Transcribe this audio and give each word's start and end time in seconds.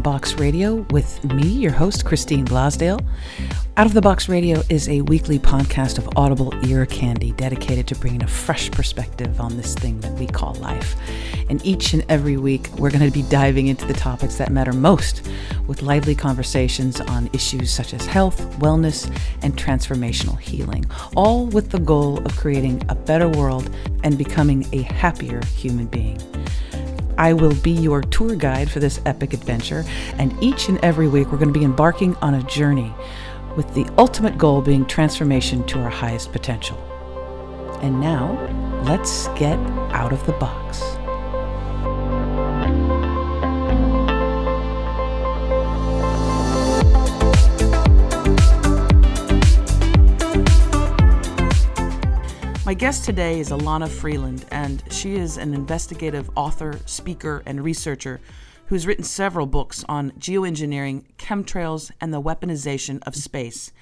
the 0.00 0.04
Box 0.04 0.34
Radio 0.38 0.76
with 0.88 1.22
me, 1.24 1.46
your 1.46 1.72
host, 1.72 2.06
Christine 2.06 2.46
Blasdale. 2.46 3.04
Out 3.76 3.84
of 3.86 3.92
the 3.92 4.00
Box 4.00 4.30
Radio 4.30 4.62
is 4.70 4.88
a 4.88 5.02
weekly 5.02 5.38
podcast 5.38 5.98
of 5.98 6.08
audible 6.16 6.54
ear 6.66 6.86
candy 6.86 7.32
dedicated 7.32 7.86
to 7.88 7.94
bringing 7.96 8.22
a 8.22 8.26
fresh 8.26 8.70
perspective 8.70 9.42
on 9.42 9.58
this 9.58 9.74
thing 9.74 10.00
that 10.00 10.12
we 10.12 10.26
call 10.26 10.54
life. 10.54 10.96
And 11.50 11.62
each 11.66 11.92
and 11.92 12.02
every 12.08 12.38
week, 12.38 12.70
we're 12.78 12.90
going 12.90 13.04
to 13.04 13.10
be 13.10 13.28
diving 13.28 13.66
into 13.66 13.84
the 13.84 13.92
topics 13.92 14.36
that 14.36 14.50
matter 14.50 14.72
most 14.72 15.28
with 15.66 15.82
lively 15.82 16.14
conversations 16.14 17.02
on 17.02 17.28
issues 17.34 17.70
such 17.70 17.92
as 17.92 18.06
health, 18.06 18.40
wellness, 18.58 19.14
and 19.42 19.54
transformational 19.58 20.38
healing, 20.38 20.86
all 21.14 21.44
with 21.44 21.68
the 21.68 21.78
goal 21.78 22.24
of 22.24 22.34
creating 22.38 22.82
a 22.88 22.94
better 22.94 23.28
world 23.28 23.68
and 24.02 24.16
becoming 24.16 24.66
a 24.72 24.80
happier 24.80 25.44
human 25.56 25.86
being. 25.88 26.18
I 27.20 27.34
will 27.34 27.54
be 27.56 27.72
your 27.72 28.00
tour 28.00 28.34
guide 28.34 28.70
for 28.70 28.80
this 28.80 28.98
epic 29.04 29.34
adventure, 29.34 29.84
and 30.14 30.34
each 30.42 30.70
and 30.70 30.78
every 30.78 31.06
week 31.06 31.30
we're 31.30 31.36
going 31.36 31.52
to 31.52 31.58
be 31.58 31.66
embarking 31.66 32.16
on 32.22 32.32
a 32.32 32.42
journey 32.44 32.94
with 33.58 33.74
the 33.74 33.86
ultimate 33.98 34.38
goal 34.38 34.62
being 34.62 34.86
transformation 34.86 35.66
to 35.66 35.80
our 35.80 35.90
highest 35.90 36.32
potential. 36.32 36.78
And 37.82 38.00
now, 38.00 38.32
let's 38.84 39.28
get 39.38 39.58
out 39.92 40.14
of 40.14 40.24
the 40.24 40.32
box. 40.32 40.80
My 52.70 52.74
guest 52.74 53.04
today 53.04 53.40
is 53.40 53.50
Alana 53.50 53.88
Freeland, 53.88 54.44
and 54.52 54.80
she 54.92 55.16
is 55.16 55.38
an 55.38 55.54
investigative 55.54 56.30
author, 56.36 56.78
speaker, 56.86 57.42
and 57.44 57.64
researcher 57.64 58.20
who's 58.66 58.86
written 58.86 59.02
several 59.02 59.46
books 59.46 59.84
on 59.88 60.12
geoengineering, 60.12 61.02
chemtrails, 61.18 61.90
and 62.00 62.14
the 62.14 62.22
weaponization 62.22 63.02
of 63.02 63.16
space. 63.16 63.72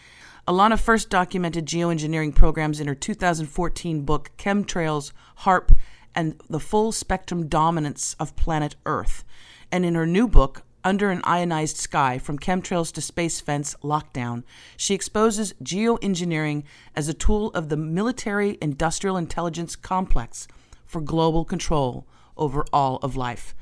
Alana 0.49 0.81
first 0.81 1.11
documented 1.11 1.67
geoengineering 1.67 2.35
programs 2.35 2.81
in 2.81 2.87
her 2.87 2.95
2014 2.95 4.07
book, 4.07 4.31
Chemtrails, 4.39 5.13
HAARP, 5.41 5.77
and 6.15 6.41
the 6.49 6.59
Full 6.59 6.91
Spectrum 6.91 7.47
Dominance 7.47 8.17
of 8.19 8.37
Planet 8.37 8.77
Earth. 8.87 9.23
And 9.71 9.85
in 9.85 9.97
her 9.97 10.07
new 10.07 10.27
book, 10.27 10.63
under 10.85 11.11
an 11.11 11.21
ionized 11.25 11.77
sky 11.77 12.19
from 12.19 12.39
chemtrails 12.39 12.93
to 12.93 13.01
space 13.01 13.41
fence 13.41 13.75
lockdown, 13.83 14.45
she 14.77 14.95
exposes 14.95 15.55
geoengineering 15.63 16.65
as 16.95 17.09
a 17.09 17.15
tool 17.15 17.51
of 17.51 17.69
the 17.69 17.77
military 17.77 18.59
industrial 18.61 19.17
intelligence 19.17 19.77
complex 19.77 20.49
for 20.87 21.01
global 21.01 21.45
control 21.45 22.07
over 22.37 22.65
all 22.73 22.97
of 23.03 23.17
life. 23.17 23.55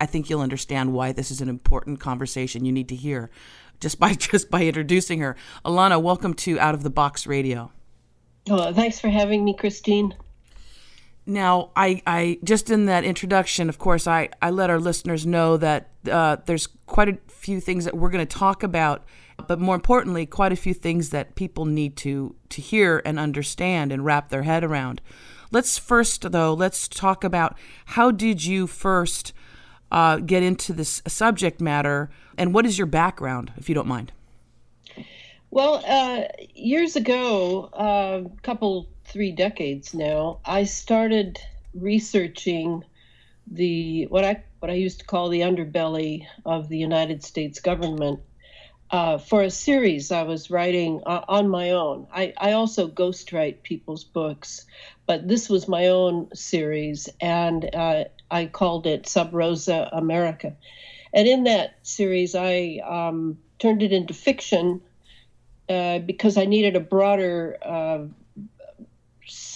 I 0.00 0.06
think 0.06 0.28
you'll 0.28 0.40
understand 0.40 0.92
why 0.92 1.12
this 1.12 1.30
is 1.30 1.40
an 1.40 1.48
important 1.48 2.00
conversation 2.00 2.64
you 2.64 2.72
need 2.72 2.88
to 2.88 2.96
hear 2.96 3.30
just 3.80 3.98
by 3.98 4.14
just 4.14 4.50
by 4.50 4.64
introducing 4.64 5.20
her. 5.20 5.36
Alana, 5.64 6.02
welcome 6.02 6.34
to 6.34 6.58
Out 6.58 6.74
of 6.74 6.82
the 6.82 6.90
Box 6.90 7.26
Radio. 7.26 7.70
Oh, 8.50 8.72
thanks 8.72 9.00
for 9.00 9.08
having 9.08 9.44
me, 9.44 9.54
Christine. 9.54 10.14
Now, 11.26 11.70
I, 11.74 12.02
I 12.06 12.38
just 12.44 12.70
in 12.70 12.86
that 12.86 13.04
introduction, 13.04 13.68
of 13.68 13.78
course, 13.78 14.06
I, 14.06 14.28
I 14.42 14.50
let 14.50 14.68
our 14.68 14.78
listeners 14.78 15.26
know 15.26 15.56
that 15.56 15.88
uh, 16.10 16.36
there's 16.44 16.66
quite 16.86 17.08
a 17.08 17.18
few 17.28 17.60
things 17.60 17.86
that 17.86 17.96
we're 17.96 18.10
going 18.10 18.26
to 18.26 18.38
talk 18.38 18.62
about, 18.62 19.04
but 19.46 19.58
more 19.58 19.74
importantly, 19.74 20.26
quite 20.26 20.52
a 20.52 20.56
few 20.56 20.74
things 20.74 21.10
that 21.10 21.34
people 21.34 21.64
need 21.64 21.96
to 21.98 22.34
to 22.50 22.60
hear 22.60 23.00
and 23.06 23.18
understand 23.18 23.90
and 23.90 24.04
wrap 24.04 24.28
their 24.28 24.42
head 24.42 24.62
around. 24.64 25.00
Let's 25.50 25.78
first, 25.78 26.30
though, 26.30 26.52
let's 26.52 26.88
talk 26.88 27.24
about 27.24 27.56
how 27.86 28.10
did 28.10 28.44
you 28.44 28.66
first 28.66 29.32
uh, 29.90 30.18
get 30.18 30.42
into 30.42 30.72
this 30.72 31.00
subject 31.06 31.60
matter, 31.60 32.10
and 32.36 32.52
what 32.52 32.66
is 32.66 32.76
your 32.76 32.86
background, 32.86 33.52
if 33.56 33.68
you 33.68 33.74
don't 33.74 33.86
mind. 33.86 34.12
Well, 35.50 35.84
uh, 35.86 36.24
years 36.52 36.96
ago, 36.96 37.70
a 37.72 37.76
uh, 37.76 38.24
couple 38.42 38.88
three 39.04 39.32
decades 39.32 39.94
now, 39.94 40.40
I 40.44 40.64
started 40.64 41.38
researching 41.74 42.84
the 43.50 44.06
what 44.06 44.24
I 44.24 44.42
what 44.60 44.70
I 44.70 44.74
used 44.74 45.00
to 45.00 45.04
call 45.04 45.28
the 45.28 45.40
underbelly 45.40 46.26
of 46.44 46.68
the 46.68 46.78
United 46.78 47.22
States 47.22 47.60
government. 47.60 48.20
Uh, 48.90 49.18
for 49.18 49.42
a 49.42 49.50
series 49.50 50.12
I 50.12 50.22
was 50.22 50.50
writing 50.50 51.00
uh, 51.04 51.22
on 51.26 51.48
my 51.48 51.70
own. 51.70 52.06
I, 52.12 52.32
I 52.36 52.52
also 52.52 52.86
ghostwrite 52.86 53.62
people's 53.62 54.04
books, 54.04 54.66
but 55.06 55.26
this 55.26 55.48
was 55.48 55.66
my 55.66 55.88
own 55.88 56.28
series, 56.34 57.08
and 57.20 57.74
uh, 57.74 58.04
I 58.30 58.46
called 58.46 58.86
it 58.86 59.08
Sub 59.08 59.34
Rosa 59.34 59.88
America. 59.92 60.54
And 61.12 61.26
in 61.26 61.44
that 61.44 61.78
series, 61.82 62.34
I 62.34 62.80
um, 62.86 63.38
turned 63.58 63.82
it 63.82 63.92
into 63.92 64.14
fiction 64.14 64.80
uh, 65.68 66.00
because 66.00 66.36
I 66.36 66.44
needed 66.44 66.76
a 66.76 66.80
broader 66.80 67.56
uh, 67.62 68.04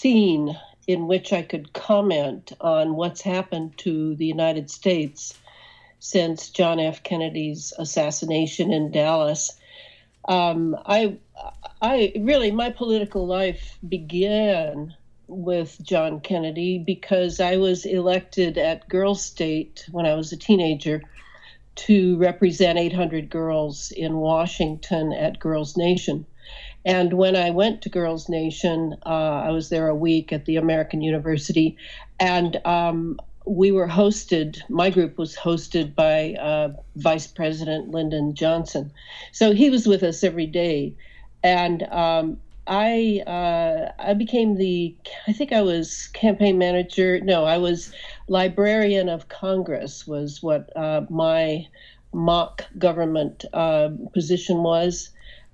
scene 0.00 0.58
in 0.86 1.06
which 1.06 1.32
I 1.32 1.42
could 1.42 1.72
comment 1.72 2.52
on 2.60 2.96
what's 2.96 3.20
happened 3.20 3.76
to 3.78 4.14
the 4.16 4.26
United 4.26 4.70
States 4.70 5.36
since 5.98 6.50
John 6.50 6.80
F. 6.80 7.02
Kennedy's 7.02 7.72
assassination 7.78 8.72
in 8.72 8.90
Dallas. 8.90 9.58
Um, 10.26 10.76
I, 10.86 11.18
I 11.82 12.12
really, 12.20 12.50
my 12.50 12.70
political 12.70 13.26
life 13.26 13.78
began 13.86 14.94
with 15.26 15.78
John 15.82 16.20
Kennedy 16.20 16.78
because 16.78 17.40
I 17.40 17.56
was 17.56 17.84
elected 17.84 18.56
at 18.56 18.88
Girls 18.88 19.22
State 19.22 19.86
when 19.90 20.06
I 20.06 20.14
was 20.14 20.32
a 20.32 20.36
teenager 20.36 21.02
to 21.74 22.16
represent 22.16 22.78
800 22.78 23.28
girls 23.28 23.90
in 23.90 24.16
Washington 24.16 25.12
at 25.12 25.38
Girls 25.38 25.76
Nation. 25.76 26.24
And 26.84 27.12
when 27.14 27.36
I 27.36 27.50
went 27.50 27.82
to 27.82 27.88
Girls 27.88 28.28
Nation, 28.28 28.96
uh, 29.04 29.08
I 29.08 29.50
was 29.50 29.68
there 29.68 29.88
a 29.88 29.94
week 29.94 30.32
at 30.32 30.44
the 30.44 30.56
American 30.56 31.02
University, 31.02 31.76
and 32.20 32.60
um, 32.64 33.18
we 33.46 33.72
were 33.72 33.88
hosted, 33.88 34.58
my 34.68 34.90
group 34.90 35.18
was 35.18 35.36
hosted 35.36 35.94
by 35.94 36.34
uh, 36.34 36.68
Vice 36.96 37.26
President 37.26 37.90
Lyndon 37.90 38.34
Johnson. 38.34 38.92
So 39.32 39.52
he 39.52 39.70
was 39.70 39.86
with 39.86 40.02
us 40.02 40.22
every 40.22 40.46
day. 40.46 40.94
And 41.42 41.82
um, 41.84 42.38
I 42.66 43.22
uh, 43.26 43.92
I 43.98 44.14
became 44.14 44.56
the 44.56 44.94
I 45.26 45.32
think 45.32 45.52
I 45.52 45.62
was 45.62 46.08
campaign 46.08 46.58
manager. 46.58 47.20
No, 47.20 47.44
I 47.44 47.56
was 47.56 47.92
librarian 48.28 49.08
of 49.08 49.28
Congress 49.28 50.06
was 50.06 50.42
what 50.42 50.68
uh, 50.76 51.02
my 51.08 51.66
mock 52.12 52.64
government 52.76 53.44
uh, 53.54 53.88
position 54.12 54.62
was, 54.62 55.10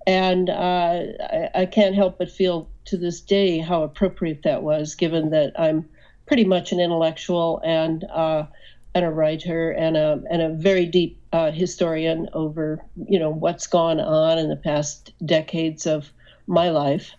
and 0.06 0.50
uh, 0.50 1.02
I, 1.20 1.50
I, 1.54 1.66
can't 1.66 1.94
help 1.94 2.18
but 2.18 2.30
feel 2.30 2.68
to 2.86 2.96
this 2.96 3.20
day 3.20 3.58
how 3.58 3.82
appropriate 3.82 4.42
that 4.42 4.62
was, 4.62 4.94
given 4.94 5.30
that 5.30 5.58
I'm 5.58 5.88
pretty 6.26 6.44
much 6.44 6.72
an 6.72 6.80
intellectual 6.80 7.60
and 7.64 8.04
uh, 8.04 8.46
and 8.94 9.04
a 9.04 9.10
writer 9.10 9.70
and 9.72 9.96
a 9.96 10.22
and 10.30 10.42
a 10.42 10.50
very 10.50 10.86
deep 10.86 11.20
uh, 11.32 11.50
historian 11.50 12.28
over 12.32 12.84
you 13.08 13.18
know 13.18 13.30
what's 13.30 13.66
gone 13.66 14.00
on 14.00 14.38
in 14.38 14.48
the 14.48 14.56
past 14.56 15.12
decades 15.24 15.86
of 15.86 16.12
my 16.46 16.70
life 16.70 17.12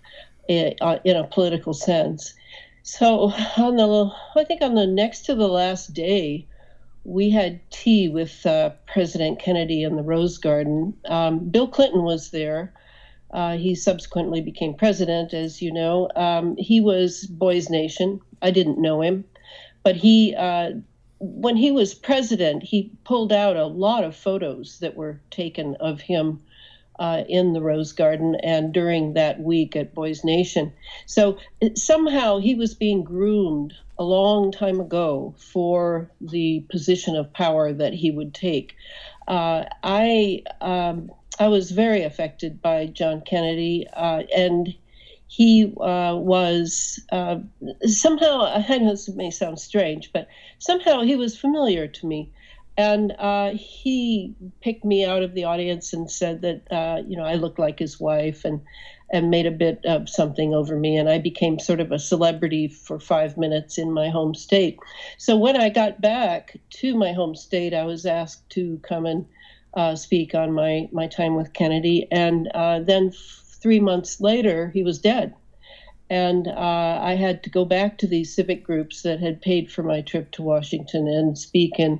in, 0.47 0.67
eh, 0.67 0.73
uh, 0.81 1.00
in 1.03 1.16
a 1.16 1.25
political 1.25 1.73
sense. 1.73 2.34
So 2.84 3.31
on 3.57 3.75
the 3.78 4.11
I 4.40 4.43
think 4.43 4.61
on 4.61 4.76
the 4.76 4.87
next 4.87 5.26
to 5.26 5.35
the 5.35 5.47
last 5.47 5.93
day 5.93 6.47
we 7.05 7.29
had 7.29 7.59
tea 7.69 8.09
with 8.09 8.46
uh, 8.46 8.72
President 8.87 9.40
Kennedy 9.40 9.84
in 9.84 9.96
the 9.96 10.03
Rose 10.03 10.37
Garden. 10.40 10.93
Um, 11.05 11.49
Bill 11.49 11.67
Clinton 11.67 12.03
was 12.03 12.31
there. 12.31 12.73
Uh, 13.31 13.57
he 13.57 13.75
subsequently 13.75 14.41
became 14.41 14.73
president, 14.73 15.34
as 15.34 15.61
you 15.61 15.72
know. 15.72 16.09
Um, 16.16 16.55
he 16.57 16.81
was 16.81 17.28
Boys 17.28 17.69
Nation. 17.69 18.19
I 18.41 18.49
didn't 18.52 18.81
know 18.81 19.02
him, 19.02 19.23
but 19.84 19.96
he, 19.96 20.35
uh, 20.35 20.72
when 21.19 21.55
he 21.55 21.72
was 21.72 21.93
president, 21.93 22.63
he 22.63 22.91
pulled 23.03 23.31
out 23.31 23.55
a 23.55 23.66
lot 23.66 24.03
of 24.03 24.16
photos 24.16 24.79
that 24.79 24.96
were 24.96 25.22
taken 25.29 25.75
of 25.75 26.01
him 26.01 26.41
uh, 26.97 27.23
in 27.28 27.53
the 27.53 27.61
Rose 27.61 27.91
Garden 27.91 28.35
and 28.35 28.73
during 28.73 29.13
that 29.13 29.41
week 29.41 29.75
at 29.75 29.93
Boys 29.93 30.23
Nation. 30.23 30.72
So 31.05 31.37
somehow 31.75 32.40
he 32.40 32.55
was 32.55 32.73
being 32.73 33.03
groomed 33.03 33.73
a 33.97 34.03
long 34.03 34.52
time 34.52 34.80
ago 34.80 35.34
for 35.38 36.12
the 36.22 36.66
position 36.70 37.16
of 37.16 37.32
power 37.34 37.72
that 37.74 37.94
he 37.94 38.12
would 38.12 38.34
take. 38.34 38.76
Uh, 39.28 39.64
I 39.84 40.44
um, 40.62 41.12
I 41.40 41.47
was 41.47 41.72
very 41.72 42.03
affected 42.03 42.62
by 42.62 42.88
John 42.88 43.22
Kennedy, 43.22 43.88
uh, 43.94 44.24
and 44.36 44.74
he 45.28 45.74
uh, 45.82 46.16
was 46.16 47.00
uh, 47.12 47.40
somehow 47.84 48.46
I 48.70 48.78
know 48.78 48.92
this 48.92 49.09
may 49.09 49.32
sound 49.32 49.59
strange, 49.59 50.12
but 50.14 50.28
somehow 50.59 51.02
he 51.02 51.16
was 51.16 51.38
familiar 51.38 51.88
to 51.88 52.08
me. 52.08 52.32
And 52.78 53.14
uh, 53.20 53.52
he 53.53 54.36
picked 54.59 54.84
me 54.84 55.06
out 55.06 55.24
of 55.24 55.34
the 55.34 55.46
audience 55.46 55.94
and 55.94 56.12
said 56.12 56.42
that 56.42 56.62
uh, 56.72 57.02
you 57.08 57.16
know 57.16 57.24
I 57.24 57.36
looked 57.36 57.58
like 57.58 57.80
his 57.80 58.00
wife, 58.00 58.44
and 58.44 58.62
and 59.11 59.29
made 59.29 59.46
a 59.46 59.52
bit 59.52 59.79
of 59.85 60.09
something 60.09 60.53
over 60.53 60.75
me. 60.78 60.97
And 60.97 61.09
I 61.09 61.19
became 61.19 61.59
sort 61.59 61.79
of 61.79 61.91
a 61.91 61.99
celebrity 61.99 62.67
for 62.67 62.99
five 62.99 63.37
minutes 63.37 63.78
in 63.78 63.91
my 63.91 64.09
home 64.09 64.34
state. 64.34 64.78
So 65.17 65.37
when 65.37 65.55
I 65.55 65.69
got 65.69 66.02
back 66.02 66.57
to 66.81 66.96
my 66.96 67.13
home 67.13 67.35
state, 67.35 67.73
I 67.73 67.85
was 67.85 68.05
asked 68.05 68.49
to 68.52 68.79
come 68.87 69.05
and 69.05 69.25
uh, 69.75 69.96
speak 69.96 70.34
on 70.34 70.53
my, 70.53 70.90
my 70.91 71.07
time 71.07 71.35
with 71.35 71.53
Kennedy. 71.53 72.07
And 72.11 72.49
uh, 72.55 72.79
then 72.79 73.09
f- 73.13 73.43
three 73.61 73.79
months 73.79 74.19
later, 74.19 74.69
he 74.73 74.84
was 74.84 74.99
dead. 74.99 75.34
And 76.09 76.47
uh, 76.47 76.99
I 77.01 77.16
had 77.16 77.43
to 77.43 77.49
go 77.49 77.66
back 77.66 77.97
to 77.99 78.08
these 78.08 78.35
civic 78.35 78.63
groups 78.63 79.01
that 79.01 79.19
had 79.19 79.41
paid 79.41 79.72
for 79.72 79.84
my 79.84 80.01
trip 80.01 80.31
to 80.31 80.43
Washington 80.43 81.08
and 81.08 81.37
speak 81.37 81.79
in 81.79 81.99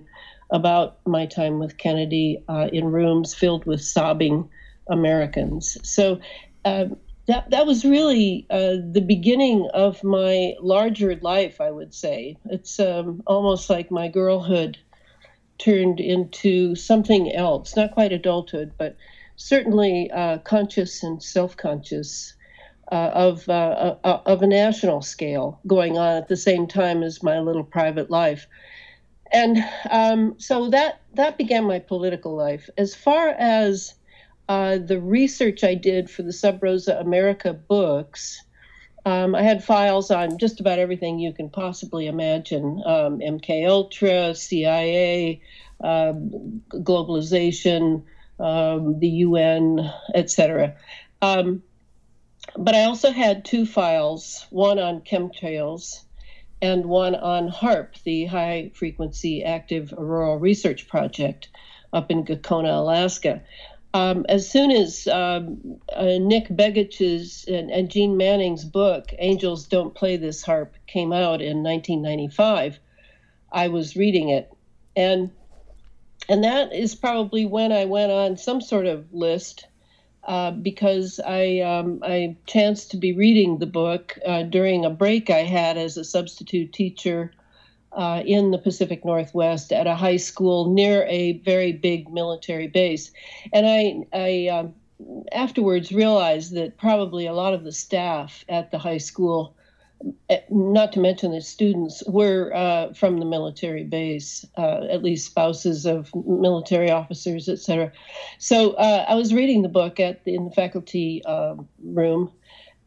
about 0.52 1.00
my 1.06 1.26
time 1.26 1.60
with 1.60 1.78
Kennedy 1.78 2.44
uh, 2.48 2.70
in 2.72 2.86
rooms 2.86 3.34
filled 3.34 3.66
with 3.66 3.82
sobbing 3.82 4.48
Americans. 4.90 5.78
So 5.84 6.20
uh, 6.66 6.86
that 7.28 7.50
that 7.52 7.66
was 7.66 7.86
really 7.86 8.46
uh, 8.50 8.76
the 8.92 9.04
beginning 9.06 9.70
of 9.74 10.04
my 10.04 10.54
larger 10.60 11.16
life. 11.18 11.62
I 11.62 11.72
would 11.72 11.94
say 11.94 12.38
it's 12.46 12.80
um, 12.80 13.24
almost 13.26 13.70
like 13.70 13.90
my 13.92 14.08
girlhood 14.08 14.78
turned 15.58 16.00
into 16.00 16.76
something 16.76 17.34
else, 17.34 17.76
not 17.76 17.94
quite 17.94 18.12
adulthood, 18.12 18.74
but 18.78 18.98
certainly 19.38 20.12
uh, 20.12 20.40
conscious 20.40 21.04
and 21.04 21.22
self-conscious. 21.24 22.34
Uh, 22.92 23.10
of 23.16 23.50
uh, 23.50 23.96
uh, 24.04 24.22
of 24.28 24.44
a 24.44 24.48
national 24.48 25.02
scale 25.02 25.60
going 25.66 25.98
on 25.98 26.18
at 26.18 26.28
the 26.28 26.38
same 26.38 26.68
time 26.68 27.02
as 27.02 27.24
my 27.24 27.40
little 27.40 27.64
private 27.64 28.12
life, 28.12 28.46
and 29.32 29.58
um, 29.90 30.36
so 30.38 30.70
that 30.70 31.02
that 31.16 31.36
began 31.36 31.64
my 31.64 31.80
political 31.80 32.36
life. 32.36 32.70
As 32.78 32.94
far 32.94 33.30
as 33.30 33.96
uh, 34.48 34.78
the 34.78 35.00
research 35.00 35.64
I 35.64 35.76
did 35.76 36.10
for 36.10 36.24
the 36.24 36.34
Sub 36.34 36.62
Rosa 36.62 37.00
America 37.00 37.54
books, 37.54 38.42
um, 39.06 39.36
I 39.36 39.44
had 39.44 39.64
files 39.64 40.10
on 40.12 40.38
just 40.38 40.60
about 40.60 40.80
everything 40.80 41.20
you 41.20 41.34
can 41.34 41.50
possibly 41.50 42.08
imagine: 42.08 42.82
um, 42.86 43.20
MK 43.20 43.68
Ultra, 43.68 44.36
CIA, 44.36 45.42
um, 45.84 46.62
globalization, 46.70 48.04
um, 48.40 49.00
the 49.00 49.10
UN, 49.10 49.92
etc. 50.14 50.76
Um, 51.22 51.64
but 52.58 52.76
I 52.76 52.84
also 52.86 53.12
had 53.12 53.46
two 53.46 53.66
files: 53.66 54.46
one 54.50 54.80
on 54.80 55.02
chemtrails 55.02 56.04
and 56.62 56.86
one 56.86 57.16
on 57.16 57.50
HAARP, 57.50 58.02
the 58.04 58.26
High 58.26 58.72
Frequency 58.74 59.44
Active 59.44 59.94
Auroral 59.94 60.40
Research 60.40 60.88
Project 60.88 61.50
up 61.94 62.12
in 62.12 62.26
Gakona, 62.26 62.80
Alaska. 62.80 63.44
Um, 63.96 64.26
as 64.28 64.50
soon 64.50 64.72
as 64.72 65.08
um, 65.08 65.80
uh, 65.96 66.18
Nick 66.20 66.50
Begich's 66.50 67.46
and, 67.48 67.72
and, 67.72 67.90
Jeane 67.90 68.18
Manning's 68.18 68.66
book, 68.66 69.14
Angels 69.20 69.68
Don't 69.68 69.96
Play 69.96 70.18
This 70.18 70.44
HAARP, 70.44 70.72
came 70.86 71.14
out 71.14 71.42
in 71.42 71.64
1995, 71.64 72.78
I 73.54 73.70
was 73.70 73.96
reading 73.96 74.28
it. 74.28 74.52
And, 74.98 75.32
and 76.28 76.44
that 76.44 76.74
is 76.74 76.94
probably 76.94 77.46
when 77.46 77.72
I 77.72 77.86
went 77.86 78.12
on 78.12 78.36
some 78.36 78.60
sort 78.60 78.86
of 78.86 79.14
list 79.14 79.66
uh, 80.28 80.52
because 80.52 81.22
I 81.26 81.60
um, 81.60 82.00
I 82.04 82.36
chanced 82.48 82.92
to 82.92 82.98
be 82.98 83.14
reading 83.14 83.60
the 83.60 83.66
book 83.66 84.20
uh, 84.26 84.44
during 84.44 84.84
a 84.84 84.90
break 84.90 85.30
I 85.30 85.44
had 85.44 85.78
as 85.78 85.96
a 85.96 86.04
substitute 86.04 86.74
teacher 86.74 87.32
uh, 87.96 88.24
in 88.26 88.52
the 88.52 88.58
Pacific 88.58 89.04
Northwest 89.06 89.72
at 89.72 89.88
a 89.88 89.96
high 89.96 90.18
school 90.18 90.74
near 90.74 91.06
a 91.08 91.34
very 91.40 91.72
big 91.72 92.10
military 92.12 92.68
base, 92.68 93.12
and 93.54 93.66
I 93.68 94.06
I 94.14 94.48
um, 94.48 94.74
afterwards 95.32 95.92
realized 95.92 96.54
that 96.54 96.78
probably 96.78 97.26
a 97.26 97.34
lot 97.34 97.54
of 97.54 97.64
the 97.64 97.72
staff 97.72 98.46
at 98.50 98.72
the 98.72 98.78
high 98.78 99.00
school 99.00 99.56
Eh, 100.30 100.40
not 100.50 100.92
to 100.94 101.00
mention 101.00 101.32
the 101.32 101.42
students 101.42 102.04
were 102.08 102.54
uh, 102.54 102.94
from 102.94 103.20
the 103.20 103.26
military 103.26 103.84
base, 103.84 104.46
uh, 104.58 104.84
at 104.90 105.02
least 105.02 105.26
spouses 105.26 105.86
of 105.86 106.14
military 106.14 106.92
officers, 106.92 107.48
etc. 107.48 107.92
So 108.38 108.72
uh, 108.74 109.06
I 109.08 109.16
was 109.16 109.34
reading 109.34 109.62
the 109.62 109.70
book 109.70 110.00
at 110.00 110.24
the, 110.26 110.36
in 110.36 110.46
the 110.46 110.52
faculty 110.52 111.24
um, 111.26 111.68
room, 111.84 112.32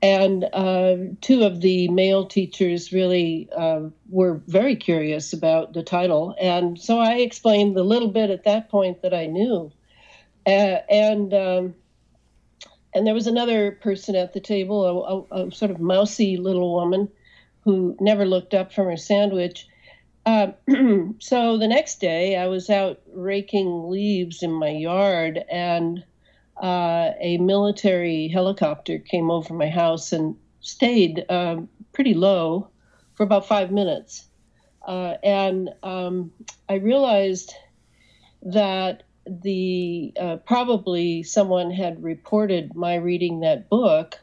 and 0.01 0.45
uh, 0.53 0.97
two 1.21 1.43
of 1.45 1.61
the 1.61 1.89
male 1.89 2.27
teachers 2.27 2.93
really 2.93 3.49
uh, 3.57 3.83
were 4.09 4.41
very 4.47 4.77
curious 4.77 5.33
about 5.33 5.73
the 5.75 5.83
title, 5.83 6.35
and 6.41 6.79
so 6.79 6.99
I 6.99 7.17
explained 7.17 7.77
the 7.77 7.83
little 7.83 8.09
bit 8.09 8.31
at 8.31 8.45
that 8.45 8.69
point 8.69 9.03
that 9.03 9.15
I 9.15 9.27
knew, 9.27 9.73
and. 10.47 11.35
Um, 11.35 11.75
and 12.95 13.07
there 13.07 13.15
was 13.15 13.27
another 13.27 13.73
person 13.73 14.17
at 14.17 14.33
the 14.33 14.41
table, 14.41 15.27
a, 15.31 15.37
a, 15.37 15.47
a, 15.47 15.53
sort 15.53 15.71
of 15.71 15.79
mousy 15.79 16.39
little 16.39 16.75
woman 16.75 17.09
who 17.61 17.95
never 18.01 18.25
looked 18.25 18.55
up 18.55 18.73
from 18.73 18.87
her 18.87 18.97
sandwich. 18.97 19.69
Uh, 20.25 20.53
so 21.19 21.59
the 21.59 21.69
next 21.69 22.01
day, 22.01 22.37
I 22.37 22.47
was 22.47 22.71
out 22.71 23.01
raking 23.13 23.91
leaves 23.91 24.43
in 24.43 24.53
my 24.53 24.71
yard, 24.71 25.45
and 25.51 26.03
uh, 26.63 27.13
a 27.21 27.39
military 27.39 28.29
helicopter 28.29 28.99
came 28.99 29.31
over 29.31 29.55
my 29.55 29.69
house 29.69 30.13
and 30.13 30.37
stayed 30.61 31.25
uh, 31.29 31.57
pretty 31.93 32.15
low 32.15 32.69
for 33.15 33.23
about 33.23 33.47
five 33.47 33.71
minutes. 33.71 34.27
Uh, 34.87 35.15
and 35.23 35.71
um, 35.83 36.33
I 36.69 36.75
realized 36.75 37.55
that 38.43 39.03
the 39.27 40.13
uh, 40.19 40.37
probably 40.37 41.23
someone 41.23 41.71
had 41.71 42.03
reported 42.03 42.75
my 42.75 42.95
reading 42.95 43.41
that 43.41 43.69
book, 43.69 44.19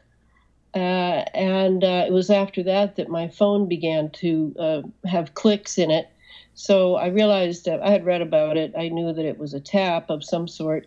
uh, 0.74 1.24
and 1.34 1.84
uh, 1.84 2.04
it 2.06 2.12
was 2.12 2.28
after 2.30 2.62
that 2.64 2.96
that 2.96 3.08
my 3.08 3.28
phone 3.28 3.68
began 3.68 4.10
to 4.10 4.54
uh, 4.58 4.82
have 5.08 5.34
clicks 5.34 5.78
in 5.78 5.90
it. 5.90 6.08
So 6.54 6.96
I 6.96 7.08
realized 7.08 7.68
I 7.68 7.90
had 7.90 8.04
read 8.04 8.22
about 8.22 8.56
it. 8.56 8.72
I 8.76 8.88
knew 8.88 9.12
that 9.12 9.24
it 9.24 9.38
was 9.38 9.54
a 9.54 9.60
tap 9.60 10.10
of 10.10 10.24
some 10.24 10.48
sort. 10.48 10.86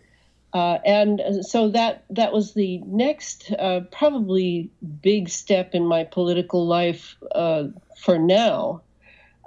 Uh, 0.52 0.80
and 0.84 1.46
so 1.46 1.70
that 1.70 2.04
that 2.10 2.34
was 2.34 2.54
the 2.54 2.80
next 2.86 3.52
uh, 3.60 3.82
probably 3.92 4.72
big 5.02 5.30
step 5.30 5.76
in 5.76 5.86
my 5.86 6.04
political 6.04 6.66
life 6.66 7.18
for 8.02 8.18
now. 8.18 8.82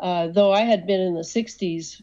though 0.01 0.53
I 0.53 0.61
had 0.61 0.87
been 0.87 1.01
in 1.01 1.15
the 1.15 1.23
60s 1.23 2.03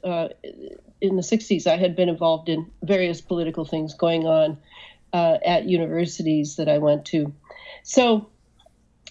in 1.02 1.16
the 1.16 1.22
60s, 1.22 1.68
I 1.68 1.78
had 1.78 1.96
been 1.96 2.10
involved 2.10 2.50
in 2.50 2.70
various 2.84 3.22
political 3.22 3.66
things 3.66 3.94
going 3.94 4.26
on 4.26 4.58
uh, 5.14 5.38
at 5.46 5.66
universities 5.66 6.58
that 6.58 6.68
I 6.68 6.78
went 6.78 7.06
to. 7.06 7.34
So, 7.84 8.30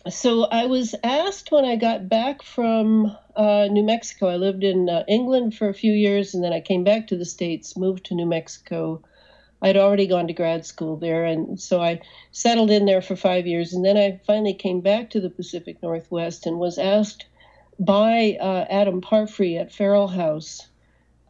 so 0.09 0.45
I 0.45 0.67
was 0.67 0.95
asked 1.03 1.51
when 1.51 1.65
I 1.65 1.77
got 1.77 2.09
back 2.09 2.43
from 2.43 3.17
uh, 3.37 3.69
New 3.71 3.85
Mexico. 3.85 4.29
I 4.29 4.37
lived 4.37 4.65
in 4.65 4.89
uh, 4.89 5.05
England 5.09 5.57
for 5.57 5.69
a 5.69 5.75
few 5.75 5.93
years, 5.93 6.35
and 6.35 6.45
then 6.45 6.53
I 6.53 6.61
came 6.61 6.85
back 6.85 7.09
to 7.09 7.17
the 7.17 7.25
states, 7.25 7.77
moved 7.77 8.07
to 8.07 8.15
New 8.15 8.27
Mexico. 8.27 9.03
I'd 9.61 9.77
already 9.77 10.07
gone 10.07 10.29
to 10.29 10.33
grad 10.33 10.65
school 10.65 10.97
there, 10.97 11.25
and 11.25 11.61
so 11.61 11.81
I 11.81 12.01
settled 12.33 12.71
in 12.71 12.87
there 12.87 13.03
for 13.03 13.17
five 13.17 13.47
years, 13.47 13.73
and 13.73 13.85
then 13.85 13.97
I 13.97 14.21
finally 14.27 14.55
came 14.55 14.81
back 14.81 15.11
to 15.11 15.21
the 15.21 15.31
Pacific 15.31 15.83
Northwest 15.83 16.47
and 16.47 16.59
was 16.59 16.79
asked 16.79 17.27
by 17.79 18.37
uh, 18.41 18.67
Adam 18.71 19.01
Parfrey 19.01 19.57
at 19.57 19.73
Feral 19.73 20.09
House 20.09 20.69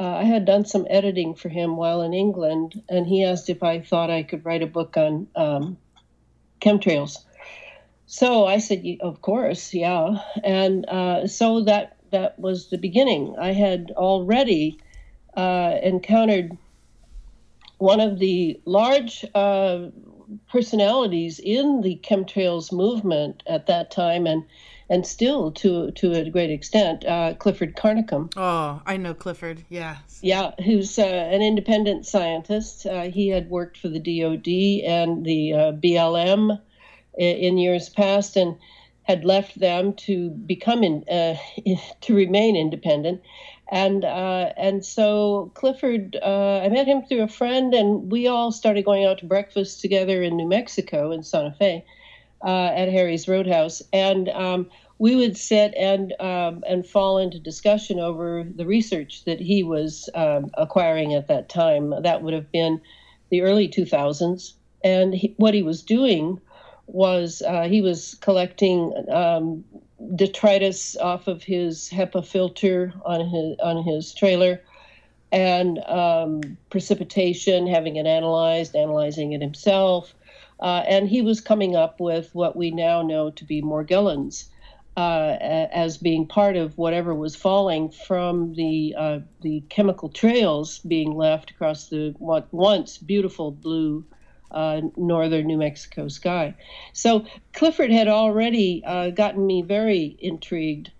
uh, 0.00 0.18
I 0.18 0.24
had 0.24 0.44
done 0.44 0.64
some 0.64 0.86
editing 0.88 1.34
for 1.34 1.48
him 1.48 1.76
while 1.76 2.02
in 2.02 2.14
England, 2.14 2.80
and 2.88 3.06
he 3.06 3.24
asked 3.24 3.50
if 3.50 3.62
I 3.62 3.80
thought 3.80 4.10
I 4.10 4.22
could 4.22 4.44
write 4.44 4.62
a 4.62 4.66
book 4.66 4.96
on 4.96 5.26
um, 5.34 5.76
chemtrails. 6.60 7.18
So 8.06 8.46
I 8.46 8.58
said, 8.58 8.84
"Of 9.00 9.22
course, 9.22 9.74
yeah." 9.74 10.18
And 10.44 10.88
uh, 10.88 11.26
so 11.26 11.62
that 11.64 11.96
that 12.10 12.38
was 12.38 12.70
the 12.70 12.78
beginning. 12.78 13.34
I 13.40 13.52
had 13.52 13.92
already 13.96 14.78
uh, 15.36 15.78
encountered 15.82 16.56
one 17.78 18.00
of 18.00 18.18
the 18.18 18.60
large 18.64 19.24
uh, 19.34 19.88
personalities 20.50 21.38
in 21.38 21.80
the 21.80 22.00
chemtrails 22.02 22.72
movement 22.72 23.42
at 23.46 23.66
that 23.66 23.90
time, 23.90 24.26
and 24.26 24.44
and 24.90 25.06
still 25.06 25.52
to 25.52 25.90
to 25.92 26.12
a 26.12 26.30
great 26.30 26.50
extent, 26.50 27.04
uh, 27.04 27.34
Clifford 27.34 27.76
Carnicom. 27.76 28.32
Oh, 28.36 28.82
I 28.86 28.96
know 28.96 29.14
Clifford. 29.14 29.64
Yeah. 29.68 29.96
Yeah, 30.20 30.52
who's 30.64 30.98
uh, 30.98 31.04
an 31.04 31.42
independent 31.42 32.06
scientist. 32.06 32.86
Uh, 32.86 33.02
he 33.02 33.28
had 33.28 33.50
worked 33.50 33.78
for 33.78 33.88
the 33.88 34.00
DoD 34.00 34.48
and 34.84 35.24
the 35.24 35.52
uh, 35.52 35.72
BLM 35.72 36.60
in, 37.16 37.36
in, 37.36 37.58
years 37.58 37.88
past, 37.88 38.36
and 38.36 38.56
had 39.02 39.24
left 39.24 39.58
them 39.58 39.94
to 39.94 40.30
become 40.30 40.82
in, 40.82 41.04
uh, 41.08 41.36
to 42.00 42.14
remain 42.14 42.56
independent. 42.56 43.22
And 43.70 44.04
uh, 44.04 44.52
and 44.56 44.84
so 44.84 45.50
Clifford, 45.54 46.16
I 46.22 46.68
met 46.70 46.86
him 46.86 47.02
through 47.02 47.22
a 47.22 47.28
friend, 47.28 47.74
and 47.74 48.10
we 48.10 48.26
all 48.26 48.50
started 48.50 48.84
going 48.84 49.04
out 49.04 49.18
to 49.18 49.26
breakfast 49.26 49.80
together 49.80 50.22
in 50.22 50.36
New 50.36 50.48
Mexico 50.48 51.12
in 51.12 51.22
Santa 51.22 51.54
Fe 51.58 51.84
uh, 52.44 52.70
at 52.74 52.88
Harry's 52.88 53.28
Roadhouse, 53.28 53.82
and 53.92 54.28
um, 54.30 54.70
we 54.98 55.16
would 55.16 55.36
sit 55.36 55.74
and 55.76 56.12
um, 56.20 56.62
and 56.66 56.86
fall 56.86 57.18
into 57.18 57.38
discussion 57.38 57.98
over 57.98 58.44
the 58.44 58.66
research 58.66 59.24
that 59.24 59.40
he 59.40 59.62
was 59.62 60.08
um, 60.14 60.50
acquiring 60.54 61.14
at 61.14 61.28
that 61.28 61.48
time. 61.48 61.94
That 62.02 62.22
would 62.22 62.34
have 62.34 62.50
been 62.52 62.80
the 63.30 63.42
early 63.42 63.68
2000s, 63.68 64.52
and 64.82 65.14
he, 65.14 65.34
what 65.36 65.54
he 65.54 65.62
was 65.62 65.82
doing 65.82 66.40
was 66.86 67.42
uh, 67.46 67.64
he 67.64 67.82
was 67.82 68.14
collecting 68.20 68.92
um, 69.12 69.64
detritus 70.14 70.96
off 70.96 71.26
of 71.26 71.42
his 71.42 71.88
HEPA 71.90 72.26
filter 72.26 72.92
on 73.04 73.28
his 73.28 73.56
on 73.62 73.82
his 73.82 74.14
trailer, 74.14 74.62
and 75.32 75.78
um, 75.86 76.40
precipitation, 76.70 77.66
having 77.66 77.96
it 77.96 78.06
analyzed, 78.06 78.76
analyzing 78.76 79.32
it 79.32 79.40
himself, 79.40 80.14
uh, 80.60 80.84
and 80.88 81.08
he 81.08 81.22
was 81.22 81.40
coming 81.40 81.76
up 81.76 82.00
with 82.00 82.34
what 82.34 82.56
we 82.56 82.70
now 82.70 83.02
know 83.02 83.30
to 83.30 83.44
be 83.44 83.62
Morgellons. 83.62 84.44
Uh, 84.96 85.38
as 85.70 85.96
being 85.96 86.26
part 86.26 86.56
of 86.56 86.76
whatever 86.76 87.14
was 87.14 87.36
falling 87.36 87.88
from 87.88 88.52
the 88.54 88.92
uh, 88.98 89.20
the 89.42 89.62
chemical 89.68 90.08
trails 90.08 90.80
being 90.80 91.14
left 91.14 91.52
across 91.52 91.88
the 91.88 92.12
what 92.18 92.52
once 92.52 92.98
beautiful 92.98 93.52
blue 93.52 94.04
uh, 94.50 94.80
northern 94.96 95.46
New 95.46 95.58
Mexico 95.58 96.08
sky. 96.08 96.54
So 96.92 97.26
Clifford 97.52 97.90
had 97.90 98.08
already 98.08 98.82
uh, 98.84 99.10
gotten 99.10 99.46
me 99.46 99.62
very 99.62 100.16
intrigued, 100.20 100.90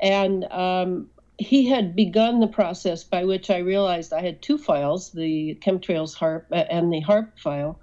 and 0.00 0.44
um, 0.44 1.08
he 1.38 1.66
had 1.66 1.96
begun 1.96 2.40
the 2.40 2.46
process 2.46 3.04
by 3.04 3.24
which 3.24 3.50
I 3.50 3.58
realized 3.58 4.12
I 4.12 4.22
had 4.22 4.42
two 4.42 4.58
files: 4.58 5.10
the 5.10 5.56
chemtrails 5.60 6.16
HAARP 6.16 6.44
uh, 6.52 6.64
and 6.70 6.92
the 6.92 7.02
HAARP 7.02 7.38
file, 7.38 7.80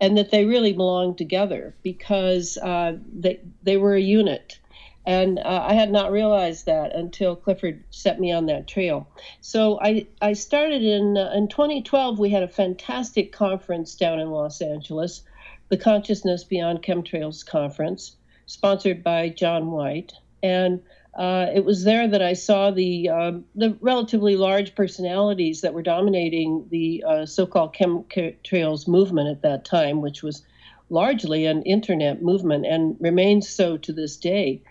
and 0.00 0.16
that 0.16 0.30
they 0.30 0.44
really 0.44 0.72
belonged 0.72 1.18
together 1.18 1.74
because 1.82 2.56
uh, 2.58 2.96
they 3.12 3.40
they 3.62 3.76
were 3.76 3.94
a 3.94 4.00
unit. 4.00 4.58
And 5.04 5.38
uh, 5.40 5.64
I 5.68 5.74
had 5.74 5.90
not 5.90 6.12
realized 6.12 6.66
that 6.66 6.94
until 6.94 7.34
Clifford 7.34 7.82
set 7.90 8.20
me 8.20 8.30
on 8.30 8.46
that 8.46 8.68
trail. 8.68 9.08
So 9.40 9.80
I, 9.80 10.06
I 10.20 10.32
started 10.32 10.82
in, 10.82 11.16
uh, 11.16 11.32
in 11.34 11.48
2012. 11.48 12.18
We 12.18 12.30
had 12.30 12.44
a 12.44 12.48
fantastic 12.48 13.32
conference 13.32 13.96
down 13.96 14.20
in 14.20 14.30
Los 14.30 14.60
Angeles, 14.60 15.22
the 15.70 15.76
Consciousness 15.76 16.44
Beyond 16.44 16.82
Chemtrails 16.82 17.44
Conference, 17.44 18.16
sponsored 18.46 19.02
by 19.02 19.30
John 19.30 19.72
White. 19.72 20.12
And 20.42 20.80
uh, 21.14 21.46
it 21.54 21.64
was 21.64 21.84
there 21.84 22.08
that 22.08 22.22
I 22.22 22.32
saw 22.32 22.70
the 22.70 23.08
uh, 23.08 23.32
the 23.54 23.76
relatively 23.80 24.36
large 24.36 24.74
personalities 24.74 25.60
that 25.60 25.74
were 25.74 25.82
dominating 25.82 26.66
the 26.70 27.04
uh, 27.06 27.26
so-called 27.26 27.74
chemtrails 27.74 28.88
movement 28.88 29.28
at 29.28 29.42
that 29.42 29.64
time, 29.66 30.00
which 30.00 30.22
was 30.22 30.42
largely 30.88 31.44
an 31.46 31.62
internet 31.62 32.22
movement 32.22 32.64
and 32.66 32.96
remains 32.98 33.48
so 33.48 33.76
to 33.78 33.92
this 33.92 34.16
day. 34.16 34.62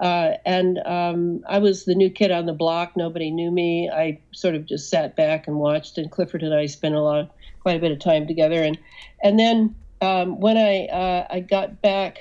Uh, 0.00 0.34
and 0.44 0.78
um, 0.86 1.42
I 1.48 1.58
was 1.58 1.84
the 1.84 1.94
new 1.94 2.10
kid 2.10 2.30
on 2.30 2.46
the 2.46 2.52
block. 2.52 2.96
Nobody 2.96 3.30
knew 3.30 3.50
me. 3.50 3.90
I 3.90 4.20
sort 4.32 4.54
of 4.54 4.64
just 4.64 4.88
sat 4.88 5.16
back 5.16 5.48
and 5.48 5.56
watched. 5.56 5.98
And 5.98 6.10
Clifford 6.10 6.42
and 6.42 6.54
I 6.54 6.66
spent 6.66 6.94
a 6.94 7.00
lot, 7.02 7.34
quite 7.60 7.76
a 7.76 7.80
bit 7.80 7.92
of 7.92 7.98
time 7.98 8.26
together. 8.26 8.62
And 8.62 8.78
and 9.22 9.38
then 9.38 9.74
um, 10.00 10.40
when 10.40 10.56
I 10.56 10.86
uh, 10.86 11.26
I 11.30 11.40
got 11.40 11.82
back 11.82 12.18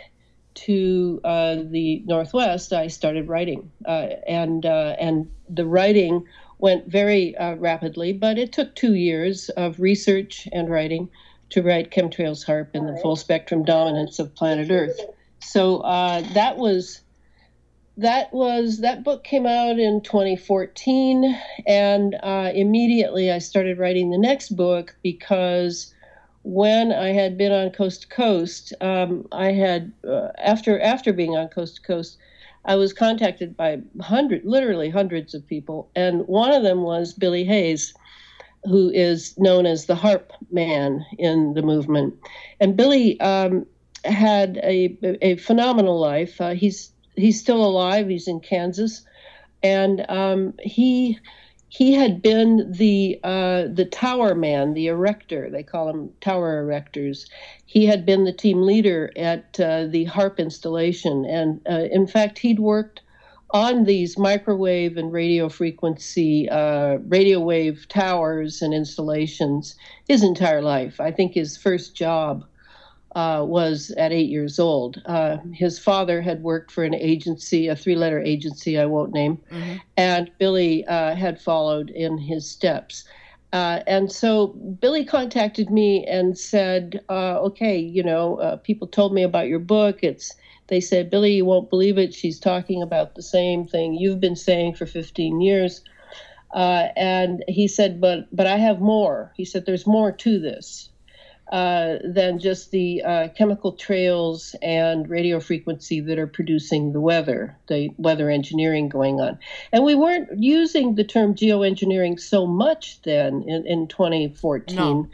to 0.56 1.22
uh, 1.24 1.58
the 1.70 2.02
Northwest, 2.06 2.74
I 2.74 2.88
started 2.88 3.28
writing, 3.28 3.72
uh, 3.86 4.08
and 4.28 4.66
uh, 4.66 4.96
and 5.00 5.30
the 5.48 5.66
writing 5.66 6.26
went 6.58 6.88
very 6.88 7.38
uh, 7.38 7.56
rapidly. 7.56 8.12
But 8.14 8.40
it 8.40 8.52
took 8.52 8.74
two 8.74 8.96
years 8.96 9.50
of 9.50 9.80
research 9.80 10.48
and 10.52 10.68
writing 10.68 11.10
to 11.50 11.62
write 11.62 11.92
Chemtrails 11.92 12.44
HAARP 12.44 12.70
and 12.74 12.90
the 12.90 13.00
Full 13.02 13.16
Spectrum 13.16 13.64
Dominance 13.64 14.18
of 14.18 14.34
Planet 14.34 14.72
Earth. 14.72 15.00
So 15.40 15.82
that 16.34 16.58
was 16.58 17.02
that 17.98 18.32
was 18.32 18.80
that 18.82 19.04
book 19.04 19.24
came 19.24 19.46
out 19.46 19.80
in 19.80 20.02
2014 20.02 21.36
and 21.66 22.16
uh, 22.22 22.52
immediately 22.54 23.32
i 23.32 23.40
started 23.40 23.80
writing 23.80 24.12
the 24.12 24.18
next 24.18 24.56
book 24.56 24.96
because 25.02 25.94
when 26.44 26.92
i 26.92 27.08
had 27.08 27.38
been 27.38 27.52
on 27.52 27.72
coast 27.72 28.04
to 28.04 28.08
coast 28.08 28.74
um, 28.82 29.28
i 29.32 29.52
had 29.52 29.92
uh, 30.08 30.30
after 30.38 30.80
after 30.80 31.12
being 31.12 31.36
on 31.36 31.48
coast 31.48 31.78
to 31.78 31.82
coast 31.82 32.18
i 32.66 32.76
was 32.76 32.94
contacted 32.94 33.58
by 33.58 33.80
hundred 34.02 34.46
literally 34.46 34.90
hundreds 34.90 35.34
of 35.34 35.46
people 35.48 35.90
and 35.96 36.28
one 36.28 36.52
of 36.52 36.64
them 36.64 36.84
was 36.84 37.14
billy 37.14 37.44
hayes 37.44 37.94
who 38.64 38.90
is 38.90 39.38
known 39.38 39.66
as 39.66 39.86
the 39.86 39.96
HAARP 39.96 40.32
man 40.52 41.06
in 41.18 41.54
the 41.54 41.62
movement. 41.62 42.16
And 42.60 42.76
billy 42.76 43.20
um, 43.22 43.66
had 44.04 44.58
a, 44.58 44.98
a 45.22 45.38
phenomenal 45.38 46.00
life. 46.00 46.42
Uh, 46.42 46.54
he's 46.54 46.92
he's 47.18 47.40
still 47.40 47.64
alive. 47.64 48.08
He's 48.08 48.28
in 48.28 48.40
Kansas, 48.40 49.06
and 49.62 50.06
um, 50.10 50.54
he 50.62 51.20
he 51.70 51.94
had 51.94 52.22
been 52.22 52.72
the 52.72 53.20
uh, 53.24 53.66
the 53.74 53.86
tower 53.86 54.36
man, 54.36 54.74
the 54.74 54.88
erector. 54.88 55.50
They 55.50 55.64
call 55.64 55.90
him 55.90 56.10
tower 56.22 56.64
erectors. 56.64 57.28
He 57.66 57.86
had 57.86 58.06
been 58.06 58.24
the 58.24 58.32
team 58.32 58.62
leader 58.62 59.12
at 59.18 59.60
uh, 59.60 59.88
the 59.88 60.06
HAARP 60.06 60.38
installation, 60.38 61.26
and 61.26 61.60
uh, 61.70 61.88
in 61.92 62.08
fact, 62.08 62.40
he'd 62.40 62.60
worked 62.60 63.02
on 63.52 63.86
these 63.86 64.18
microwave 64.18 64.98
and 64.98 65.12
radio 65.12 65.50
frequency 65.50 66.50
uh, 66.50 66.98
radio 67.08 67.40
wave 67.40 67.88
towers 67.90 68.62
and 68.62 68.74
installations 68.74 69.76
his 70.08 70.24
entire 70.24 70.62
life. 70.62 71.00
I 71.00 71.12
think 71.12 71.34
his 71.34 71.58
first 71.58 71.96
job 71.96 72.46
uh, 73.16 73.44
was 73.48 73.92
at 73.92 74.12
eight 74.12 74.30
years 74.30 74.60
old. 74.60 75.02
Uh, 75.06 75.38
his 75.54 75.80
father 75.80 76.22
had 76.22 76.44
worked 76.44 76.72
for 76.72 76.84
an 76.84 76.94
agency, 76.94 77.68
a 77.68 77.76
three 77.76 77.96
letter 77.96 78.22
agency 78.22 78.78
I 78.78 78.86
won't 78.86 79.14
name, 79.14 79.38
mm-hmm. 79.52 79.78
and 79.96 80.32
Billy 80.38 80.86
uh, 80.86 81.16
had 81.16 81.42
followed 81.42 81.90
in 81.90 82.18
his 82.18 82.48
steps. 82.50 83.06
Uh, 83.54 83.80
and 83.88 84.12
so 84.12 84.48
Billy 84.48 85.06
contacted 85.06 85.70
me 85.70 86.06
and 86.06 86.38
said, 86.38 87.02
uh, 87.10 87.40
"Okay, 87.40 87.78
you 87.78 88.04
know, 88.04 88.36
uh, 88.38 88.58
people 88.58 88.88
told 88.88 89.14
me 89.14 89.24
about 89.24 89.48
your 89.48 89.60
book. 89.60 90.00
It's 90.04 90.36
they 90.68 90.82
said, 90.82 91.10
Billy, 91.10 91.36
you 91.36 91.46
won't 91.46 91.70
believe 91.70 91.98
it. 91.98 92.14
She's 92.14 92.40
talking 92.40 92.82
about 92.82 93.16
the 93.16 93.24
same 93.24 93.66
thing 93.66 93.94
you've 93.94 94.20
been 94.20 94.36
saying 94.36 94.76
for 94.76 94.86
15 94.86 95.42
years." 95.42 95.82
and 96.54 97.44
he 97.48 97.68
said, 97.68 98.02
"But 98.02 98.28
but 98.36 98.48
I 98.48 98.58
have 98.58 98.80
more." 98.80 99.34
He 99.36 99.46
said, 99.46 99.66
"There's 99.66 99.88
more 99.88 100.12
to 100.12 100.40
this." 100.40 100.90
Uh, 101.52 102.00
than 102.04 102.40
just 102.40 102.72
the 102.72 103.02
uh, 103.04 103.30
chemical 103.30 103.72
trails 103.72 104.54
and 104.62 105.10
radio 105.10 105.40
frequency 105.40 106.02
that 106.02 106.20
are 106.20 106.28
producing 106.28 106.92
the 106.92 107.00
weather, 107.00 107.56
the 107.68 107.90
weather 107.96 108.30
engineering 108.30 108.90
going 108.90 109.22
on. 109.22 109.40
And 109.72 109.86
we 109.86 109.96
weren't 109.96 110.28
using 110.38 110.96
the 110.96 111.06
term 111.06 111.36
geoengineering 111.36 112.20
so 112.20 112.46
much 112.46 113.02
then 113.04 113.44
in, 113.44 113.66
in 113.66 113.88
2014, 113.88 114.76
no, 114.76 115.10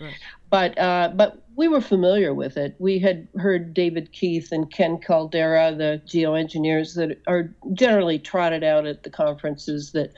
but 0.50 0.75
uh, 0.80 1.12
but 1.13 1.44
we 1.56 1.68
were 1.68 1.82
familiar 1.82 2.34
with 2.34 2.58
it. 2.58 2.75
We 2.80 2.98
had 2.98 3.28
heard 3.38 3.74
David 3.74 4.12
Keith 4.12 4.52
and 4.52 4.72
Ken 4.72 4.98
Caldeira, 4.98 5.78
the 5.78 6.02
geoengineers 6.08 6.96
that 6.96 7.22
are 7.28 7.54
generally 7.74 8.18
trotted 8.18 8.63
out 8.63 8.88
at 8.88 9.04
the 9.04 9.12
conferences 9.12 9.92
that 9.92 10.12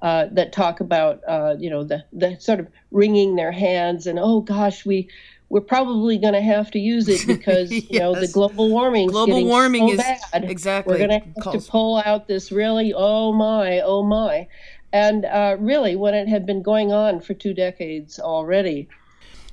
uh, 0.00 0.26
that 0.32 0.52
talk 0.52 0.80
about 0.80 1.20
uh, 1.28 1.56
you 1.58 1.68
know 1.68 1.84
the 1.84 2.04
the 2.12 2.38
sort 2.40 2.60
of 2.60 2.68
wringing 2.90 3.36
their 3.36 3.52
hands 3.52 4.06
and 4.06 4.18
oh 4.18 4.40
gosh 4.40 4.86
we 4.86 5.08
we're 5.50 5.60
probably 5.60 6.18
going 6.18 6.34
to 6.34 6.42
have 6.42 6.70
to 6.72 6.78
use 6.78 7.08
it 7.08 7.26
because 7.26 7.70
yes. 7.72 7.84
you 7.90 7.98
know 7.98 8.14
the 8.14 8.28
global 8.28 8.68
warming 8.68 9.08
global 9.08 9.44
warming 9.44 9.88
so 9.88 9.94
is 9.94 9.98
bad. 9.98 10.44
exactly 10.44 10.92
we're 10.94 11.06
going 11.06 11.20
to 11.20 11.26
have 11.26 11.34
Calls. 11.40 11.64
to 11.64 11.70
pull 11.70 12.02
out 12.04 12.28
this 12.28 12.52
really 12.52 12.92
oh 12.94 13.32
my 13.32 13.80
oh 13.80 14.02
my 14.02 14.46
and 14.92 15.24
uh, 15.26 15.56
really 15.58 15.96
when 15.96 16.14
it 16.14 16.28
had 16.28 16.46
been 16.46 16.62
going 16.62 16.92
on 16.92 17.20
for 17.20 17.34
two 17.34 17.54
decades 17.54 18.18
already 18.18 18.88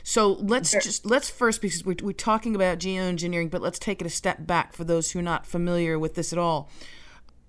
so 0.04 0.34
let's 0.34 0.72
just 0.72 1.06
let's 1.06 1.30
first 1.30 1.62
because 1.62 1.84
we're, 1.86 1.96
we're 2.04 2.12
talking 2.12 2.56
about 2.56 2.80
geoengineering 2.80 3.50
but 3.50 3.62
let's 3.62 3.80
take 3.80 4.02
it 4.02 4.08
a 4.08 4.10
step 4.10 4.46
back 4.46 4.74
for 4.74 4.84
those 4.84 5.12
who 5.12 5.20
are 5.20 5.24
not 5.24 5.46
familiar 5.46 5.98
with 5.98 6.16
this 6.16 6.32
at 6.32 6.40
all 6.40 6.70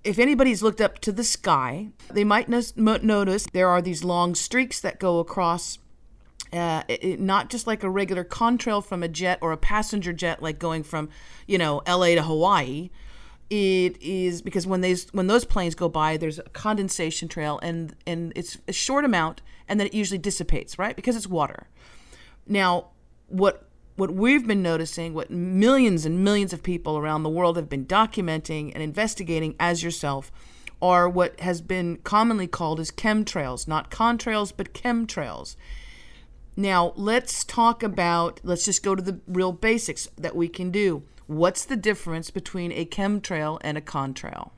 if 0.04 0.20
anybody's 0.20 0.62
looked 0.62 0.80
up 0.80 1.00
to 1.00 1.10
the 1.10 1.24
sky 1.24 1.88
they 2.12 2.24
might 2.24 2.48
notice 2.48 3.46
there 3.52 3.68
are 3.68 3.82
these 3.82 4.04
long 4.04 4.34
streaks 4.34 4.80
that 4.80 5.00
go 5.00 5.18
across 5.18 5.78
uh, 6.56 6.82
it, 6.88 7.20
not 7.20 7.50
just 7.50 7.66
like 7.66 7.82
a 7.82 7.90
regular 7.90 8.25
contrail 8.25 8.84
from 8.84 9.02
a 9.02 9.08
jet 9.08 9.38
or 9.40 9.52
a 9.52 9.56
passenger 9.56 10.12
jet, 10.12 10.42
like 10.42 10.58
going 10.58 10.82
from, 10.82 11.08
you 11.46 11.58
know, 11.58 11.82
L.A. 11.86 12.14
to 12.14 12.22
Hawaii. 12.22 12.90
It 13.48 14.02
is 14.02 14.42
because 14.42 14.66
when 14.66 14.80
these 14.80 15.08
when 15.12 15.28
those 15.28 15.44
planes 15.44 15.76
go 15.76 15.88
by, 15.88 16.16
there's 16.16 16.40
a 16.40 16.44
condensation 16.44 17.28
trail, 17.28 17.60
and 17.62 17.94
and 18.04 18.32
it's 18.34 18.58
a 18.66 18.72
short 18.72 19.04
amount, 19.04 19.40
and 19.68 19.78
then 19.78 19.86
it 19.86 19.94
usually 19.94 20.18
dissipates, 20.18 20.80
right? 20.80 20.96
Because 20.96 21.14
it's 21.14 21.28
water. 21.28 21.68
Now, 22.48 22.88
what 23.28 23.68
what 23.94 24.12
we've 24.12 24.46
been 24.46 24.62
noticing, 24.62 25.14
what 25.14 25.30
millions 25.30 26.04
and 26.04 26.25
millions 26.25 26.52
of 26.52 26.62
people 26.62 26.98
around 26.98 27.22
the 27.22 27.30
world 27.30 27.56
have 27.56 27.68
been 27.68 27.86
documenting 27.86 28.72
and 28.75 28.82
investigating, 28.82 29.54
as 29.58 29.82
yourself, 29.82 30.30
are 30.82 31.08
what 31.08 31.38
has 31.40 31.60
been 31.60 31.96
commonly 31.98 32.46
called 32.46 32.78
as 32.78 32.90
chemtrails, 32.90 33.66
not 33.66 33.90
contrails, 33.90 34.52
but 34.54 34.75
chemtrails. 34.75 35.56
Now, 36.56 36.94
let's 36.96 37.44
talk 37.44 37.82
about, 37.82 38.40
let's 38.42 38.64
just 38.64 38.82
go 38.82 38.94
to 38.94 39.02
the 39.02 39.20
real 39.26 39.52
basics 39.52 40.08
that 40.16 40.34
we 40.34 40.48
can 40.48 40.70
do. 40.70 41.02
What's 41.26 41.64
the 41.64 41.76
difference 41.76 42.30
between 42.30 42.72
a 42.72 42.86
chemtrail 42.86 43.58
and 43.60 43.76
a 43.76 43.82
contrail? 43.82 44.52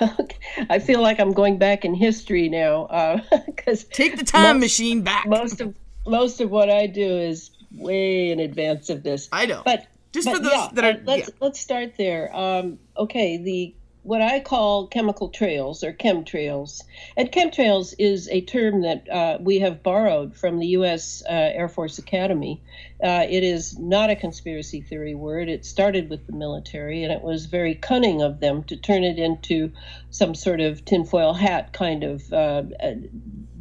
I 0.70 0.80
feel 0.80 1.00
like 1.00 1.20
I'm 1.20 1.32
going 1.32 1.58
back 1.58 1.84
in 1.84 1.94
history 1.94 2.48
now 2.48 3.22
because 3.46 3.84
uh, 3.84 3.88
take 3.92 4.16
the 4.16 4.24
time 4.24 4.56
most, 4.56 4.64
machine 4.64 5.02
back. 5.02 5.26
Most 5.26 5.60
of 5.60 5.74
most 6.06 6.40
of 6.40 6.50
what 6.50 6.70
I 6.70 6.88
do 6.88 7.04
is 7.04 7.50
way 7.72 8.32
in 8.32 8.40
advance 8.40 8.90
of 8.90 9.04
this. 9.04 9.28
I 9.30 9.46
know, 9.46 9.62
but 9.64 9.86
Just 10.12 10.26
but 10.26 10.36
for 10.36 10.42
those 10.42 10.52
yeah, 10.52 10.68
that 10.72 10.84
are. 10.84 11.00
Uh, 11.00 11.04
let's 11.04 11.28
yeah. 11.28 11.34
let's 11.40 11.60
start 11.60 11.92
there. 11.96 12.34
Um, 12.34 12.80
okay, 12.96 13.36
the 13.36 13.75
what 14.06 14.22
I 14.22 14.38
call 14.38 14.86
chemical 14.86 15.28
trails 15.30 15.82
or 15.82 15.92
chemtrails. 15.92 16.84
And 17.16 17.32
chemtrails 17.32 17.92
is 17.98 18.28
a 18.28 18.40
term 18.40 18.82
that 18.82 19.10
uh, 19.10 19.38
we 19.40 19.58
have 19.58 19.82
borrowed 19.82 20.36
from 20.36 20.60
the 20.60 20.68
U.S. 20.68 21.24
Uh, 21.28 21.32
Air 21.32 21.68
Force 21.68 21.98
Academy. 21.98 22.62
Uh, 23.02 23.26
it 23.28 23.42
is 23.42 23.76
not 23.76 24.08
a 24.08 24.14
conspiracy 24.14 24.80
theory 24.80 25.16
word. 25.16 25.48
It 25.48 25.66
started 25.66 26.08
with 26.08 26.24
the 26.28 26.32
military, 26.32 27.02
and 27.02 27.12
it 27.12 27.20
was 27.20 27.46
very 27.46 27.74
cunning 27.74 28.22
of 28.22 28.38
them 28.38 28.62
to 28.64 28.76
turn 28.76 29.02
it 29.02 29.18
into 29.18 29.72
some 30.10 30.36
sort 30.36 30.60
of 30.60 30.84
tinfoil 30.84 31.34
hat 31.34 31.72
kind 31.72 32.04
of 32.04 32.32
uh, 32.32 32.62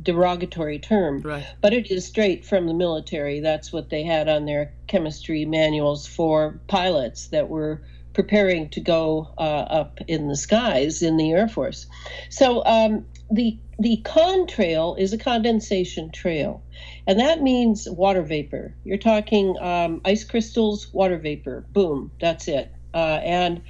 derogatory 0.04 0.78
term. 0.78 1.22
Right. 1.22 1.46
But 1.60 1.74
it 1.74 1.90
is 1.90 2.06
straight 2.06 2.46
from 2.46 2.68
the 2.68 2.75
military. 2.75 3.40
That's 3.40 3.74
what 3.74 3.90
they 3.90 4.04
had 4.04 4.30
on 4.30 4.46
their 4.46 4.74
chemistry 4.86 5.44
manuals 5.46 6.06
for 6.06 6.60
pilots 6.68 7.30
that 7.30 7.50
were 7.50 7.82
preparing 8.16 8.70
to 8.70 8.80
go 8.80 9.30
uh, 9.38 9.42
up 9.42 10.00
in 10.08 10.28
the 10.28 10.36
skies 10.36 11.04
in 11.04 11.18
the 11.18 11.32
Air 11.32 11.48
Force. 11.48 11.86
So 12.30 12.66
um, 12.66 13.06
the 13.30 13.60
the 13.78 14.02
contrail 14.04 14.98
is 14.98 15.12
a 15.12 15.18
condensation 15.18 16.10
trail, 16.12 16.64
and 17.06 17.20
that 17.20 17.42
means 17.42 17.88
water 17.90 18.24
vapor. 18.24 18.74
You're 18.86 18.98
talking 18.98 19.56
um, 19.60 20.02
ice 20.06 20.24
crystals, 20.24 20.92
water 20.94 21.18
vapor. 21.18 21.66
Boom, 21.74 22.12
that's 22.20 22.48
it. 22.48 22.72
Uh, 22.94 23.20
and 23.22 23.62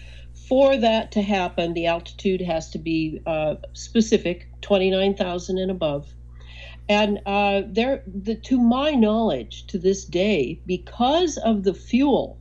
for 0.47 0.77
that 0.77 1.11
to 1.13 1.23
happen, 1.23 1.73
the 1.73 1.87
altitude 1.87 2.41
has 2.41 2.69
to 2.69 2.77
be 2.77 3.19
uh, 3.25 3.55
specific, 3.73 4.47
29,000 4.61 5.57
and 5.57 5.71
above. 5.71 6.13
And 6.87 7.19
uh, 7.25 7.63
there, 7.65 8.03
the, 8.05 8.35
to 8.35 8.61
my 8.61 8.91
knowledge, 8.91 9.65
to 9.67 9.79
this 9.79 10.05
day, 10.05 10.61
because 10.67 11.37
of 11.37 11.63
the 11.63 11.73
fuel 11.73 12.37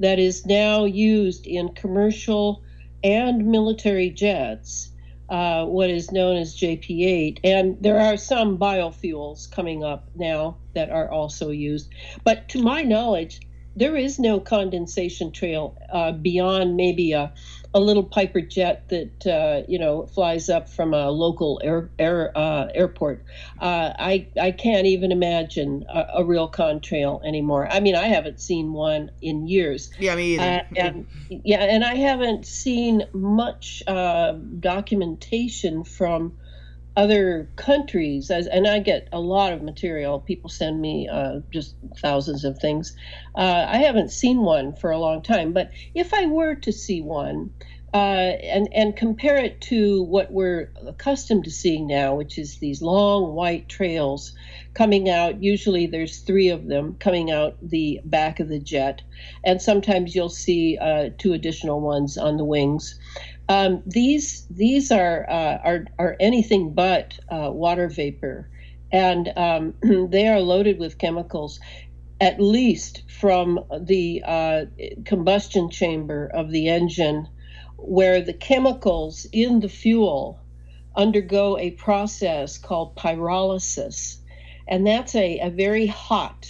that 0.00 0.18
is 0.18 0.46
now 0.46 0.84
used 0.84 1.46
in 1.46 1.70
commercial 1.70 2.62
and 3.02 3.46
military 3.46 4.10
jets, 4.10 4.90
uh, 5.28 5.64
what 5.66 5.90
is 5.90 6.10
known 6.10 6.36
as 6.36 6.56
JP 6.56 7.06
8. 7.06 7.40
And 7.44 7.76
there 7.80 8.00
are 8.00 8.16
some 8.16 8.58
biofuels 8.58 9.50
coming 9.50 9.84
up 9.84 10.08
now 10.14 10.56
that 10.74 10.90
are 10.90 11.10
also 11.10 11.50
used. 11.50 11.90
But 12.24 12.48
to 12.50 12.62
my 12.62 12.82
knowledge, 12.82 13.40
there 13.76 13.96
is 13.96 14.18
no 14.18 14.40
condensation 14.40 15.32
trail 15.32 15.76
uh, 15.92 16.12
beyond 16.12 16.76
maybe 16.76 17.12
a, 17.12 17.32
a 17.74 17.80
little 17.80 18.04
Piper 18.04 18.40
jet 18.40 18.88
that 18.88 19.26
uh, 19.26 19.66
you 19.68 19.78
know 19.78 20.06
flies 20.06 20.48
up 20.48 20.68
from 20.68 20.94
a 20.94 21.10
local 21.10 21.60
air, 21.62 21.90
air 21.98 22.32
uh, 22.36 22.68
airport. 22.72 23.24
Uh, 23.60 23.92
I 23.98 24.28
I 24.40 24.52
can't 24.52 24.86
even 24.86 25.10
imagine 25.10 25.84
a, 25.92 26.06
a, 26.18 26.24
real 26.24 26.48
contrail 26.48 27.24
anymore. 27.24 27.68
I 27.68 27.80
mean, 27.80 27.96
I 27.96 28.06
haven't 28.06 28.40
seen 28.40 28.72
one 28.72 29.10
in 29.20 29.48
years. 29.48 29.90
Yeah, 29.98 30.14
me 30.14 30.34
either. 30.34 30.44
Uh, 30.44 30.60
and, 30.76 31.06
yeah, 31.28 31.64
and 31.64 31.84
I 31.84 31.96
haven't 31.96 32.46
seen 32.46 33.02
much 33.12 33.82
uh, 33.86 34.32
documentation 34.32 35.82
from 35.82 36.38
other 36.96 37.50
countries 37.56 38.30
as, 38.30 38.46
and 38.46 38.66
i 38.66 38.78
get 38.78 39.08
a 39.12 39.20
lot 39.20 39.52
of 39.52 39.62
material. 39.62 40.20
People 40.20 40.50
send 40.50 40.80
me 40.80 41.08
uh, 41.08 41.40
just 41.50 41.74
thousands 41.98 42.44
of 42.44 42.58
things. 42.58 42.96
Uh, 43.34 43.66
i 43.68 43.78
haven't 43.78 44.10
seen 44.10 44.38
one 44.38 44.74
for 44.74 44.90
a 44.90 44.98
long 44.98 45.22
time 45.22 45.52
but 45.52 45.70
if 45.94 46.14
i 46.14 46.26
were 46.26 46.54
to 46.54 46.72
see 46.72 47.00
one 47.00 47.50
uh, 47.92 47.96
and 47.96 48.68
and 48.72 48.96
compare 48.96 49.36
it 49.36 49.60
to 49.60 50.02
what 50.04 50.32
we're 50.32 50.72
accustomed 50.86 51.44
to 51.44 51.50
seeing 51.50 51.86
now 51.86 52.14
which 52.14 52.38
is 52.38 52.58
these 52.58 52.82
long 52.82 53.34
white 53.34 53.68
trails 53.68 54.32
coming 54.74 55.08
out 55.08 55.42
usually 55.42 55.86
there's 55.86 56.18
three 56.18 56.48
of 56.48 56.66
them 56.66 56.96
coming 56.98 57.30
out 57.30 57.56
the 57.62 58.00
back 58.04 58.40
of 58.40 58.48
the 58.48 58.58
jet. 58.58 59.02
And 59.44 59.62
sometimes 59.62 60.14
you'll 60.14 60.28
see 60.28 60.76
uh, 60.78 61.10
two 61.16 61.32
additional 61.32 61.80
ones 61.80 62.18
on 62.18 62.36
the 62.36 62.44
wings 62.44 62.98
um, 63.48 63.82
these 63.86 64.46
these 64.48 64.90
are, 64.90 65.26
uh, 65.28 65.58
are 65.62 65.86
are 65.98 66.16
anything 66.18 66.72
but 66.72 67.18
uh, 67.28 67.50
water 67.52 67.88
vapor, 67.88 68.48
and 68.90 69.32
um, 69.36 69.74
they 70.10 70.28
are 70.28 70.40
loaded 70.40 70.78
with 70.78 70.96
chemicals, 70.96 71.60
at 72.20 72.40
least 72.40 73.02
from 73.10 73.60
the 73.80 74.22
uh, 74.26 74.64
combustion 75.04 75.68
chamber 75.68 76.30
of 76.32 76.50
the 76.50 76.68
engine, 76.68 77.28
where 77.76 78.22
the 78.22 78.32
chemicals 78.32 79.26
in 79.30 79.60
the 79.60 79.68
fuel 79.68 80.40
undergo 80.96 81.58
a 81.58 81.72
process 81.72 82.56
called 82.56 82.96
pyrolysis, 82.96 84.16
and 84.66 84.86
that's 84.86 85.14
a, 85.14 85.38
a 85.40 85.50
very 85.50 85.86
hot 85.86 86.46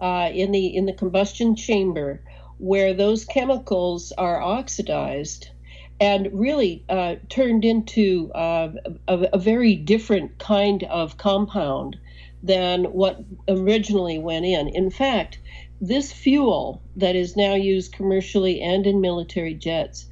uh, 0.00 0.28
in 0.32 0.50
the 0.50 0.74
in 0.74 0.86
the 0.86 0.92
combustion 0.92 1.54
chamber 1.54 2.20
where 2.58 2.94
those 2.94 3.24
chemicals 3.24 4.12
are 4.18 4.42
oxidized 4.42 5.48
and 6.02 6.28
really 6.32 6.84
uh, 6.88 7.14
turned 7.28 7.64
into 7.64 8.28
uh, 8.34 8.72
a, 9.06 9.28
a, 9.32 9.38
very 9.38 9.76
different 9.76 10.36
kind 10.40 10.82
of 10.82 11.16
compound 11.16 11.96
than 12.42 12.86
what 12.86 13.20
originally 13.46 14.18
went 14.18 14.44
in. 14.44 14.66
In 14.66 14.90
fact, 14.90 15.38
this 15.80 16.10
fuel 16.10 16.82
that 16.96 17.14
is 17.14 17.36
now 17.36 17.54
used 17.54 17.92
commercially 17.92 18.60
and 18.60 18.84
in 18.84 19.00
military 19.00 19.54
jets 19.54 20.06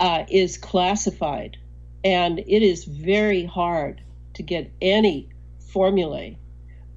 uh, 0.00 0.24
is 0.28 0.58
classified, 0.58 1.56
and 2.02 2.40
it 2.40 2.64
is 2.64 2.82
very 2.84 3.44
hard 3.44 4.00
to 4.34 4.42
get 4.42 4.72
any 4.80 5.28
formulae 5.60 6.36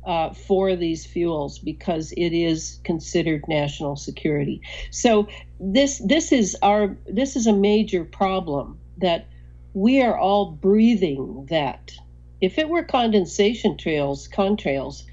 uh, 0.06 0.34
for 0.34 0.76
these 0.76 1.06
fuels 1.06 1.60
because 1.60 2.12
it 2.14 2.32
is 2.32 2.80
considered 2.84 3.44
national 3.48 3.96
security. 3.96 4.62
So 4.92 5.28
this 5.60 6.00
this 6.00 6.32
is 6.32 6.56
our 6.62 6.96
this 7.08 7.36
is 7.36 7.48
a 7.48 7.54
major 7.54 8.06
problem 8.06 8.80
that 8.98 9.28
we 9.74 10.02
are 10.02 10.18
all 10.18 10.52
breathing 10.52 11.48
that. 11.50 11.92
If 12.42 12.60
it 12.60 12.70
were 12.70 12.84
condensation 12.84 13.78
trails, 13.78 14.28
contrails, 14.28 15.04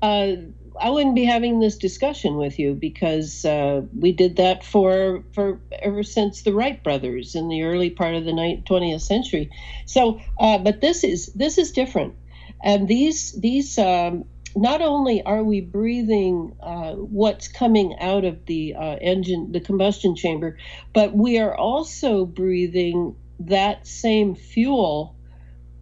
uh, 0.00 0.36
I 0.80 0.90
wouldn't 0.90 1.14
be 1.14 1.24
having 1.24 1.60
this 1.60 1.76
discussion 1.76 2.36
with 2.36 2.58
you 2.58 2.74
because 2.74 3.44
uh, 3.44 3.82
we 3.98 4.12
did 4.12 4.36
that 4.36 4.64
for 4.64 5.24
for 5.34 5.60
ever 5.82 6.02
since 6.02 6.42
the 6.42 6.54
Wright 6.54 6.82
brothers 6.82 7.34
in 7.34 7.48
the 7.48 7.62
early 7.62 7.90
part 7.90 8.14
of 8.14 8.24
the 8.24 8.32
20th 8.32 9.02
century. 9.02 9.50
So, 9.84 10.20
uh, 10.38 10.58
but 10.58 10.80
this 10.80 11.04
is 11.04 11.26
this 11.34 11.58
is 11.58 11.72
different 11.72 12.14
and 12.62 12.88
these 12.88 13.32
these 13.32 13.78
um, 13.78 14.24
not 14.54 14.82
only 14.82 15.22
are 15.22 15.42
we 15.42 15.60
breathing 15.60 16.54
uh, 16.62 16.92
what's 16.92 17.48
coming 17.48 17.96
out 18.00 18.24
of 18.24 18.44
the 18.46 18.74
uh, 18.74 18.96
engine, 19.00 19.52
the 19.52 19.60
combustion 19.60 20.14
chamber, 20.14 20.58
but 20.92 21.14
we 21.14 21.38
are 21.38 21.56
also 21.56 22.26
breathing 22.26 23.16
that 23.40 23.86
same 23.86 24.34
fuel 24.34 25.16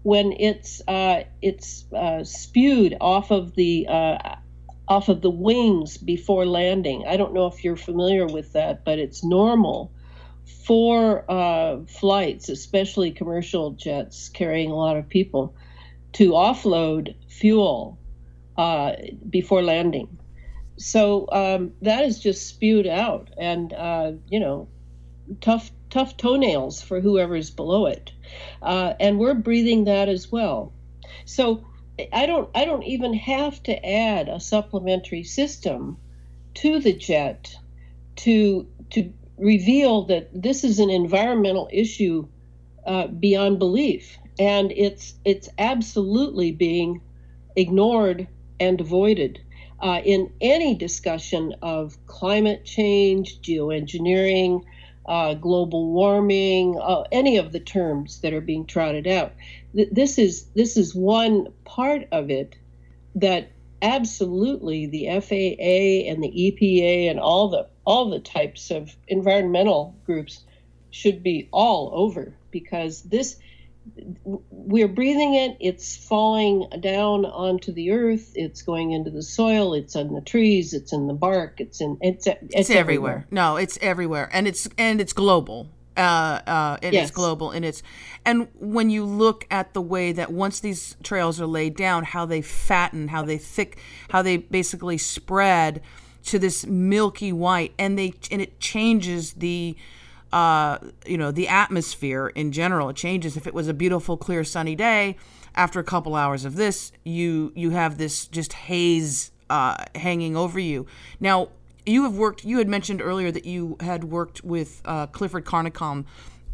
when 0.03 0.33
it's 0.33 0.81
uh, 0.89 1.25
it's 1.43 1.85
uh, 1.93 2.25
spewed 2.25 2.97
off 3.01 3.31
of 3.31 3.55
the 3.55 3.87
uh, 3.89 4.37
off 4.89 5.09
of 5.09 5.21
the 5.21 5.31
wings 5.31 5.97
before 5.99 6.47
landing. 6.47 7.05
I 7.07 7.17
don't 7.17 7.35
know 7.35 7.47
if 7.47 7.63
you're 7.63 7.77
familiar 7.77 8.27
with 8.27 8.53
that, 8.55 8.85
but 8.85 8.99
it's 8.99 9.23
normal 9.25 9.93
for 10.67 11.31
uh, 11.31 11.81
flights, 11.87 12.49
especially 12.49 13.11
commercial 13.11 13.73
jets 13.73 14.29
carrying 14.29 14.71
a 14.71 14.77
lot 14.77 14.97
of 14.97 15.09
people 15.09 15.55
to 16.13 16.31
offload 16.31 17.15
fuel 17.29 17.99
uh, 18.57 18.93
before 19.29 19.63
landing. 19.63 20.19
So 20.77 21.29
um, 21.31 21.73
that 21.83 22.05
is 22.05 22.19
just 22.19 22.47
spewed 22.47 22.87
out, 22.87 23.31
and 23.37 23.73
uh, 23.73 24.13
you 24.29 24.41
know, 24.41 24.69
tough 25.41 25.71
tough 25.91 26.17
toenails 26.17 26.81
for 26.81 27.01
whoever's 27.01 27.51
below 27.51 27.87
it, 27.87 28.13
uh, 28.63 28.95
and 28.99 29.19
we're 29.19 29.35
breathing 29.35 29.85
that 29.85 30.09
as 30.09 30.33
well. 30.33 30.73
So 31.27 31.67
I 32.13 32.27
don't 32.27 32.49
I 32.55 32.65
don't 32.65 32.85
even 32.85 33.13
have 33.15 33.63
to 33.65 33.87
add 33.87 34.29
a 34.29 34.41
supplementary 34.41 35.23
system 35.23 35.99
to 36.55 36.81
the 36.81 36.93
jet 36.93 37.55
to 38.17 38.67
to 38.91 39.13
reveal 39.37 40.03
that 40.05 40.31
this 40.33 40.65
is 40.65 40.79
an 40.79 40.91
environmental 40.91 41.69
issue 41.73 42.27
uh, 42.87 43.07
beyond 43.07 43.59
belief 43.59 44.19
and 44.41 44.73
it's 44.73 45.15
it's 45.27 45.51
absolutely 45.59 46.51
being 46.51 47.03
ignored 47.57 48.27
and 48.59 48.81
avoided 48.81 49.39
uh, 49.81 50.01
in 50.03 50.33
any 50.41 50.75
discussion 50.75 51.55
of 51.63 51.97
climate 52.07 52.65
change, 52.65 53.41
geoengineering, 53.41 54.63
uh, 55.07 55.35
global 55.35 55.93
warming, 55.93 56.79
uh, 56.81 57.03
any 57.13 57.37
of 57.37 57.53
the 57.53 57.61
terms 57.61 58.21
that 58.23 58.33
are 58.33 58.41
being 58.41 58.67
trotted 58.67 59.07
out. 59.07 59.33
This 59.75 60.19
is 60.19 60.47
this 60.57 60.77
is 60.77 60.95
one 60.95 61.49
part 61.65 62.09
of 62.11 62.31
it 62.31 62.57
that 63.17 63.53
absolutely 63.83 64.87
the 64.87 65.07
FAA 65.21 66.11
and 66.11 66.23
the 66.23 66.31
EPA 66.31 67.11
and 67.11 67.21
all 67.21 67.49
the 67.49 67.69
all 67.85 68.09
the 68.09 68.21
types 68.21 68.71
of 68.71 68.97
environmental 69.07 69.95
groups 70.07 70.45
should 70.91 71.23
be 71.23 71.47
all 71.53 71.91
over 71.93 72.35
because 72.51 73.03
this 73.03 73.37
we're 73.95 74.89
breathing 74.89 75.35
it. 75.35 75.57
It's 75.61 75.97
falling 75.97 76.69
down 76.81 77.25
onto 77.25 77.73
the 77.73 77.91
earth. 77.91 78.33
It's 78.35 78.63
going 78.63 78.93
into 78.93 79.11
the 79.11 79.23
soil. 79.23 79.75
It's 79.75 79.97
in 79.97 80.15
the 80.15 80.21
trees. 80.21 80.73
It's 80.73 80.93
in 80.93 81.07
the 81.07 81.15
bark. 81.15 81.61
It's 81.61 81.81
in. 81.81 81.99
It's 82.01 82.27
it's, 82.27 82.39
it's 82.43 82.71
everywhere. 82.71 82.81
everywhere. 82.81 83.27
No, 83.31 83.57
it's 83.57 83.79
everywhere, 83.81 84.29
and 84.33 84.47
it's 84.47 84.69
and 84.79 85.01
it's 85.01 85.13
global. 85.13 85.71
Uh, 85.97 86.41
uh, 86.47 86.79
and 86.83 86.95
yes. 86.95 87.09
it's 87.09 87.17
global, 87.17 87.51
and 87.51 87.65
it's 87.65 87.83
and 88.25 88.49
when 88.55 88.91
you 88.91 89.05
look 89.05 89.47
at 89.51 89.75
the 89.75 89.83
way 89.83 90.13
that 90.13 90.33
once 90.33 90.61
these 90.61 90.97
trails 91.03 91.41
are 91.41 91.47
laid 91.47 91.77
down, 91.77 92.05
how 92.05 92.25
they 92.25 92.41
fatten, 92.41 93.09
how 93.09 93.23
they 93.23 93.39
thick, 93.39 93.79
how 94.11 94.23
they 94.23 94.37
basically 94.37 94.99
spread 94.99 95.83
to 96.25 96.39
this 96.39 96.65
milky 96.67 97.33
white, 97.33 97.75
and 97.79 97.99
they 97.99 98.15
and 98.31 98.41
it 98.41 98.61
changes 98.61 99.35
the 99.35 99.77
uh, 100.33 100.79
you 101.07 101.19
know, 101.19 101.31
the 101.31 101.49
atmosphere 101.49 102.29
in 102.29 102.53
general. 102.53 102.89
It 102.89 102.97
changes. 102.97 103.37
If 103.37 103.47
it 103.47 103.55
was 103.55 103.69
a 103.69 103.75
beautiful, 103.75 104.17
clear, 104.17 104.45
sunny 104.45 104.75
day, 104.75 105.17
after 105.55 105.81
a 105.81 105.85
couple 105.85 106.15
hours 106.15 106.45
of 106.45 106.57
this, 106.57 106.93
you 107.05 107.53
you 107.55 107.71
have 107.71 107.99
this 107.99 108.27
just 108.27 108.53
haze 108.53 109.33
uh, 109.49 109.85
hanging 109.95 110.37
over 110.37 110.59
you. 110.59 110.87
Now, 111.19 111.49
you 111.85 112.05
have 112.05 112.15
worked. 112.15 112.45
You 112.45 112.59
had 112.59 112.69
mentioned 112.69 113.03
earlier 113.03 113.31
that 113.31 113.45
you 113.45 113.77
had 113.81 114.05
worked 114.05 114.45
with 114.45 114.81
uh, 114.85 115.07
Clifford 115.09 115.45
Carnicom, 115.45 116.05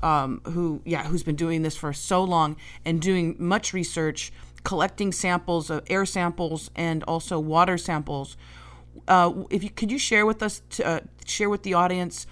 um, 0.03 0.41
who 0.45 0.81
yeah, 0.85 1.05
who's 1.05 1.23
been 1.23 1.37
doing 1.37 1.63
this 1.63 1.77
for 1.77 1.93
so 1.93 2.25
long 2.25 2.57
and 2.85 3.01
doing 3.01 3.37
much 3.39 3.75
research, 3.75 4.33
collecting 4.65 5.13
samples 5.13 5.69
of 5.69 5.85
air 5.89 6.07
samples 6.07 6.71
and 6.75 7.03
also 7.05 7.39
water 7.39 7.77
samples. 7.77 8.37
Uh, 9.07 9.45
if 9.51 9.63
you 9.63 9.69
could 9.69 9.93
you 9.93 9.99
share 9.99 10.25
with 10.25 10.43
us, 10.43 10.63
to, 10.71 10.87
uh, 10.87 11.01
share 11.27 11.51
with 11.51 11.63
the 11.63 11.75
audience 11.75 12.27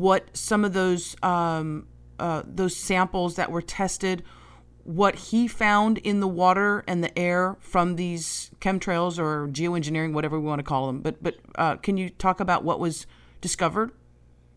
what 0.00 0.36
some 0.36 0.64
of 0.64 0.72
those 0.72 1.16
um, 1.22 1.86
uh, 2.18 2.42
those 2.46 2.76
samples 2.76 3.36
that 3.36 3.50
were 3.50 3.62
tested, 3.62 4.22
what 4.82 5.14
he 5.14 5.48
found 5.48 5.98
in 5.98 6.20
the 6.20 6.28
water 6.28 6.84
and 6.86 7.02
the 7.02 7.16
air 7.18 7.56
from 7.60 7.96
these 7.96 8.50
chemtrails 8.60 9.18
or 9.18 9.48
geoengineering, 9.48 10.12
whatever 10.12 10.38
we 10.38 10.46
want 10.46 10.58
to 10.58 10.64
call 10.64 10.86
them. 10.86 11.00
But 11.00 11.22
but 11.22 11.36
uh, 11.56 11.76
can 11.76 11.96
you 11.96 12.10
talk 12.10 12.40
about 12.40 12.64
what 12.64 12.80
was 12.80 13.06
discovered? 13.40 13.92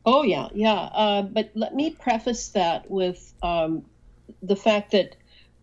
Oh 0.06 0.24
yeah, 0.24 0.50
yeah. 0.54 0.74
Uh, 0.74 1.22
but 1.22 1.52
let 1.54 1.76
me 1.76 1.92
preface 1.92 2.50
that 2.50 2.90
with 2.90 3.34
um, 3.44 3.86
the 4.42 4.56
fact 4.56 4.92
that 4.92 5.16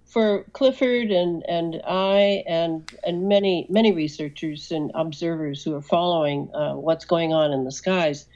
for 0.04 0.44
Clifford 0.52 1.10
and, 1.10 1.42
and 1.48 1.80
I 1.86 2.44
and 2.46 2.88
and 3.04 3.28
many 3.28 3.66
many 3.68 3.92
researchers 3.92 4.70
and 4.70 4.92
observers 4.94 5.64
who 5.64 5.74
are 5.74 5.82
following 5.82 6.50
uh, 6.54 6.74
what's 6.74 7.04
going 7.04 7.32
on 7.32 7.52
in 7.52 7.64
the 7.64 7.72
skies, 7.72 8.26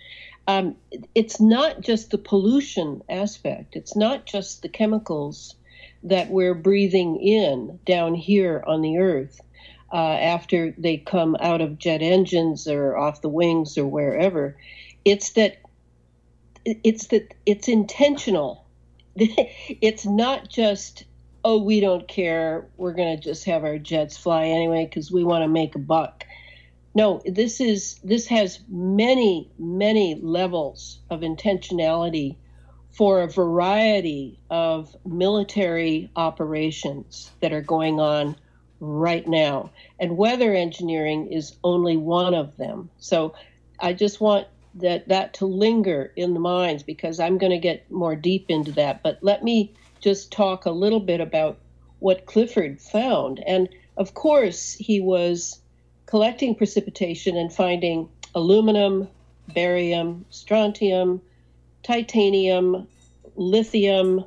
um, 0.48 0.76
it's 1.14 1.40
not 1.40 1.82
just 1.82 2.10
the 2.10 2.16
pollution 2.18 3.02
aspect, 3.08 3.76
it's 3.76 3.94
not 3.94 4.24
just 4.24 4.62
the 4.62 4.68
chemicals 4.70 5.54
that 6.02 6.30
we're 6.30 6.54
breathing 6.54 7.20
in 7.20 7.78
down 7.84 8.14
here 8.14 8.64
on 8.66 8.80
the 8.80 8.96
earth 8.96 9.42
uh, 9.92 9.96
after 9.96 10.74
they 10.78 10.96
come 10.96 11.36
out 11.38 11.60
of 11.60 11.78
jet 11.78 12.00
engines 12.00 12.66
or 12.66 12.96
off 12.96 13.20
the 13.20 13.28
wings 13.28 13.76
or 13.76 13.86
wherever. 13.86 14.56
It's 15.04 15.32
that 15.32 15.58
it's 16.64 17.08
that 17.08 17.34
it's 17.44 17.68
intentional. 17.68 18.64
it's 19.16 20.06
not 20.06 20.48
just 20.48 21.04
oh 21.44 21.62
we 21.62 21.80
don't 21.80 22.08
care 22.08 22.66
we're 22.76 22.92
going 22.92 23.16
to 23.16 23.22
just 23.22 23.44
have 23.44 23.64
our 23.64 23.78
jets 23.78 24.16
fly 24.16 24.46
anyway 24.46 24.84
because 24.84 25.10
we 25.10 25.24
want 25.24 25.42
to 25.42 25.48
make 25.48 25.74
a 25.74 25.78
buck 25.78 26.24
no, 26.94 27.22
this 27.24 27.60
is 27.60 27.98
this 28.02 28.26
has 28.26 28.60
many 28.68 29.50
many 29.58 30.14
levels 30.16 31.00
of 31.10 31.20
intentionality 31.20 32.36
for 32.90 33.20
a 33.20 33.28
variety 33.28 34.40
of 34.50 34.96
military 35.06 36.10
operations 36.16 37.30
that 37.40 37.52
are 37.52 37.62
going 37.62 38.00
on 38.00 38.34
right 38.80 39.26
now. 39.26 39.70
And 40.00 40.16
weather 40.16 40.52
engineering 40.54 41.30
is 41.32 41.56
only 41.62 41.96
one 41.96 42.34
of 42.34 42.56
them. 42.56 42.90
So 42.98 43.34
I 43.78 43.92
just 43.92 44.20
want 44.20 44.48
that 44.76 45.08
that 45.08 45.34
to 45.34 45.46
linger 45.46 46.12
in 46.16 46.34
the 46.34 46.40
minds 46.40 46.82
because 46.82 47.20
I'm 47.20 47.38
going 47.38 47.52
to 47.52 47.58
get 47.58 47.90
more 47.90 48.16
deep 48.16 48.46
into 48.48 48.72
that. 48.72 49.02
But 49.02 49.18
let 49.22 49.44
me 49.44 49.74
just 50.00 50.32
talk 50.32 50.66
a 50.66 50.70
little 50.70 51.00
bit 51.00 51.20
about 51.20 51.58
what 51.98 52.26
Clifford 52.26 52.80
found. 52.80 53.42
And 53.46 53.68
of 53.96 54.14
course, 54.14 54.74
he 54.74 55.00
was 55.00 55.60
collecting 56.08 56.54
precipitation 56.54 57.36
and 57.36 57.52
finding 57.52 58.08
aluminum, 58.34 59.06
barium, 59.54 60.24
strontium, 60.30 61.20
titanium, 61.82 62.88
lithium, 63.36 64.24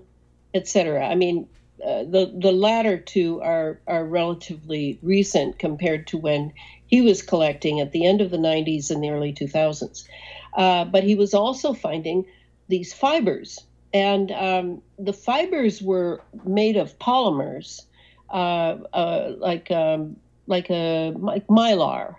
etc. 0.53 1.03
I 1.03 1.15
mean, 1.15 1.47
uh, 1.83 2.03
the 2.03 2.31
the 2.37 2.51
latter 2.51 2.97
two 2.99 3.41
are 3.41 3.79
are 3.87 4.05
relatively 4.05 4.99
recent 5.01 5.57
compared 5.57 6.05
to 6.07 6.19
when 6.19 6.53
he 6.85 7.01
was 7.01 7.23
collecting 7.23 7.79
at 7.79 7.91
the 7.93 8.05
end 8.05 8.21
of 8.21 8.29
the 8.29 8.37
90s 8.37 8.91
and 8.91 9.03
the 9.03 9.09
early 9.09 9.33
2000s. 9.33 10.05
Uh, 10.53 10.85
but 10.85 11.03
he 11.03 11.15
was 11.15 11.33
also 11.33 11.73
finding 11.73 12.25
these 12.67 12.93
fibers, 12.93 13.59
and 13.91 14.31
um, 14.33 14.81
the 14.99 15.13
fibers 15.13 15.81
were 15.81 16.21
made 16.45 16.77
of 16.77 16.99
polymers, 16.99 17.81
uh, 18.29 18.77
uh 18.93 19.33
like 19.39 19.71
um, 19.71 20.15
like 20.51 20.69
a 20.69 21.13
like 21.17 21.47
mylar. 21.47 22.15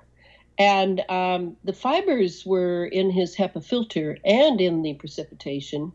And 0.59 1.01
um, 1.09 1.57
the 1.62 1.73
fibers 1.73 2.45
were 2.45 2.85
in 2.85 3.11
his 3.11 3.37
HEPA 3.37 3.64
filter 3.64 4.18
and 4.25 4.61
in 4.61 4.83
the 4.83 4.95
precipitation. 4.95 5.92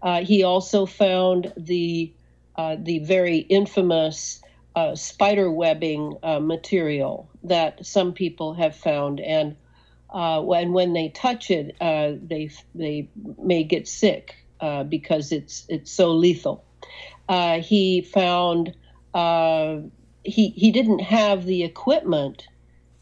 Uh, 0.00 0.24
he 0.24 0.42
also 0.42 0.86
found 0.86 1.52
the 1.56 2.12
uh, 2.56 2.76
the 2.78 2.98
very 3.00 3.38
infamous 3.38 4.42
uh, 4.74 4.94
spider 4.94 5.50
webbing 5.50 6.16
uh, 6.22 6.40
material 6.40 7.28
that 7.44 7.84
some 7.84 8.12
people 8.12 8.54
have 8.54 8.76
found, 8.76 9.20
and 9.20 9.56
uh, 10.10 10.40
when 10.40 10.72
when 10.72 10.92
they 10.92 11.08
touch 11.10 11.50
it, 11.50 11.76
uh, 11.80 12.12
they 12.22 12.50
they 12.74 13.08
may 13.38 13.64
get 13.64 13.86
sick 13.88 14.34
because 14.88 15.32
it's 15.32 15.64
it's 15.68 15.90
so 15.90 16.12
lethal. 16.12 16.64
he 17.60 18.02
found 18.02 18.74
he 20.24 20.48
he 20.50 20.70
didn't 20.70 21.00
have 21.00 21.44
the 21.44 21.64
equipment 21.64 22.46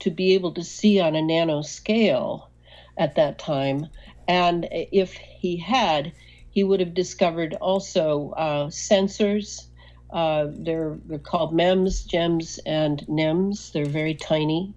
to 0.00 0.10
be 0.10 0.34
able 0.34 0.52
to 0.52 0.64
see 0.64 1.00
on 1.00 1.14
a 1.14 1.22
nano 1.22 1.62
scale 1.62 2.50
at 2.96 3.14
that 3.16 3.38
time, 3.38 3.86
and 4.26 4.68
if 4.70 5.12
he 5.12 5.56
had, 5.56 6.12
he 6.50 6.64
would 6.64 6.80
have 6.80 6.94
discovered 6.94 7.54
also 7.54 8.30
uh, 8.36 8.66
sensors. 8.68 9.66
Uh, 10.10 10.48
they're 10.50 10.98
they're 11.06 11.18
called 11.18 11.54
MEMS, 11.54 12.04
GEMS, 12.04 12.58
and 12.66 13.06
NEMS. 13.08 13.72
They're 13.72 13.84
very 13.84 14.14
tiny, 14.14 14.74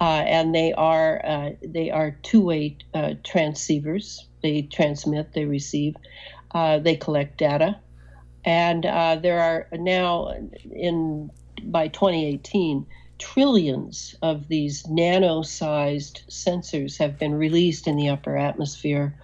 uh, 0.00 0.24
and 0.26 0.54
they 0.54 0.72
are 0.72 1.24
uh, 1.24 1.50
they 1.62 1.90
are 1.90 2.18
two-way 2.22 2.76
uh, 2.94 3.14
transceivers. 3.22 4.20
They 4.42 4.62
transmit, 4.62 5.32
they 5.32 5.46
receive, 5.46 5.96
uh, 6.50 6.78
they 6.78 6.96
collect 6.96 7.38
data, 7.38 7.78
and 8.44 8.84
there 8.84 9.40
are 9.40 9.68
now 9.72 10.34
in 10.70 11.30
by 11.70 11.88
2018, 11.88 12.86
trillions 13.18 14.14
of 14.22 14.48
these 14.48 14.86
nano 14.88 15.42
sized 15.42 16.22
sensors 16.28 16.98
have 16.98 17.18
been 17.18 17.34
released 17.34 17.86
in 17.86 17.96
the 17.96 18.08
upper 18.08 18.36
atmosphere, 18.36 19.14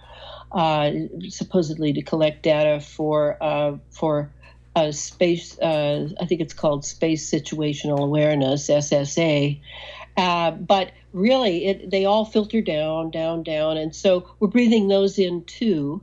uh, 0.51 0.91
supposedly 1.29 1.93
to 1.93 2.01
collect 2.01 2.43
data 2.43 2.79
for, 2.79 3.37
uh, 3.41 3.77
for 3.89 4.31
space, 4.91 5.59
uh, 5.59 6.07
I 6.19 6.25
think 6.25 6.41
it's 6.41 6.53
called 6.53 6.85
Space 6.85 7.29
Situational 7.29 7.99
Awareness, 7.99 8.69
SSA. 8.69 9.59
Uh, 10.17 10.51
but 10.51 10.91
really, 11.13 11.65
it, 11.65 11.89
they 11.89 12.05
all 12.05 12.25
filter 12.25 12.61
down, 12.61 13.11
down, 13.11 13.43
down. 13.43 13.77
And 13.77 13.95
so 13.95 14.29
we're 14.39 14.47
breathing 14.47 14.87
those 14.87 15.19
in 15.19 15.43
too 15.43 16.01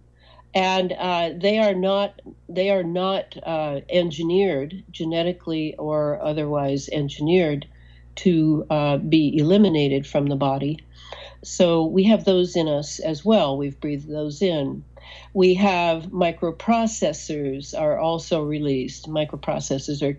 and 0.54 0.92
uh, 0.92 1.30
they 1.36 1.58
are 1.58 1.74
not 1.74 2.20
they 2.48 2.70
are 2.70 2.82
not 2.82 3.36
uh, 3.44 3.80
engineered 3.90 4.82
genetically 4.90 5.74
or 5.76 6.20
otherwise 6.22 6.88
engineered 6.90 7.66
to 8.16 8.66
uh, 8.70 8.96
be 8.96 9.36
eliminated 9.38 10.06
from 10.06 10.26
the 10.26 10.36
body. 10.36 10.78
So 11.44 11.84
we 11.86 12.04
have 12.04 12.24
those 12.24 12.56
in 12.56 12.66
us 12.66 12.98
as 12.98 13.24
well. 13.24 13.56
We've 13.56 13.78
breathed 13.78 14.08
those 14.08 14.42
in. 14.42 14.84
We 15.34 15.54
have 15.54 16.04
microprocessors 16.06 17.78
are 17.78 17.98
also 17.98 18.42
released. 18.42 19.08
Microprocessors 19.08 20.02
are 20.02 20.18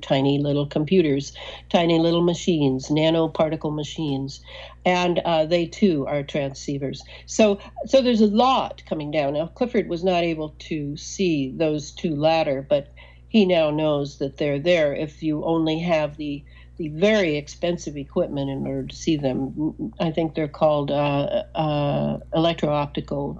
tiny 0.00 0.38
little 0.38 0.66
computers, 0.66 1.32
tiny 1.68 1.98
little 1.98 2.22
machines, 2.22 2.88
nanoparticle 2.88 3.74
machines, 3.74 4.40
and 4.84 5.20
uh, 5.20 5.44
they 5.46 5.66
too 5.66 6.06
are 6.06 6.22
transceivers. 6.22 7.00
So, 7.26 7.58
so 7.86 8.02
there's 8.02 8.20
a 8.20 8.26
lot 8.26 8.82
coming 8.88 9.10
down. 9.10 9.34
Now, 9.34 9.46
Clifford 9.48 9.88
was 9.88 10.04
not 10.04 10.22
able 10.22 10.54
to 10.58 10.96
see 10.96 11.52
those 11.56 11.92
two 11.92 12.14
latter, 12.14 12.66
but 12.68 12.92
he 13.28 13.44
now 13.44 13.70
knows 13.70 14.18
that 14.18 14.36
they're 14.36 14.60
there. 14.60 14.94
If 14.94 15.22
you 15.22 15.44
only 15.44 15.78
have 15.80 16.16
the 16.16 16.44
the 16.78 16.88
very 16.88 17.36
expensive 17.36 17.96
equipment 17.96 18.50
in 18.50 18.66
order 18.66 18.86
to 18.86 18.94
see 18.94 19.16
them, 19.16 19.92
I 19.98 20.10
think 20.10 20.34
they're 20.34 20.46
called 20.46 20.90
uh, 20.90 21.44
uh, 21.54 22.18
electro-optical 22.34 23.38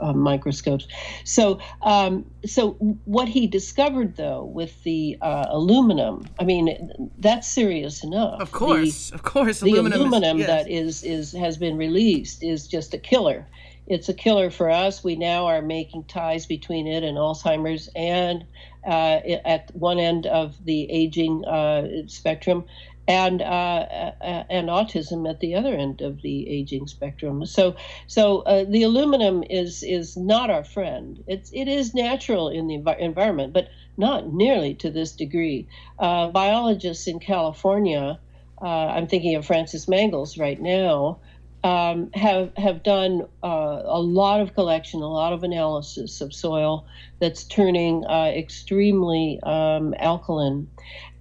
uh, 0.00 0.12
microscopes. 0.12 0.86
So, 1.24 1.58
um, 1.82 2.24
so 2.44 2.72
what 3.04 3.28
he 3.28 3.46
discovered 3.46 4.16
though 4.16 4.44
with 4.44 4.82
the 4.82 5.18
uh, 5.20 5.46
aluminum, 5.48 6.26
I 6.38 6.44
mean, 6.44 7.10
that's 7.18 7.48
serious 7.48 8.04
enough. 8.04 8.40
Of 8.40 8.52
course, 8.52 9.10
the, 9.10 9.14
of 9.14 9.22
course, 9.22 9.60
the 9.60 9.72
aluminum, 9.72 10.00
aluminum 10.00 10.36
is, 10.38 10.46
yes. 10.46 10.48
that 10.48 10.70
is 10.70 11.04
is 11.04 11.32
has 11.32 11.56
been 11.56 11.76
released 11.76 12.42
is 12.42 12.66
just 12.66 12.94
a 12.94 12.98
killer. 12.98 13.46
It's 13.86 14.08
a 14.08 14.14
killer 14.14 14.50
for 14.50 14.68
us. 14.68 15.04
We 15.04 15.14
now 15.14 15.46
are 15.46 15.62
making 15.62 16.04
ties 16.04 16.44
between 16.44 16.88
it 16.88 17.04
and 17.04 17.16
Alzheimer's, 17.16 17.88
and 17.94 18.44
uh, 18.84 19.20
at 19.44 19.74
one 19.74 19.98
end 19.98 20.26
of 20.26 20.64
the 20.64 20.90
aging 20.90 21.44
uh, 21.44 22.06
spectrum, 22.08 22.64
and 23.08 23.40
uh, 23.40 23.44
uh, 23.44 24.44
and 24.50 24.68
autism 24.68 25.28
at 25.28 25.40
the 25.40 25.54
other 25.54 25.74
end 25.74 26.00
of 26.00 26.22
the 26.22 26.48
aging 26.48 26.86
spectrum. 26.86 27.46
So 27.46 27.76
so 28.06 28.40
uh, 28.40 28.64
the 28.68 28.82
aluminum 28.82 29.44
is 29.48 29.82
is 29.82 30.16
not 30.16 30.50
our 30.50 30.64
friend. 30.64 31.22
It's 31.26 31.50
it 31.52 31.68
is 31.68 31.94
natural 31.94 32.48
in 32.48 32.66
the 32.66 32.78
env- 32.78 32.98
environment, 32.98 33.52
but 33.52 33.68
not 33.96 34.32
nearly 34.32 34.74
to 34.74 34.90
this 34.90 35.12
degree. 35.12 35.68
Uh, 35.98 36.28
biologists 36.28 37.06
in 37.06 37.20
California, 37.20 38.18
uh, 38.60 38.66
I'm 38.66 39.06
thinking 39.06 39.36
of 39.36 39.46
Francis 39.46 39.86
Mangels 39.86 40.38
right 40.38 40.60
now. 40.60 41.20
Um, 41.64 42.10
have 42.14 42.52
have 42.56 42.84
done 42.84 43.22
uh, 43.42 43.82
a 43.84 44.00
lot 44.00 44.40
of 44.40 44.54
collection, 44.54 45.02
a 45.02 45.08
lot 45.08 45.32
of 45.32 45.42
analysis 45.42 46.20
of 46.20 46.32
soil 46.32 46.86
that's 47.18 47.44
turning 47.44 48.04
extremely 48.04 49.40
um, 49.42 49.92
alkaline, 49.98 50.68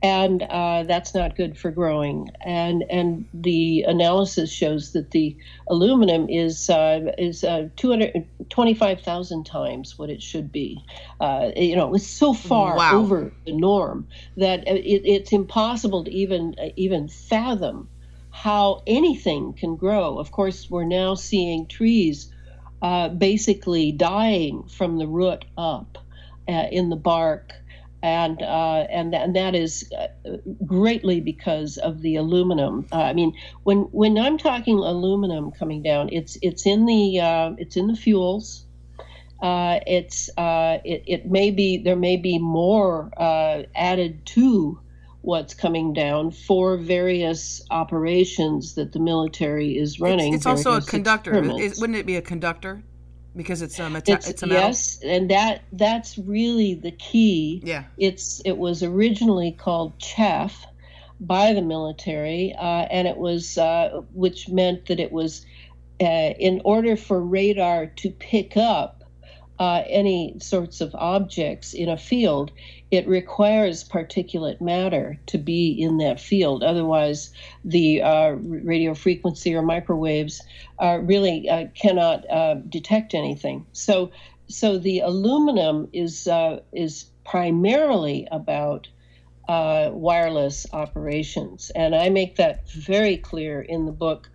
and 0.06 0.44
uh, 0.44 0.84
that's 0.84 1.16
not 1.16 1.36
good 1.36 1.58
for 1.58 1.72
growing. 1.72 2.30
And 2.42 2.84
and 2.92 3.26
the 3.34 3.86
analysis 3.88 4.52
shows 4.52 4.92
that 4.92 5.10
the 5.10 5.36
aluminum 5.68 6.30
is 6.30 6.70
uh, 6.70 7.12
is 7.18 7.44
uh, 7.44 7.70
225,000 7.76 9.46
times 9.46 9.98
what 9.98 10.12
it 10.12 10.22
should 10.22 10.52
be. 10.52 10.80
Uh, 11.20 11.50
you 11.56 11.76
know, 11.76 11.96
it's 11.96 12.06
so 12.06 12.34
far 12.36 12.78
wow. 12.78 13.00
over 13.00 13.34
the 13.46 13.54
norm 13.54 14.08
that 14.38 14.68
it, 14.68 15.10
it's 15.10 15.32
impossible 15.32 16.04
to 16.04 16.12
even 16.12 16.54
uh, 16.62 16.70
even 16.76 17.08
fathom 17.08 17.90
how 18.30 18.84
anything 18.86 19.54
can 19.54 19.76
grow. 19.76 20.20
Of 20.20 20.32
course, 20.32 20.70
we're 20.70 20.84
now 20.84 21.16
seeing 21.16 21.66
trees 21.66 22.32
uh, 22.84 23.10
basically 23.10 23.92
dying 23.92 24.68
from 24.68 25.00
the 25.00 25.08
root 25.08 25.46
up 25.58 25.98
in 26.48 26.92
the 26.92 26.96
bark 26.96 27.54
and 28.06 28.44
uh, 28.44 28.86
and 28.92 29.16
and 29.16 29.36
that 29.36 29.56
is 29.56 29.92
uh, 29.98 30.38
greatly 30.64 31.20
because 31.20 31.78
of 31.80 32.04
the 32.04 32.18
aluminum. 32.18 32.86
Uh, 32.92 32.98
I 32.98 33.14
mean, 33.14 33.34
when 33.64 33.80
when 33.92 34.16
I'm 34.20 34.38
talking 34.38 34.78
aluminum 34.78 35.52
coming 35.52 35.82
down, 35.82 36.10
it's 36.12 36.38
it's 36.44 36.68
in 36.68 36.86
the 36.86 37.20
uh, 37.20 37.52
it's 37.58 37.76
in 37.76 37.88
the 37.88 37.96
fuels. 37.96 38.68
Uh, 39.42 39.80
it's 39.88 40.30
uh, 40.38 40.78
it, 40.86 41.04
it 41.08 41.26
may 41.32 41.50
be 41.50 41.78
there 41.78 41.96
may 41.96 42.16
be 42.16 42.38
more 42.38 43.10
added 43.76 44.24
to 44.28 44.80
what's 45.22 45.56
coming 45.56 45.92
down 45.92 46.30
for 46.30 46.78
various 46.78 47.64
operations 47.72 48.76
that 48.76 48.92
the 48.92 49.00
military 49.00 49.80
is 49.80 50.00
running. 50.00 50.36
It's, 50.36 50.46
it's 50.46 50.46
also 50.46 50.78
a 50.78 50.82
conductor. 50.82 51.44
Is, 51.60 51.82
wouldn't 51.82 51.98
it 51.98 52.06
be 52.06 52.18
a 52.18 52.22
conductor? 52.22 52.84
Because 53.36 53.62
it's 53.62 53.80
um 53.80 53.96
it's, 53.96 54.10
it's 54.10 54.44
a 54.44 54.48
metal. 54.48 54.64
yes 54.64 55.00
and 55.04 55.30
that 55.30 55.64
that's 55.74 56.18
really 56.18 56.74
the 56.74 56.92
key 56.92 57.62
yeah 57.64 57.84
it's 57.98 58.42
it 58.46 58.58
was 58.58 58.84
originally 58.84 59.52
called 59.52 59.98
chaff 60.00 60.66
by 61.20 61.54
the 61.54 61.62
military 61.62 62.54
uh, 62.58 62.88
and 62.92 63.08
it 63.08 63.18
was 63.18 63.58
uh, 63.58 64.02
which 64.14 64.50
meant 64.50 64.86
that 64.88 65.00
it 65.00 65.12
was 65.12 65.46
uh, 66.02 66.34
in 66.40 66.62
order 66.66 66.98
for 66.98 67.22
radar 67.22 67.86
to 67.88 68.10
pick 68.10 68.58
up 68.58 69.06
uh, 69.60 69.84
any 69.88 70.36
sorts 70.40 70.82
of 70.82 70.94
objects 70.96 71.74
in 71.74 71.90
a 71.90 71.98
field, 71.98 72.52
it 72.96 73.08
requires 73.08 73.88
particulate 73.88 74.62
matter 74.62 75.20
to 75.28 75.38
be 75.38 75.72
in 75.72 75.98
that 75.98 76.20
field. 76.20 76.64
Otherwise, 76.64 77.32
the 77.64 78.02
uh, 78.02 78.32
radio 78.32 78.94
frequency 78.94 79.54
or 79.54 79.62
microwaves 79.62 80.42
uh, 80.80 81.00
really 81.02 81.50
uh, 81.50 81.68
cannot 81.76 82.30
uh, 82.30 82.56
detect 82.56 83.14
anything. 83.14 83.66
So, 83.74 84.12
so 84.48 84.78
the 84.78 85.00
aluminum 85.00 85.90
is 85.94 86.28
uh, 86.28 86.62
is 86.72 87.06
primarily 87.24 88.28
about 88.32 88.88
wireless 89.48 90.66
operations, 90.74 91.72
and 91.76 91.96
I 91.96 92.10
make 92.10 92.38
that 92.38 92.70
very 92.70 93.18
clear 93.18 93.62
in 93.62 93.86
the 93.86 93.92
book. 93.92 94.30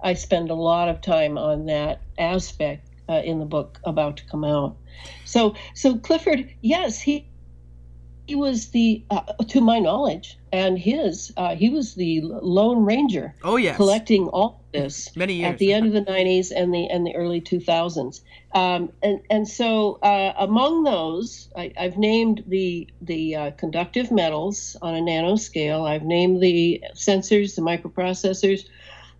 I 0.00 0.14
spend 0.14 0.50
a 0.50 0.54
lot 0.54 0.88
of 0.88 1.00
time 1.00 1.38
on 1.38 1.66
that 1.66 2.00
aspect 2.18 2.88
uh, 3.08 3.22
in 3.24 3.38
the 3.38 3.44
book 3.46 3.80
about 3.84 4.18
to 4.18 4.24
come 4.26 4.44
out. 4.44 4.76
So, 5.24 5.54
so 5.74 5.98
Clifford, 5.98 6.48
yes, 6.60 7.00
he 7.00 7.26
he 8.26 8.34
was 8.34 8.68
the, 8.68 9.04
uh, 9.10 9.20
to 9.48 9.60
my 9.60 9.78
knowledge, 9.78 10.38
and 10.52 10.78
his, 10.78 11.32
uh, 11.36 11.54
he 11.54 11.68
was 11.68 11.94
the 11.94 12.22
Lone 12.22 12.84
Ranger. 12.84 13.34
Oh 13.42 13.56
yes, 13.56 13.76
collecting 13.76 14.28
all 14.28 14.64
this 14.72 15.14
many 15.16 15.34
years 15.34 15.52
at 15.52 15.58
the 15.58 15.72
end 15.72 15.86
of 15.86 15.92
the 15.92 16.10
'90s 16.10 16.50
and 16.54 16.72
the 16.72 16.88
and 16.88 17.06
the 17.06 17.14
early 17.14 17.40
2000s. 17.40 18.20
Um, 18.54 18.92
and 19.02 19.20
and 19.30 19.48
so 19.48 19.98
uh, 20.02 20.32
among 20.38 20.84
those, 20.84 21.50
I, 21.56 21.72
have 21.76 21.98
named 21.98 22.44
the 22.46 22.88
the 23.02 23.36
uh, 23.36 23.50
conductive 23.52 24.10
metals 24.10 24.76
on 24.80 24.94
a 24.94 25.00
nanoscale. 25.00 25.88
I've 25.88 26.04
named 26.04 26.42
the 26.42 26.82
sensors, 26.94 27.56
the 27.56 27.62
microprocessors. 27.62 28.64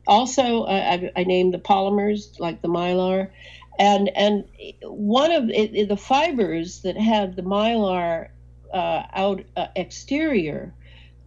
Also, 0.07 0.64
uh, 0.64 1.11
I, 1.17 1.21
I 1.21 1.25
named 1.25 1.55
the 1.55 1.59
polymers 1.59 2.38
like 2.38 2.62
the 2.62 2.69
mylar 2.69 3.31
and 3.79 4.09
and 4.17 4.45
one 4.83 5.33
of 5.33 5.51
it, 5.51 5.88
the 5.88 5.97
fibers 5.97 6.83
that 6.83 6.97
had 6.97 7.37
the 7.37 7.43
mylar 7.43 8.29
uh, 8.74 9.06
out 9.14 9.44
uh, 9.56 9.68
exterior 9.76 10.74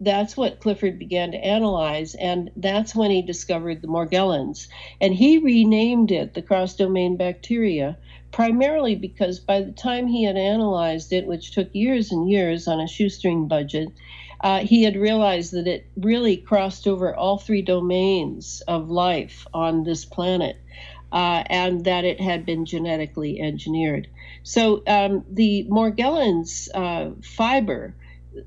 that's 0.00 0.36
what 0.36 0.60
clifford 0.60 0.98
began 0.98 1.32
to 1.32 1.38
analyze 1.38 2.14
and 2.14 2.50
that's 2.56 2.94
when 2.94 3.10
he 3.10 3.22
discovered 3.22 3.82
the 3.82 3.88
morgellons. 3.88 4.68
And 5.00 5.12
he 5.12 5.38
renamed 5.38 6.12
it 6.12 6.34
the 6.34 6.42
cross 6.42 6.76
domain 6.76 7.16
bacteria 7.16 7.98
primarily 8.30 8.94
because 8.94 9.40
by 9.40 9.62
the 9.62 9.72
time 9.72 10.06
he 10.06 10.24
had 10.24 10.36
analyzed 10.36 11.12
it 11.12 11.26
which 11.26 11.52
took 11.52 11.74
years 11.74 12.12
and 12.12 12.30
years 12.30 12.68
on 12.68 12.80
a 12.80 12.86
shoestring 12.86 13.48
budget 13.48 13.88
uh, 14.40 14.60
he 14.60 14.84
had 14.84 14.96
realized 14.96 15.52
that 15.52 15.66
it 15.66 15.86
really 15.96 16.36
crossed 16.36 16.86
over 16.86 17.14
all 17.14 17.38
three 17.38 17.62
domains 17.62 18.62
of 18.68 18.88
life 18.90 19.46
on 19.52 19.82
this 19.82 20.04
planet 20.04 20.56
uh, 21.12 21.42
and 21.46 21.84
that 21.84 22.04
it 22.04 22.20
had 22.20 22.44
been 22.44 22.64
genetically 22.64 23.40
engineered. 23.40 24.08
So 24.42 24.82
um, 24.86 25.24
the 25.30 25.66
Morgellons 25.70 26.68
uh, 26.74 27.12
fiber, 27.22 27.94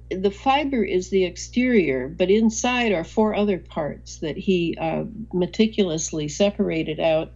the 0.09 0.31
fiber 0.31 0.83
is 0.83 1.09
the 1.09 1.25
exterior, 1.25 2.07
but 2.07 2.29
inside 2.29 2.91
are 2.91 3.03
four 3.03 3.35
other 3.35 3.57
parts 3.57 4.19
that 4.19 4.37
he 4.37 4.77
uh, 4.79 5.05
meticulously 5.33 6.27
separated 6.27 6.99
out. 6.99 7.33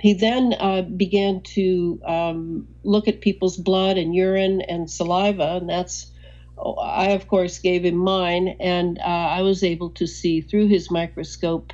He 0.00 0.14
then 0.14 0.54
uh, 0.58 0.82
began 0.82 1.42
to 1.54 2.00
um, 2.04 2.68
look 2.82 3.06
at 3.06 3.20
people's 3.20 3.56
blood 3.56 3.98
and 3.98 4.14
urine 4.14 4.60
and 4.62 4.90
saliva, 4.90 5.58
and 5.60 5.68
that's 5.68 6.10
I, 6.58 7.10
of 7.10 7.28
course, 7.28 7.58
gave 7.58 7.84
him 7.84 7.96
mine, 7.96 8.56
and 8.60 8.98
uh, 8.98 9.02
I 9.02 9.42
was 9.42 9.64
able 9.64 9.90
to 9.90 10.06
see 10.06 10.40
through 10.40 10.68
his 10.68 10.90
microscope 10.90 11.72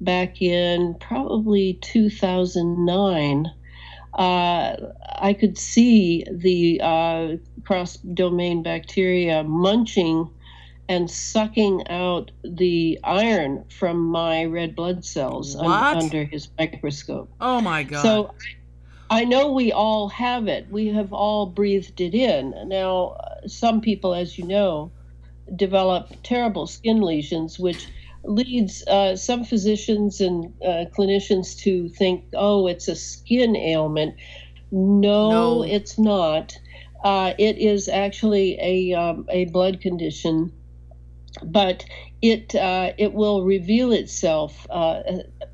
back 0.00 0.42
in 0.42 0.96
probably 1.00 1.78
2009, 1.82 3.46
uh, 4.18 4.76
I 5.18 5.34
could 5.38 5.58
see 5.58 6.24
the 6.34 6.80
uh, 6.82 7.28
cross 7.66 7.96
domain 7.98 8.62
bacteria 8.62 9.44
munching 9.44 10.30
and 10.88 11.10
sucking 11.10 11.88
out 11.88 12.30
the 12.44 12.98
iron 13.04 13.64
from 13.70 13.98
my 13.98 14.44
red 14.44 14.76
blood 14.76 15.04
cells 15.04 15.56
un- 15.56 15.86
under 15.92 16.24
his 16.24 16.48
microscope. 16.58 17.32
Oh 17.40 17.60
my 17.60 17.84
God. 17.84 18.02
So 18.02 18.30
I 19.10 19.24
know 19.24 19.52
we 19.52 19.72
all 19.72 20.08
have 20.08 20.48
it. 20.48 20.68
We 20.70 20.88
have 20.88 21.12
all 21.12 21.46
breathed 21.46 22.00
it 22.00 22.14
in. 22.14 22.54
Now, 22.68 23.16
some 23.46 23.80
people, 23.80 24.14
as 24.14 24.38
you 24.38 24.46
know, 24.46 24.92
develop 25.56 26.12
terrible 26.22 26.66
skin 26.66 27.00
lesions, 27.02 27.58
which 27.58 27.88
leads 28.24 28.86
uh, 28.86 29.16
some 29.16 29.44
physicians 29.44 30.20
and 30.20 30.52
uh, 30.62 30.84
clinicians 30.96 31.58
to 31.58 31.88
think, 31.88 32.24
oh, 32.34 32.66
it's 32.66 32.88
a 32.88 32.96
skin 32.96 33.56
ailment. 33.56 34.14
No, 34.70 35.30
no. 35.30 35.62
it's 35.62 35.98
not. 35.98 36.56
Uh, 37.02 37.32
it 37.38 37.58
is 37.58 37.88
actually 37.88 38.58
a, 38.60 38.94
um, 38.94 39.26
a 39.30 39.46
blood 39.46 39.80
condition, 39.80 40.52
but 41.42 41.84
it, 42.20 42.54
uh, 42.54 42.92
it 42.98 43.14
will 43.14 43.44
reveal 43.44 43.92
itself 43.92 44.66
uh, 44.70 45.00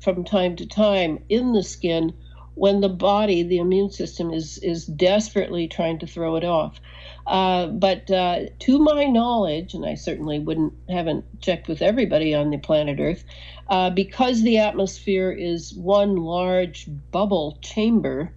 from 0.01 0.25
time 0.25 0.55
to 0.57 0.65
time 0.65 1.23
in 1.29 1.53
the 1.53 1.63
skin 1.63 2.13
when 2.55 2.81
the 2.81 2.89
body, 2.89 3.43
the 3.43 3.59
immune 3.59 3.91
system, 3.91 4.33
is, 4.33 4.57
is 4.57 4.85
desperately 4.85 5.67
trying 5.67 5.99
to 5.99 6.07
throw 6.07 6.35
it 6.35 6.43
off. 6.43 6.79
Uh, 7.27 7.67
but 7.67 8.09
uh, 8.09 8.45
to 8.59 8.79
my 8.79 9.03
knowledge, 9.03 9.73
and 9.73 9.85
I 9.85 9.95
certainly 9.95 10.39
wouldn't 10.39 10.73
haven't 10.89 11.25
checked 11.41 11.67
with 11.67 11.81
everybody 11.81 12.33
on 12.33 12.51
the 12.51 12.57
planet 12.57 12.99
Earth, 13.01 13.25
uh, 13.69 13.89
because 13.89 14.43
the 14.43 14.59
atmosphere 14.59 15.29
is 15.31 15.73
one 15.73 16.15
large 16.15 16.87
bubble 17.11 17.57
chamber. 17.61 18.31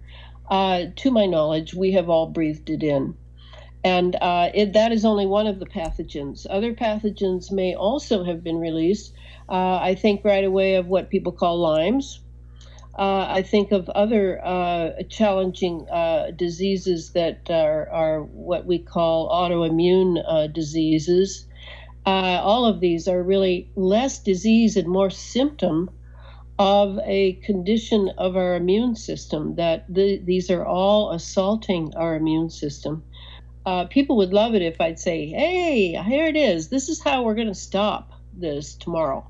uh, 0.51 0.87
to 0.97 1.09
my 1.11 1.25
knowledge, 1.25 1.73
we 1.73 1.93
have 1.93 2.09
all 2.09 2.27
breathed 2.27 2.69
it 2.69 2.83
in. 2.83 3.15
And 3.83 4.15
uh, 4.21 4.51
it, 4.53 4.73
that 4.73 4.91
is 4.91 5.05
only 5.05 5.25
one 5.25 5.47
of 5.47 5.59
the 5.59 5.65
pathogens. 5.65 6.45
Other 6.49 6.73
pathogens 6.73 7.51
may 7.51 7.73
also 7.73 8.23
have 8.25 8.43
been 8.43 8.59
released. 8.59 9.13
I 9.49 9.95
think 9.95 10.23
right 10.23 10.45
away 10.45 10.75
of 10.75 10.87
what 10.87 11.09
people 11.09 11.31
call 11.33 11.57
Lyme's. 11.57 12.21
Uh, 12.97 13.25
I 13.29 13.41
think 13.41 13.71
of 13.71 13.89
other 13.89 14.43
uh, 14.45 15.03
challenging 15.09 15.87
uh, 15.89 16.31
diseases 16.35 17.11
that 17.11 17.49
are, 17.49 17.89
are, 17.89 18.21
what 18.23 18.65
we 18.65 18.79
call 18.79 19.29
autoimmune 19.29 20.21
uh, 20.27 20.47
diseases. 20.47 21.47
all 22.05 22.65
of 22.65 22.79
these 22.79 23.07
are 23.07 23.23
really 23.23 23.69
less 23.75 24.19
disease 24.19 24.75
and 24.75 24.87
more 24.87 25.09
symptom 25.09 25.89
of 26.59 26.99
a 27.05 27.33
condition 27.43 28.11
of 28.17 28.35
our 28.35 28.55
immune 28.55 28.95
system, 28.95 29.55
that 29.55 29.85
the, 29.87 30.17
these 30.17 30.51
are 30.51 30.65
all 30.65 31.11
assaulting 31.11 31.93
our 31.95 32.15
immune 32.15 32.49
system 32.49 33.03
uh, 33.65 33.85
people 33.85 34.17
would 34.17 34.33
love 34.33 34.55
it 34.55 34.61
if 34.61 34.81
I'd 34.81 34.99
say, 34.99 35.27
"Hey, 35.27 35.93
here 36.03 36.25
it 36.25 36.35
is. 36.35 36.69
This 36.69 36.89
is 36.89 37.01
how 37.01 37.23
we're 37.23 37.35
going 37.35 37.47
to 37.47 37.53
stop 37.53 38.11
this 38.33 38.75
tomorrow." 38.75 39.27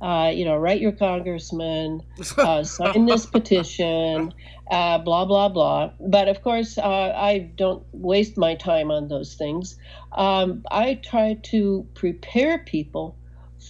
Uh, 0.00 0.30
you 0.34 0.44
know, 0.44 0.56
write 0.56 0.80
your 0.80 0.92
congressman, 0.92 2.02
uh, 2.38 2.64
sign 2.64 3.06
this 3.06 3.26
petition, 3.26 4.32
uh, 4.70 4.98
blah 4.98 5.24
blah 5.24 5.48
blah. 5.48 5.90
But 6.00 6.28
of 6.28 6.42
course, 6.42 6.78
uh, 6.78 7.12
I 7.14 7.50
don't 7.56 7.84
waste 7.92 8.38
my 8.38 8.54
time 8.54 8.90
on 8.90 9.08
those 9.08 9.34
things. 9.34 9.76
Um, 10.12 10.64
I 10.70 10.94
try 10.94 11.34
to 11.44 11.86
prepare 11.94 12.58
people 12.58 13.16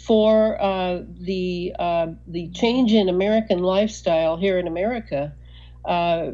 for 0.06 0.60
uh, 0.62 1.02
the 1.20 1.72
the 2.26 2.50
change 2.50 2.92
in 2.92 3.08
American 3.08 3.60
lifestyle 3.60 4.36
here 4.36 4.58
in 4.58 4.66
America 4.66 5.34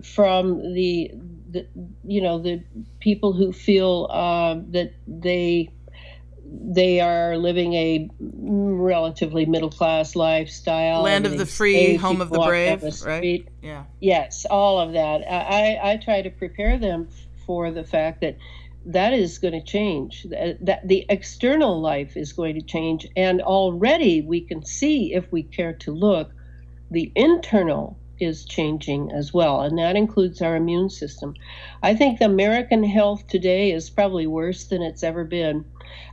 from 0.03 0.75
the 0.75 1.11
the, 1.57 1.67
you 2.05 2.21
know 2.21 2.39
the 2.39 2.63
people 3.01 3.33
who 3.33 3.53
feel 3.53 4.09
uh, 4.11 4.57
that 4.71 4.93
they 5.07 5.71
they 6.49 7.01
are 7.01 7.37
living 7.37 7.75
a 7.75 8.09
relatively 8.21 9.47
middle 9.47 9.71
class 9.71 10.15
lifestyle. 10.17 11.03
Land 11.03 11.27
of 11.27 11.39
the 11.39 11.47
free, 11.47 11.97
home 11.97 12.21
of 12.21 12.31
the 12.31 12.39
brave, 12.39 12.81
the 12.81 13.03
right? 13.07 13.49
Yeah. 13.63 13.85
Yes, 14.01 14.47
all 14.49 14.79
of 14.79 14.93
that. 14.93 15.23
I, 15.31 15.93
I 15.93 15.97
try 15.97 16.23
to 16.23 16.31
prepare 16.31 16.79
them 16.79 17.09
for 17.47 17.71
the 17.71 17.85
fact 17.85 18.21
that 18.21 18.37
that 18.87 19.13
is 19.13 19.39
going 19.39 19.55
to 19.55 19.63
change. 19.63 20.27
That 20.31 20.81
the 20.85 21.07
external 21.09 21.81
life 21.81 22.17
is 22.17 22.33
going 22.33 22.55
to 22.55 22.63
change, 22.63 23.07
and 23.17 23.41
already 23.43 24.23
we 24.23 24.41
can 24.41 24.65
see 24.65 25.15
if 25.15 25.31
we 25.33 25.43
care 25.43 25.73
to 25.75 25.93
look, 25.93 26.31
the 26.91 27.13
internal 27.15 27.99
is 28.19 28.45
changing 28.45 29.13
as 29.13 29.35
well, 29.35 29.61
and 29.61 29.79
that 29.79 29.97
includes 29.97 30.41
our 30.41 30.57
immune 30.57 30.91
system. 30.91 31.35
I 31.83 31.95
think 31.95 32.21
American 32.21 32.85
health 32.85 33.27
today 33.27 33.73
is 33.73 33.91
probably 33.91 34.27
worse 34.27 34.65
than 34.65 34.83
it's 34.83 35.03
ever 35.03 35.25
been. 35.25 35.65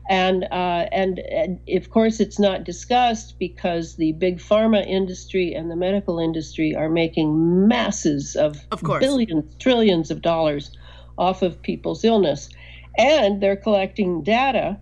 And, 0.10 0.44
uh, 0.52 0.88
and, 0.92 1.20
and 1.20 1.60
of 1.70 1.90
course, 1.90 2.20
it's 2.20 2.40
not 2.40 2.64
discussed 2.64 3.40
because 3.40 3.96
the 3.96 4.12
big 4.14 4.40
pharma 4.40 4.86
industry 4.86 5.54
and 5.54 5.72
the 5.72 5.76
medical 5.76 6.20
industry 6.20 6.76
are 6.76 6.90
making 6.90 7.68
masses 7.68 8.36
of, 8.36 8.58
of 8.72 8.84
course. 8.84 9.00
billions, 9.00 9.56
trillions 9.60 10.12
of 10.12 10.22
dollars 10.22 10.72
off 11.18 11.42
of 11.42 11.62
people's 11.62 12.04
illness. 12.04 12.50
And 12.98 13.42
they're 13.42 13.56
collecting 13.56 14.24
data 14.24 14.80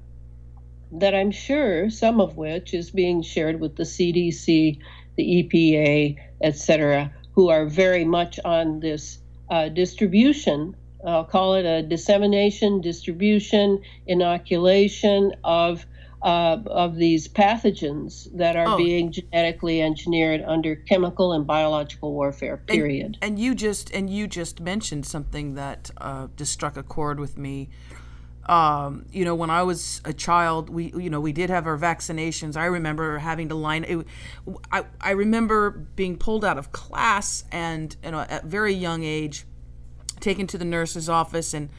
that 0.92 1.16
I'm 1.16 1.32
sure 1.32 1.90
some 1.90 2.20
of 2.20 2.38
which 2.38 2.74
is 2.74 2.92
being 2.92 3.22
shared 3.22 3.60
with 3.60 3.76
the 3.76 3.84
CDC, 3.84 4.78
the 5.16 5.24
EPA, 5.24 6.18
etc., 6.44 7.12
who 7.34 7.50
are 7.50 7.66
very 7.66 8.04
much 8.04 8.40
on 8.44 8.80
this 8.82 9.20
uh, 9.50 9.70
distribution. 9.70 10.76
I'll 11.06 11.26
call 11.26 11.56
it 11.56 11.66
a 11.66 11.82
dissemination, 11.82 12.82
distribution, 12.82 13.82
inoculation 14.08 15.34
of 15.44 15.86
uh, 16.22 16.62
of 16.68 16.98
these 16.98 17.28
pathogens 17.28 18.28
that 18.38 18.56
are 18.56 18.68
oh. 18.68 18.78
being 18.78 19.12
genetically 19.12 19.82
engineered 19.82 20.44
under 20.46 20.76
chemical 20.76 21.34
and 21.34 21.48
biological 21.48 22.14
warfare. 22.14 22.58
Period. 22.58 23.18
And, 23.22 23.32
and 23.32 23.40
you 23.40 23.56
just 23.56 23.90
and 23.92 24.10
you 24.10 24.28
just 24.28 24.60
mentioned 24.60 25.06
something 25.06 25.56
that 25.56 25.90
uh, 25.98 26.28
just 26.36 26.52
struck 26.52 26.78
a 26.78 26.84
chord 26.84 27.20
with 27.20 27.38
me 27.38 27.70
um, 28.46 29.06
you 29.12 29.24
know, 29.24 29.36
when 29.36 29.50
I 29.50 29.64
was 29.64 30.02
a 30.04 30.14
child, 30.14 30.70
we, 30.70 30.92
you 30.92 31.10
know, 31.10 31.22
we 31.22 31.32
did 31.32 31.50
have 31.50 31.68
our 31.68 31.78
vaccinations. 31.78 32.58
I 32.58 32.66
remember 32.66 33.20
having 33.20 33.50
to 33.50 33.56
line. 33.56 33.86
It, 33.88 34.06
I, 34.72 34.86
I 35.00 35.12
remember 35.12 35.70
being 35.70 36.18
pulled 36.18 36.44
out 36.44 36.58
of 36.58 36.72
class 36.72 37.44
and, 37.52 37.96
you 38.04 38.12
know, 38.12 38.20
at 38.20 38.46
very 38.46 38.74
young 38.74 39.04
age, 39.04 39.46
taken 40.22 40.48
to 40.48 40.58
the 40.58 40.66
nurse's 40.66 41.10
office 41.10 41.54
and 41.54 41.70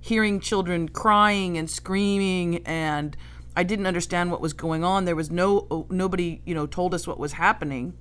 hearing 0.00 0.40
children 0.40 0.88
crying 0.88 1.56
and 1.56 1.70
screaming 1.70 2.58
and 2.66 3.16
I 3.54 3.62
didn't 3.62 3.86
understand 3.86 4.30
what 4.30 4.40
was 4.40 4.52
going 4.52 4.82
on. 4.82 5.04
There 5.04 5.16
was 5.16 5.30
no 5.30 5.86
nobody, 5.90 6.40
you 6.44 6.54
know, 6.54 6.66
told 6.66 6.94
us 6.94 7.06
what 7.06 7.18
was 7.18 7.32
happening. 7.32 7.94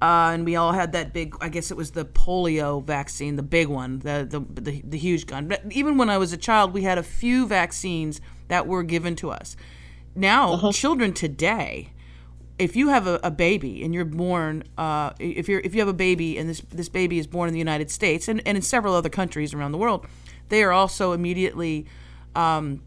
Uh, 0.00 0.30
and 0.32 0.44
we 0.44 0.54
all 0.54 0.70
had 0.70 0.92
that 0.92 1.12
big 1.12 1.34
i 1.40 1.48
guess 1.48 1.72
it 1.72 1.76
was 1.76 1.90
the 1.90 2.04
polio 2.04 2.80
vaccine 2.84 3.34
the 3.34 3.42
big 3.42 3.66
one 3.66 3.98
the, 3.98 4.24
the 4.30 4.60
the, 4.60 4.80
the, 4.82 4.96
huge 4.96 5.26
gun 5.26 5.48
but 5.48 5.60
even 5.72 5.98
when 5.98 6.08
i 6.08 6.16
was 6.16 6.32
a 6.32 6.36
child 6.36 6.72
we 6.72 6.82
had 6.82 6.98
a 6.98 7.02
few 7.02 7.44
vaccines 7.48 8.20
that 8.46 8.64
were 8.68 8.84
given 8.84 9.16
to 9.16 9.28
us 9.28 9.56
now 10.14 10.52
uh-huh. 10.52 10.70
children 10.70 11.12
today 11.12 11.90
if 12.58 12.74
you 12.74 12.88
have 12.88 13.06
a, 13.06 13.20
a 13.22 13.30
baby 13.30 13.84
and 13.84 13.94
you're 13.94 14.04
born 14.04 14.64
uh, 14.76 15.12
if 15.18 15.48
you're 15.48 15.60
if 15.60 15.74
you 15.74 15.80
have 15.80 15.88
a 15.88 15.92
baby 15.92 16.38
and 16.38 16.48
this 16.48 16.60
this 16.70 16.88
baby 16.88 17.18
is 17.18 17.26
born 17.26 17.48
in 17.48 17.52
the 17.52 17.58
united 17.58 17.90
states 17.90 18.28
and, 18.28 18.42
and 18.46 18.56
in 18.56 18.62
several 18.62 18.94
other 18.94 19.08
countries 19.08 19.54
around 19.54 19.72
the 19.72 19.78
world 19.78 20.06
they 20.48 20.62
are 20.62 20.72
also 20.72 21.12
immediately 21.12 21.86
um, 22.34 22.82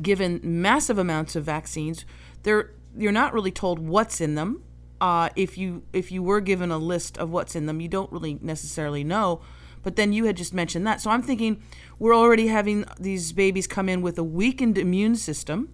given 0.00 0.40
massive 0.42 0.98
amounts 0.98 1.36
of 1.36 1.44
vaccines. 1.44 2.04
They're 2.42 2.72
you're 2.96 3.12
not 3.12 3.32
really 3.32 3.52
told 3.52 3.78
what's 3.78 4.20
in 4.20 4.34
them. 4.34 4.62
Uh, 5.00 5.28
if 5.36 5.56
you 5.56 5.82
if 5.92 6.10
you 6.10 6.22
were 6.22 6.40
given 6.40 6.70
a 6.70 6.78
list 6.78 7.18
of 7.18 7.30
what's 7.30 7.54
in 7.54 7.66
them, 7.66 7.80
you 7.80 7.88
don't 7.88 8.10
really 8.12 8.38
necessarily 8.40 9.04
know. 9.04 9.40
But 9.82 9.96
then 9.96 10.12
you 10.12 10.24
had 10.24 10.36
just 10.36 10.52
mentioned 10.52 10.86
that, 10.86 11.00
so 11.00 11.10
I'm 11.10 11.22
thinking 11.22 11.62
we're 11.98 12.14
already 12.14 12.48
having 12.48 12.84
these 12.98 13.32
babies 13.32 13.66
come 13.66 13.88
in 13.88 14.02
with 14.02 14.18
a 14.18 14.24
weakened 14.24 14.76
immune 14.76 15.14
system, 15.14 15.72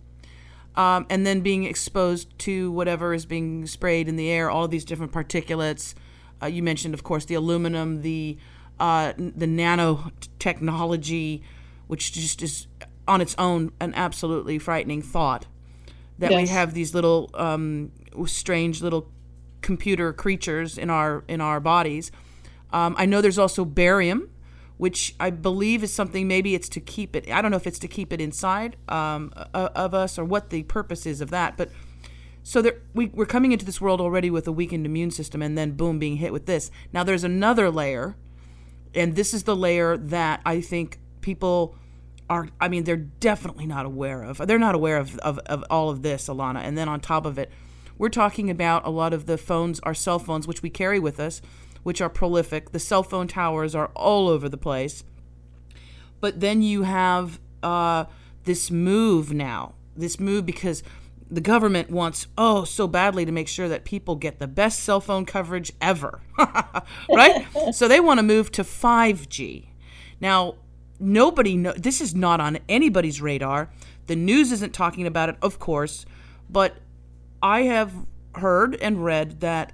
um, 0.77 1.07
and 1.09 1.27
then 1.27 1.41
being 1.41 1.65
exposed 1.65 2.37
to 2.41 2.71
whatever 2.73 3.15
is 3.15 3.27
being 3.27 3.67
sprayed 3.67 4.09
in 4.09 4.17
the 4.17 4.31
air, 4.31 4.51
all 4.51 4.67
these 4.69 4.85
different 4.85 5.13
particulates. 5.13 5.95
Uh, 6.43 6.47
you 6.47 6.63
mentioned, 6.63 6.95
of 6.95 7.03
course, 7.03 7.25
the 7.25 7.35
aluminum, 7.35 8.03
the 8.03 8.37
uh, 8.81 9.13
the 9.17 9.47
nanotechnology, 9.47 11.43
which 11.87 12.13
just 12.13 12.43
is 12.43 12.67
on 13.07 13.21
its 13.21 13.35
own 13.39 13.71
an 13.81 13.93
absolutely 13.95 14.59
frightening 14.59 15.03
thought 15.03 15.47
that 16.19 16.31
yes. 16.31 16.43
we 16.43 16.49
have 16.49 16.75
these 16.75 16.95
little 16.95 17.31
um, 17.35 17.93
strange 18.27 18.83
little 18.83 19.09
computer 19.61 20.13
creatures 20.13 20.77
in 20.79 20.91
our 20.91 21.25
in 21.29 21.41
our 21.41 21.61
bodies. 21.61 22.11
Um, 22.73 22.97
I 22.99 23.07
know 23.07 23.21
there's 23.21 23.39
also 23.39 23.65
barium, 23.65 24.29
which 24.77 25.15
I 25.21 25.31
believe 25.31 25.83
is 25.83 25.93
something. 25.93 26.27
Maybe 26.27 26.55
it's 26.55 26.69
to 26.71 26.81
keep 26.81 27.15
it. 27.15 27.31
I 27.31 27.41
don't 27.43 27.51
know 27.51 27.57
if 27.57 27.67
it's 27.67 27.79
to 27.81 27.89
keep 27.89 28.13
it 28.13 28.21
inside 28.21 28.77
um, 28.89 29.33
of 29.55 29.95
us 29.95 30.19
or 30.19 30.25
what 30.25 30.51
the 30.51 30.63
purpose 30.65 31.07
is 31.07 31.21
of 31.21 31.31
that. 31.31 31.57
But 31.57 31.71
so 32.43 32.61
there, 32.61 32.81
we, 32.93 33.07
we're 33.07 33.27
coming 33.27 33.53
into 33.53 33.65
this 33.65 33.81
world 33.81 34.01
already 34.01 34.31
with 34.31 34.47
a 34.47 34.53
weakened 34.53 34.85
immune 34.87 35.11
system, 35.11 35.43
and 35.43 35.57
then 35.57 35.73
boom, 35.73 35.99
being 35.99 36.17
hit 36.17 36.33
with 36.33 36.47
this. 36.47 36.71
Now 36.93 37.05
there's 37.05 37.25
another 37.25 37.71
layer, 37.71 38.17
and 38.95 39.17
this 39.17 39.33
is 39.33 39.45
the 39.45 39.57
layer 39.57 39.97
that 39.97 40.41
I 40.45 40.61
think 40.61 40.99
people 41.21 41.77
are. 42.29 42.49
I 42.61 42.69
mean, 42.69 42.85
they're 42.85 42.97
definitely 42.97 43.67
not 43.67 43.87
aware 43.87 44.23
of. 44.23 44.39
They're 44.47 44.59
not 44.59 44.75
aware 44.75 44.99
of 44.99 45.19
of, 45.19 45.39
of 45.41 45.65
all 45.71 45.89
of 45.89 46.03
this, 46.03 46.29
Elana. 46.29 46.61
And 46.61 46.77
then 46.77 46.89
on 46.89 47.01
top 47.01 47.27
of 47.27 47.39
it 47.39 47.51
we're 47.99 48.09
talking 48.09 48.51
about 48.51 48.85
a 48.87 48.91
lot 48.91 49.13
of 49.13 49.27
the 49.27 49.39
phones, 49.39 49.81
our 49.81 49.95
cell 49.95 50.19
phones, 50.19 50.47
which 50.47 50.63
we 50.63 50.71
carry 50.71 50.99
with 50.99 51.21
us, 51.21 51.41
which 51.85 52.01
are 52.01 52.09
prolific. 52.09 52.73
The 52.73 52.81
cell 52.81 53.05
phone 53.05 53.29
towers 53.29 53.77
are 53.77 53.93
all 53.95 54.29
over 54.29 54.49
the 54.49 54.57
place. 54.57 55.05
But 56.21 56.41
then 56.41 56.63
you 56.63 56.83
have 56.83 57.39
uh, 57.63 58.07
this 58.43 58.71
move 58.71 59.33
now, 59.33 59.75
this 59.95 60.19
move 60.19 60.45
because 60.45 60.83
the 61.31 61.41
government 61.41 61.91
wants, 61.91 62.27
oh, 62.37 62.65
so 62.65 62.87
badly 62.87 63.25
to 63.25 63.33
make 63.33 63.49
sure 63.49 63.69
that 63.69 63.85
people 63.85 64.17
get 64.17 64.39
the 64.39 64.47
best 64.47 64.81
cell 64.81 65.01
phone 65.01 65.25
coverage 65.25 65.73
ever, 65.81 66.21
right? 67.11 67.47
so 67.73 67.89
they 67.89 68.01
want 68.01 68.19
to 68.19 68.23
move 68.23 68.51
to 68.53 68.63
5G. 68.63 69.69
Now, 70.21 70.57
nobody 70.99 71.57
know 71.57 71.73
this 71.73 72.01
is 72.01 72.15
not 72.15 72.41
on 72.41 72.59
anybody's 72.69 73.21
radar. 73.21 73.71
The 74.07 74.17
news 74.17 74.53
isn't 74.53 74.73
talking 74.73 75.07
about 75.07 75.29
it, 75.29 75.37
of 75.43 75.59
course, 75.59 76.07
but 76.49 76.77
I 77.43 77.63
have 77.63 77.93
heard 78.37 78.77
and 78.77 79.05
read 79.05 79.41
that 79.41 79.73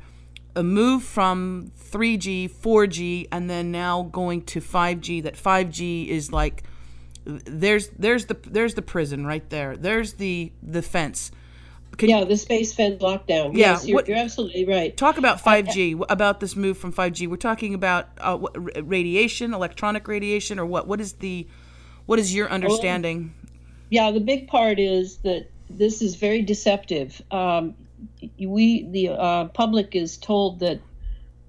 a 0.57 0.63
move 0.63 1.03
from 1.03 1.73
3G, 1.91 2.51
4G, 2.51 3.29
and 3.31 3.49
then 3.49 3.71
now 3.71 4.03
going 4.03 4.43
to 4.43 4.61
5G. 4.61 5.23
That 5.23 5.37
5G 5.37 6.09
is 6.09 6.33
like 6.33 6.65
there's 7.25 7.89
there's 7.91 8.27
the 8.27 8.37
there's 8.47 8.75
the 8.75 8.83
prison 8.83 9.27
right 9.27 9.49
there. 9.51 9.77
There's 9.77 10.15
the 10.15 10.53
the 10.63 10.83
fence. 10.83 11.31
Can 11.97 12.09
yeah, 12.09 12.25
the 12.25 12.37
space 12.37 12.73
fence 12.73 13.03
lockdown. 13.03 13.53
Yeah, 13.53 13.73
yes, 13.73 13.87
you're, 13.87 13.97
what, 13.97 14.09
you're, 14.09 14.17
absolutely 14.17 14.65
right. 14.65 14.97
Talk 14.97 15.19
about 15.19 15.43
5G, 15.43 16.01
uh, 16.01 16.07
about 16.09 16.41
this 16.41 16.57
move 16.57 16.79
from 16.79 16.93
5G. 16.93 17.29
We're 17.29 17.37
talking 17.37 17.75
about 17.75 18.09
uh, 18.19 18.37
what, 18.37 18.55
radiation, 18.89 19.53
electronic 19.53 20.09
radiation, 20.09 20.59
or 20.59 20.65
what? 20.65 20.87
What 20.87 21.01
is 21.01 21.15
the, 21.15 21.47
what 22.07 22.19
is 22.19 22.35
your 22.35 22.49
understanding? 22.49 23.35
Well, 23.35 23.51
yeah, 23.91 24.11
the 24.13 24.21
big 24.21 24.47
part 24.47 24.79
is 24.79 25.19
that 25.19 25.51
this 25.69 26.01
is 26.01 26.15
very 26.15 26.43
deceptive. 26.43 27.21
Um, 27.31 27.75
we, 28.39 28.87
the 28.91 29.11
uh, 29.11 29.45
public, 29.47 29.95
is 29.95 30.17
told 30.17 30.61
that 30.61 30.81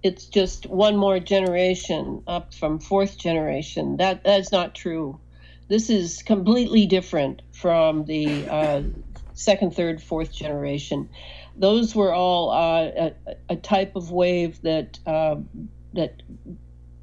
it's 0.03 0.25
just 0.25 0.65
one 0.65 0.97
more 0.97 1.19
generation 1.19 2.23
up 2.27 2.53
from 2.53 2.79
fourth 2.79 3.17
generation. 3.17 3.97
That 3.97 4.23
that's 4.23 4.51
not 4.51 4.75
true. 4.75 5.19
This 5.67 5.89
is 5.89 6.23
completely 6.23 6.85
different 6.85 7.41
from 7.53 8.05
the 8.05 8.47
uh, 8.49 8.81
second, 9.33 9.75
third, 9.75 10.01
fourth 10.01 10.31
generation. 10.31 11.09
Those 11.55 11.95
were 11.95 12.13
all 12.13 12.51
uh, 12.51 13.11
a, 13.27 13.35
a, 13.49 13.55
type 13.55 13.95
of 13.95 14.11
wave 14.11 14.61
that 14.63 14.99
uh, 15.05 15.35
that 15.93 16.21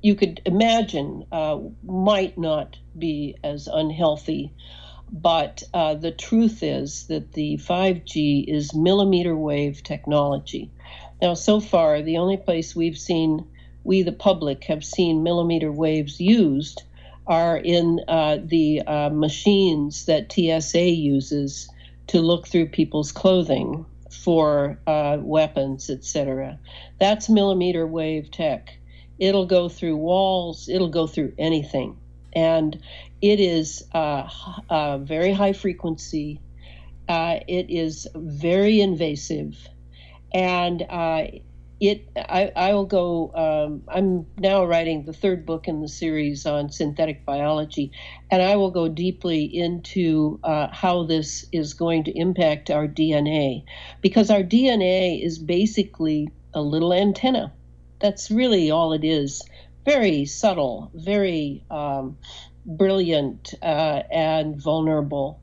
you 0.03 0.15
could 0.15 0.41
imagine 0.45 1.25
uh, 1.33 1.59
might 1.85 2.39
not 2.39 2.79
be 2.97 3.37
as 3.45 3.69
unhealthy. 3.69 4.53
But 5.11 5.63
uh, 5.73 5.95
the 5.95 6.11
truth 6.11 6.63
is 6.63 7.07
that 7.07 7.33
the 7.33 7.57
5G 7.57 8.45
is 8.47 8.75
millimeter 8.75 9.37
wave 9.37 9.83
technology. 9.83 10.71
Now, 11.21 11.35
so 11.35 11.61
far, 11.61 12.03
the 12.03 12.19
only 12.19 12.37
place 12.37 12.77
we've 12.77 12.99
seen, 12.99 13.47
we 13.85 14.03
the 14.03 14.13
public 14.13 14.65
have 14.65 14.85
seen 14.85 15.23
millimeter 15.23 15.73
waves 15.73 16.21
used 16.21 16.83
are 17.27 17.57
in 17.57 18.01
uh, 18.09 18.39
the 18.43 18.83
uh, 18.83 19.11
machines 19.11 20.07
that 20.07 20.33
TSA 20.33 20.91
uses 20.91 21.69
to 22.09 22.21
look 22.21 22.49
through 22.49 22.69
people's 22.69 23.13
clothing 23.13 23.85
for 24.11 24.79
uh, 24.87 25.19
weapons, 25.21 25.91
etc. 25.91 26.59
That's 26.99 27.29
millimeter 27.29 27.87
wave 27.87 28.31
tech. 28.31 28.79
It'll 29.19 29.47
go 29.47 29.69
through 29.69 29.97
walls, 29.97 30.69
it'll 30.69 30.89
go 30.89 31.07
through 31.07 31.35
anything. 31.39 31.99
And 32.33 32.81
it 33.21 33.41
is 33.41 33.85
uh, 33.93 34.29
uh, 34.71 34.99
very 34.99 35.33
high 35.33 35.53
frequency, 35.53 36.41
uh, 37.09 37.41
it 37.49 37.71
is 37.71 38.07
very 38.15 38.81
invasive, 38.81 39.57
and 40.33 40.83
it 41.81 42.09
I, 42.17 42.51
I 42.57 42.75
will 42.75 42.87
go 42.87 43.33
um, 43.35 43.83
i'm 43.89 44.27
now 44.37 44.65
writing 44.65 45.05
the 45.05 45.13
third 45.13 45.47
book 45.47 45.69
in 45.69 45.81
the 45.81 45.89
series 45.89 46.45
on 46.45 46.71
synthetic 46.71 47.25
biology. 47.25 47.93
And 48.31 48.43
i 48.43 48.57
will 48.57 48.71
go 48.71 48.89
deeply 48.89 49.45
into 49.45 50.41
uh, 50.43 50.69
how 50.73 51.05
this 51.05 51.47
is 51.53 51.75
going 51.75 52.05
to 52.05 52.19
impact 52.19 52.71
our 52.71 52.89
dna 52.89 53.65
because 54.01 54.31
our 54.31 54.43
dna 54.43 55.25
is 55.25 55.39
basically 55.39 56.29
a 56.55 56.61
little 56.61 56.93
antenna. 56.93 57.53
That's 58.01 58.31
really 58.31 58.71
all 58.71 58.93
it 58.93 59.05
is. 59.05 59.43
Very 59.85 60.25
subtle 60.25 60.91
very 60.95 61.65
um, 61.71 62.19
brilliant 62.67 63.55
uh, 63.63 64.03
and 64.11 64.61
vulnerable 64.61 65.41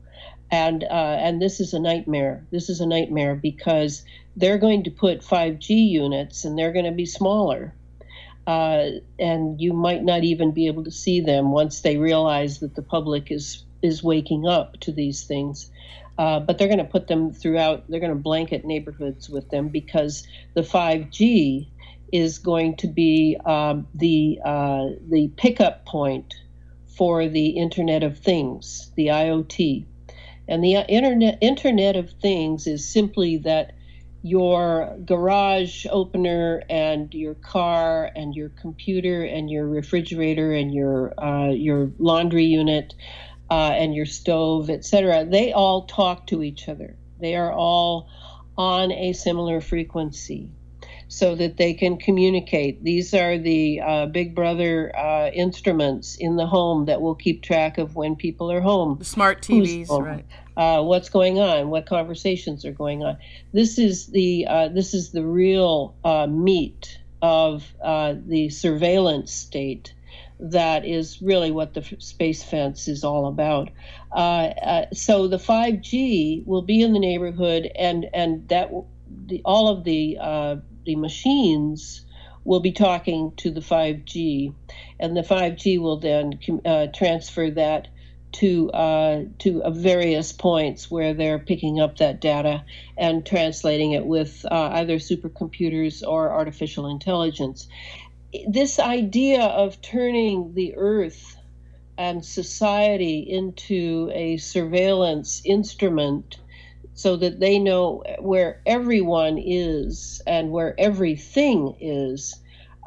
and 0.50 0.84
uh, 0.84 1.16
and 1.20 1.42
this 1.42 1.60
is 1.60 1.74
a 1.74 1.80
nightmare 1.80 2.46
this 2.50 2.68
is 2.68 2.80
a 2.80 2.86
nightmare 2.86 3.34
because 3.34 4.04
they're 4.36 4.58
going 4.58 4.84
to 4.84 4.90
put 4.90 5.22
5G 5.22 5.70
units 5.88 6.44
and 6.44 6.58
they're 6.58 6.72
going 6.72 6.84
to 6.84 6.92
be 6.92 7.06
smaller. 7.06 7.74
Uh, 8.46 8.90
and 9.18 9.60
you 9.60 9.72
might 9.72 10.04
not 10.04 10.22
even 10.22 10.52
be 10.52 10.68
able 10.68 10.84
to 10.84 10.90
see 10.90 11.20
them 11.20 11.50
once 11.50 11.80
they 11.80 11.96
realize 11.96 12.60
that 12.60 12.76
the 12.76 12.82
public 12.82 13.32
is 13.32 13.64
is 13.82 14.02
waking 14.02 14.46
up 14.46 14.78
to 14.80 14.92
these 14.92 15.24
things. 15.24 15.70
Uh, 16.16 16.40
but 16.40 16.56
they're 16.56 16.68
going 16.68 16.78
to 16.78 16.84
put 16.84 17.08
them 17.08 17.32
throughout. 17.32 17.84
They're 17.88 18.00
going 18.00 18.12
to 18.12 18.18
blanket 18.18 18.64
neighborhoods 18.64 19.28
with 19.28 19.50
them 19.50 19.68
because 19.68 20.26
the 20.54 20.62
5G 20.62 21.68
is 22.12 22.38
going 22.38 22.76
to 22.76 22.86
be 22.86 23.36
um, 23.44 23.88
the 23.94 24.38
uh, 24.44 24.86
the 25.08 25.28
pickup 25.36 25.84
point 25.84 26.34
for 26.96 27.28
the 27.28 27.48
Internet 27.50 28.02
of 28.02 28.18
Things, 28.18 28.90
the 28.96 29.08
IoT, 29.08 29.84
and 30.48 30.62
the 30.62 30.74
Internet 30.88 31.38
Internet 31.40 31.96
of 31.96 32.10
Things 32.22 32.66
is 32.66 32.88
simply 32.88 33.38
that 33.38 33.72
your 34.22 34.96
garage 35.04 35.86
opener 35.90 36.62
and 36.68 37.12
your 37.14 37.34
car 37.34 38.10
and 38.16 38.34
your 38.34 38.48
computer 38.48 39.22
and 39.22 39.50
your 39.50 39.68
refrigerator 39.68 40.52
and 40.52 40.74
your 40.74 41.12
uh, 41.22 41.50
your 41.50 41.92
laundry 41.98 42.44
unit 42.44 42.94
uh, 43.50 43.72
and 43.74 43.94
your 43.94 44.06
stove, 44.06 44.70
etc. 44.70 45.24
They 45.24 45.52
all 45.52 45.86
talk 45.86 46.26
to 46.28 46.42
each 46.42 46.68
other. 46.68 46.96
They 47.20 47.36
are 47.36 47.52
all 47.52 48.08
on 48.56 48.90
a 48.90 49.12
similar 49.12 49.60
frequency 49.60 50.50
so 51.08 51.34
that 51.36 51.56
they 51.56 51.72
can 51.72 51.96
communicate. 51.96 52.82
These 52.82 53.14
are 53.14 53.38
the 53.38 53.80
uh, 53.80 54.06
Big 54.06 54.34
Brother 54.34 54.94
uh, 54.96 55.30
instruments 55.30 56.16
in 56.16 56.36
the 56.36 56.46
home 56.46 56.86
that 56.86 57.00
will 57.00 57.14
keep 57.14 57.42
track 57.42 57.78
of 57.78 57.94
when 57.94 58.16
people 58.16 58.50
are 58.50 58.60
home. 58.60 58.96
The 58.98 59.04
smart 59.04 59.42
TVs, 59.42 59.88
right? 59.88 60.26
Uh, 60.56 60.82
what's 60.82 61.08
going 61.08 61.38
on? 61.38 61.68
What 61.68 61.86
conversations 61.86 62.64
are 62.64 62.72
going 62.72 63.04
on? 63.04 63.18
This 63.52 63.78
is 63.78 64.06
the 64.06 64.46
uh, 64.48 64.68
this 64.68 64.94
is 64.94 65.12
the 65.12 65.24
real 65.24 65.94
uh, 66.02 66.26
meat 66.26 66.98
of 67.22 67.64
uh, 67.82 68.14
the 68.26 68.48
surveillance 68.48 69.32
state. 69.32 69.92
That 70.40 70.84
is 70.84 71.22
really 71.22 71.50
what 71.50 71.74
the 71.74 71.82
space 71.98 72.42
fence 72.42 72.88
is 72.88 73.04
all 73.04 73.26
about. 73.26 73.70
so 74.92 75.28
the 75.28 75.38
5G 75.38 76.44
will 76.46 76.62
be 76.62 76.82
in 76.82 76.92
the 76.92 76.98
neighborhood, 76.98 77.70
and 77.76 78.06
and 78.12 78.46
that 78.48 78.70
the, 79.26 79.40
all 79.44 79.68
of 79.68 79.84
the 79.84 80.18
the 80.86 80.96
machines 80.96 82.02
will 82.44 82.60
be 82.60 82.72
talking 82.72 83.32
to 83.36 83.50
the 83.50 83.60
5G, 83.60 84.54
and 85.00 85.16
the 85.16 85.22
5G 85.22 85.80
will 85.80 85.98
then 85.98 86.38
uh, 86.64 86.86
transfer 86.94 87.50
that 87.50 87.88
to 88.32 88.70
uh, 88.70 89.24
to 89.38 89.62
uh, 89.62 89.70
various 89.70 90.32
points 90.32 90.90
where 90.90 91.14
they're 91.14 91.38
picking 91.38 91.80
up 91.80 91.96
that 91.98 92.20
data 92.20 92.64
and 92.96 93.24
translating 93.24 93.92
it 93.92 94.04
with 94.04 94.44
uh, 94.50 94.70
either 94.74 94.96
supercomputers 94.96 96.06
or 96.06 96.32
artificial 96.32 96.86
intelligence. 96.86 97.66
This 98.46 98.78
idea 98.78 99.42
of 99.42 99.80
turning 99.80 100.54
the 100.54 100.74
Earth 100.76 101.36
and 101.96 102.24
society 102.24 103.20
into 103.20 104.10
a 104.12 104.36
surveillance 104.36 105.40
instrument 105.44 106.36
so 106.96 107.16
that 107.16 107.38
they 107.38 107.58
know 107.58 108.02
where 108.18 108.60
everyone 108.66 109.38
is 109.38 110.20
and 110.26 110.50
where 110.50 110.74
everything 110.78 111.76
is 111.80 112.34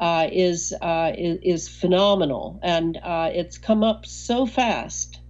uh, 0.00 0.28
is, 0.32 0.74
uh, 0.80 1.12
is, 1.16 1.38
is 1.42 1.68
phenomenal, 1.68 2.58
and 2.62 2.98
uh, 3.02 3.30
it's 3.32 3.58
come 3.58 3.84
up 3.84 4.06
so 4.06 4.46
fast 4.46 5.20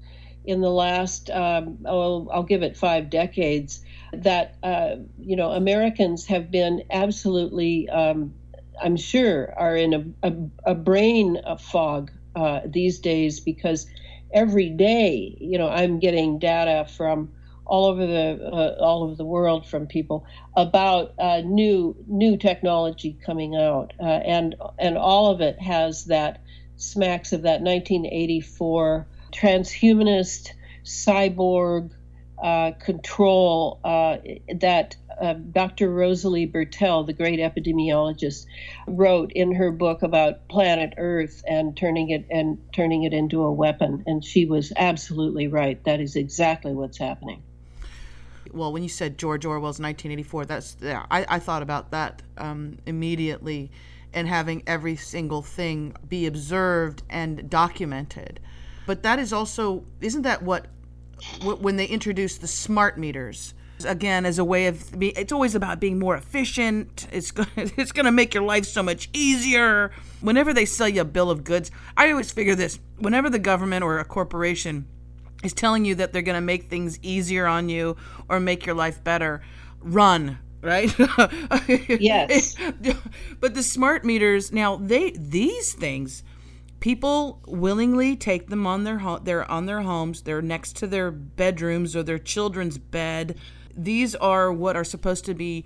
in 0.44 0.60
the 0.60 0.70
last 0.70 1.28
um, 1.30 1.78
oh, 1.84 2.28
I'll 2.32 2.44
give 2.44 2.62
it 2.62 2.76
five 2.76 3.10
decades 3.10 3.84
that 4.12 4.56
uh, 4.62 4.96
you 5.18 5.36
know 5.36 5.50
Americans 5.50 6.26
have 6.26 6.50
been 6.50 6.84
absolutely 6.90 7.88
um, 7.90 8.32
I'm 8.82 8.96
sure 8.96 9.52
are 9.58 9.76
in 9.76 9.92
a, 10.22 10.28
a, 10.28 10.34
a 10.72 10.74
brain 10.74 11.38
fog 11.58 12.10
uh, 12.34 12.60
these 12.64 13.00
days 13.00 13.40
because 13.40 13.86
every 14.32 14.70
day 14.70 15.36
you 15.40 15.58
know 15.58 15.68
I'm 15.68 15.98
getting 15.98 16.38
data 16.38 16.88
from 16.96 17.32
all 17.70 17.86
over 17.86 18.04
the 18.04 18.50
uh, 18.52 18.84
all 18.84 19.04
over 19.04 19.14
the 19.14 19.24
world 19.24 19.64
from 19.64 19.86
people 19.86 20.26
about 20.56 21.14
uh, 21.20 21.40
new 21.44 21.94
new 22.08 22.36
technology 22.36 23.16
coming 23.24 23.54
out, 23.54 23.92
uh, 24.00 24.02
and 24.02 24.56
and 24.78 24.98
all 24.98 25.30
of 25.30 25.40
it 25.40 25.58
has 25.60 26.06
that 26.06 26.42
smacks 26.76 27.32
of 27.32 27.42
that 27.42 27.62
1984 27.62 29.06
transhumanist 29.32 30.50
cyborg 30.84 31.92
uh, 32.42 32.72
control 32.72 33.78
uh, 33.84 34.16
that 34.56 34.96
uh, 35.20 35.34
Dr. 35.34 35.90
Rosalie 35.90 36.48
Bertell, 36.48 37.06
the 37.06 37.12
great 37.12 37.38
epidemiologist, 37.38 38.46
wrote 38.88 39.30
in 39.32 39.54
her 39.54 39.70
book 39.70 40.02
about 40.02 40.48
planet 40.48 40.94
Earth 40.96 41.44
and 41.46 41.76
turning 41.76 42.10
it 42.10 42.26
and 42.30 42.58
turning 42.74 43.04
it 43.04 43.12
into 43.12 43.42
a 43.42 43.52
weapon. 43.52 44.02
And 44.06 44.24
she 44.24 44.46
was 44.46 44.72
absolutely 44.74 45.46
right. 45.46 45.82
That 45.84 46.00
is 46.00 46.16
exactly 46.16 46.72
what's 46.72 46.98
happening 46.98 47.44
well, 48.52 48.72
when 48.72 48.82
you 48.82 48.88
said 48.88 49.18
George 49.18 49.44
Orwell's 49.44 49.80
1984, 49.80 50.46
that's 50.46 50.76
yeah, 50.80 51.06
I, 51.10 51.26
I 51.28 51.38
thought 51.38 51.62
about 51.62 51.90
that 51.90 52.22
um, 52.38 52.78
immediately, 52.86 53.70
and 54.12 54.28
having 54.28 54.62
every 54.66 54.96
single 54.96 55.42
thing 55.42 55.94
be 56.08 56.26
observed 56.26 57.02
and 57.08 57.48
documented. 57.48 58.40
But 58.86 59.02
that 59.02 59.18
is 59.18 59.32
also 59.32 59.84
isn't 60.00 60.22
that 60.22 60.42
what 60.42 60.66
when 61.60 61.76
they 61.76 61.86
introduced 61.86 62.40
the 62.40 62.48
smart 62.48 62.98
meters? 62.98 63.54
again 63.84 64.26
as 64.26 64.38
a 64.38 64.44
way 64.44 64.66
of 64.66 64.98
being 64.98 65.12
it's 65.16 65.32
always 65.32 65.54
about 65.54 65.80
being 65.80 65.98
more 65.98 66.14
efficient 66.14 67.06
it's 67.12 67.30
going 67.30 67.48
it's 67.56 67.92
going 67.92 68.04
to 68.04 68.12
make 68.12 68.34
your 68.34 68.42
life 68.42 68.66
so 68.66 68.82
much 68.82 69.08
easier 69.12 69.90
whenever 70.20 70.52
they 70.52 70.64
sell 70.64 70.88
you 70.88 71.00
a 71.00 71.04
bill 71.04 71.30
of 71.30 71.44
goods 71.44 71.70
i 71.96 72.10
always 72.10 72.30
figure 72.30 72.54
this 72.54 72.78
whenever 72.98 73.30
the 73.30 73.38
government 73.38 73.82
or 73.82 73.98
a 73.98 74.04
corporation 74.04 74.86
is 75.42 75.52
telling 75.52 75.84
you 75.84 75.94
that 75.96 76.12
they're 76.12 76.22
going 76.22 76.34
to 76.36 76.40
make 76.40 76.68
things 76.68 76.98
easier 77.02 77.46
on 77.46 77.68
you 77.68 77.96
or 78.28 78.40
make 78.40 78.66
your 78.66 78.74
life 78.74 79.02
better. 79.02 79.42
run, 79.80 80.38
right? 80.62 80.94
yes. 81.68 82.54
but 83.40 83.54
the 83.54 83.62
smart 83.62 84.04
meters 84.04 84.52
now 84.52 84.76
they 84.76 85.10
these 85.12 85.72
things 85.72 86.22
people 86.80 87.40
willingly 87.46 88.16
take 88.16 88.48
them 88.48 88.66
on 88.66 88.84
their 88.84 88.98
ho- 88.98 89.20
they're 89.22 89.50
on 89.50 89.66
their 89.66 89.82
homes 89.82 90.22
they're 90.22 90.42
next 90.42 90.76
to 90.76 90.86
their 90.86 91.10
bedrooms 91.10 91.94
or 91.96 92.02
their 92.02 92.18
children's 92.18 92.78
bed 92.78 93.36
these 93.76 94.14
are 94.16 94.52
what 94.52 94.76
are 94.76 94.84
supposed 94.84 95.24
to 95.24 95.34
be 95.34 95.64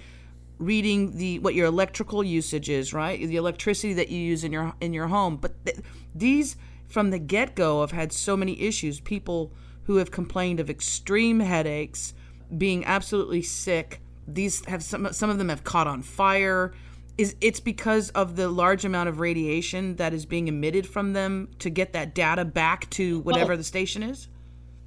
reading 0.59 1.17
the 1.17 1.39
what 1.41 1.55
your 1.55 1.67
electrical 1.67 2.23
usage 2.23 2.69
is 2.69 2.93
right 2.93 3.19
the 3.27 3.37
electricity 3.37 3.93
that 3.93 4.09
you 4.09 4.19
use 4.19 4.45
in 4.45 4.53
your 4.53 4.73
in 4.81 4.93
your 4.93 5.09
home 5.09 5.37
but 5.37 5.53
th- 5.65 5.79
these 6.15 6.57
from 6.89 7.11
the 7.11 7.19
get-go 7.19 7.81
have 7.81 7.93
had 7.93 8.13
so 8.13 8.37
many 8.37 8.61
issues. 8.61 9.01
People 9.01 9.53
who 9.85 9.97
have 9.97 10.11
complained 10.11 10.61
of 10.61 10.71
extreme 10.71 11.41
headaches 11.41 12.15
being 12.57 12.85
absolutely 12.85 13.43
sick 13.43 14.01
these 14.27 14.65
have 14.67 14.83
some 14.83 15.13
some 15.13 15.31
of 15.31 15.39
them 15.39 15.49
have 15.49 15.65
caught 15.65 15.87
on 15.87 16.03
fire. 16.03 16.73
Is 17.17 17.37
it's 17.41 17.61
because 17.61 18.11
of 18.11 18.37
the 18.37 18.49
large 18.49 18.85
amount 18.85 19.09
of 19.09 19.21
radiation 19.21 19.97
that 19.97 20.13
is 20.13 20.27
being 20.27 20.49
emitted 20.49 20.87
from 20.87 21.13
them 21.13 21.49
to 21.61 21.71
get 21.71 21.93
that 21.93 22.15
data 22.15 22.45
back 22.45 22.91
to 22.91 23.21
whatever 23.21 23.51
well, 23.51 23.59
the 23.59 23.65
station 23.65 24.03
is? 24.03 24.29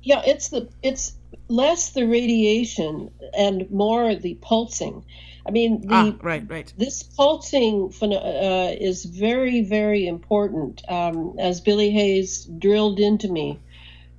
Yeah 0.02 0.22
it's 0.26 0.50
the 0.50 0.70
it's 0.84 1.14
less 1.48 1.92
the 1.92 2.06
radiation 2.06 3.12
and 3.38 3.70
more 3.72 4.16
the 4.16 4.36
pulsing 4.42 5.06
i 5.48 5.52
mean 5.52 5.82
the, 5.82 5.94
ah, 5.94 6.14
right 6.22 6.50
right 6.50 6.74
this 6.78 7.04
pulsing 7.04 7.92
uh, 8.02 8.72
is 8.80 9.06
very 9.06 9.62
very 9.62 10.08
important 10.08 10.82
um, 10.90 11.36
as 11.40 11.62
billy 11.62 11.92
hayes 11.92 12.46
drilled 12.60 13.00
into 13.00 13.28
me 13.32 13.60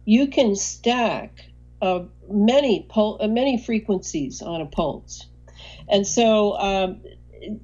you 0.04 0.28
can 0.28 0.56
stack 0.56 1.44
uh, 1.82 2.00
many 2.30 2.86
pul- 2.88 3.18
uh, 3.20 3.28
many 3.28 3.62
frequencies 3.62 4.42
on 4.42 4.60
a 4.60 4.66
pulse 4.66 5.26
and 5.88 6.06
so 6.06 6.58
um, 6.58 7.00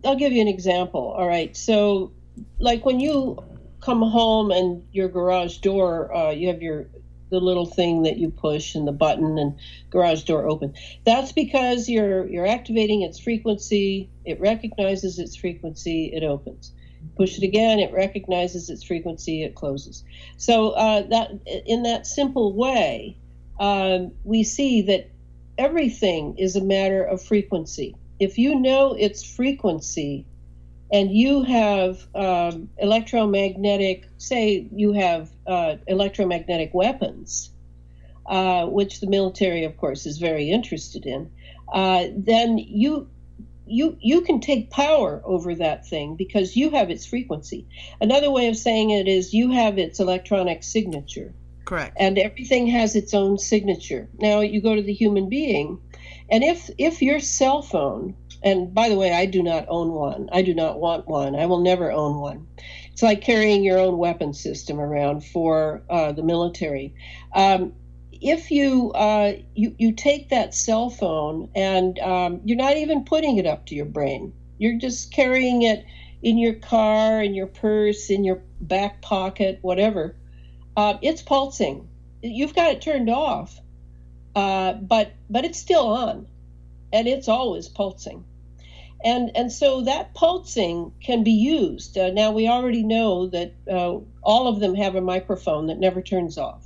I'll 0.04 0.16
give 0.16 0.32
you 0.32 0.40
an 0.40 0.48
example. 0.48 1.14
All 1.16 1.26
right. 1.26 1.56
So, 1.56 2.12
like 2.58 2.84
when 2.84 3.00
you 3.00 3.38
come 3.80 4.02
home 4.02 4.50
and 4.50 4.82
your 4.92 5.08
garage 5.08 5.58
door, 5.58 6.14
uh, 6.14 6.30
you 6.30 6.48
have 6.48 6.62
your 6.62 6.86
the 7.30 7.40
little 7.40 7.66
thing 7.66 8.02
that 8.02 8.16
you 8.16 8.30
push 8.30 8.74
and 8.74 8.86
the 8.86 8.92
button 8.92 9.38
and 9.38 9.58
garage 9.90 10.22
door 10.22 10.48
open. 10.48 10.74
That's 11.04 11.32
because 11.32 11.88
you're 11.88 12.26
you're 12.28 12.46
activating 12.46 13.02
its 13.02 13.18
frequency. 13.18 14.10
It 14.24 14.40
recognizes 14.40 15.18
its 15.18 15.36
frequency. 15.36 16.12
It 16.14 16.22
opens. 16.22 16.72
Push 17.16 17.38
it 17.38 17.44
again. 17.44 17.78
It 17.80 17.92
recognizes 17.92 18.70
its 18.70 18.82
frequency. 18.82 19.42
It 19.42 19.54
closes. 19.54 20.04
So 20.36 20.70
uh, 20.70 21.02
that 21.08 21.30
in 21.66 21.82
that 21.84 22.06
simple 22.06 22.54
way, 22.54 23.18
um, 23.60 24.12
we 24.24 24.42
see 24.42 24.82
that 24.82 25.10
everything 25.56 26.36
is 26.38 26.56
a 26.56 26.64
matter 26.64 27.04
of 27.04 27.22
frequency 27.22 27.94
if 28.18 28.38
you 28.38 28.54
know 28.60 28.94
its 28.94 29.24
frequency 29.24 30.26
and 30.94 31.10
you 31.10 31.42
have 31.42 32.06
um, 32.14 32.68
electromagnetic, 32.78 34.08
say 34.16 34.68
you 34.72 34.92
have 34.92 35.28
uh, 35.44 35.74
electromagnetic 35.88 36.72
weapons, 36.72 37.50
uh, 38.26 38.66
which 38.66 39.00
the 39.00 39.08
military, 39.08 39.64
of 39.64 39.76
course, 39.76 40.06
is 40.06 40.18
very 40.18 40.52
interested 40.52 41.04
in, 41.04 41.32
uh, 41.72 42.04
then 42.16 42.58
you 42.58 43.08
you 43.66 43.96
you 44.00 44.20
can 44.20 44.40
take 44.40 44.70
power 44.70 45.20
over 45.24 45.56
that 45.56 45.84
thing 45.84 46.14
because 46.14 46.54
you 46.54 46.70
have 46.70 46.90
its 46.90 47.04
frequency. 47.04 47.66
Another 48.00 48.30
way 48.30 48.46
of 48.46 48.56
saying 48.56 48.90
it 48.90 49.08
is 49.08 49.34
you 49.34 49.50
have 49.50 49.78
its 49.78 49.98
electronic 49.98 50.62
signature. 50.62 51.34
Correct. 51.64 51.96
And 51.98 52.18
everything 52.18 52.68
has 52.68 52.94
its 52.94 53.14
own 53.14 53.38
signature. 53.38 54.08
Now 54.18 54.42
you 54.42 54.60
go 54.60 54.76
to 54.76 54.82
the 54.82 54.92
human 54.92 55.28
being 55.28 55.80
and 56.30 56.42
if 56.42 56.70
if 56.78 57.02
your 57.02 57.20
cell 57.20 57.60
phone, 57.62 58.16
and 58.44 58.72
by 58.74 58.88
the 58.88 58.96
way, 58.96 59.12
I 59.12 59.26
do 59.26 59.42
not 59.42 59.66
own 59.68 59.92
one. 59.92 60.28
I 60.32 60.42
do 60.42 60.54
not 60.54 60.78
want 60.78 61.08
one. 61.08 61.34
I 61.34 61.46
will 61.46 61.60
never 61.60 61.90
own 61.90 62.20
one. 62.20 62.46
It's 62.92 63.02
like 63.02 63.22
carrying 63.22 63.64
your 63.64 63.78
own 63.78 63.98
weapon 63.98 64.34
system 64.34 64.80
around 64.80 65.24
for 65.24 65.82
uh, 65.90 66.12
the 66.12 66.22
military. 66.22 66.94
Um, 67.34 67.72
if 68.12 68.50
you, 68.50 68.92
uh, 68.92 69.32
you 69.54 69.74
you 69.78 69.92
take 69.92 70.28
that 70.28 70.54
cell 70.54 70.90
phone 70.90 71.50
and 71.54 71.98
um, 71.98 72.40
you're 72.44 72.56
not 72.56 72.76
even 72.76 73.04
putting 73.04 73.38
it 73.38 73.46
up 73.46 73.66
to 73.66 73.74
your 73.74 73.86
brain, 73.86 74.32
you're 74.58 74.78
just 74.78 75.12
carrying 75.12 75.62
it 75.62 75.84
in 76.22 76.38
your 76.38 76.54
car, 76.54 77.22
in 77.22 77.34
your 77.34 77.48
purse, 77.48 78.10
in 78.10 78.24
your 78.24 78.42
back 78.60 79.02
pocket, 79.02 79.58
whatever. 79.62 80.16
Uh, 80.76 80.98
it's 81.02 81.22
pulsing. 81.22 81.88
You've 82.22 82.54
got 82.54 82.70
it 82.70 82.80
turned 82.80 83.10
off 83.10 83.60
uh, 84.34 84.72
but 84.74 85.12
but 85.30 85.44
it's 85.44 85.58
still 85.58 85.86
on, 85.86 86.26
and 86.92 87.06
it's 87.06 87.28
always 87.28 87.68
pulsing, 87.68 88.24
and 89.04 89.30
and 89.36 89.52
so 89.52 89.82
that 89.82 90.14
pulsing 90.14 90.92
can 91.00 91.22
be 91.22 91.32
used. 91.32 91.96
Uh, 91.96 92.10
now 92.10 92.32
we 92.32 92.48
already 92.48 92.82
know 92.82 93.28
that 93.28 93.52
uh, 93.70 93.98
all 94.22 94.48
of 94.48 94.60
them 94.60 94.74
have 94.74 94.94
a 94.94 95.00
microphone 95.00 95.66
that 95.66 95.78
never 95.78 96.00
turns 96.00 96.38
off. 96.38 96.64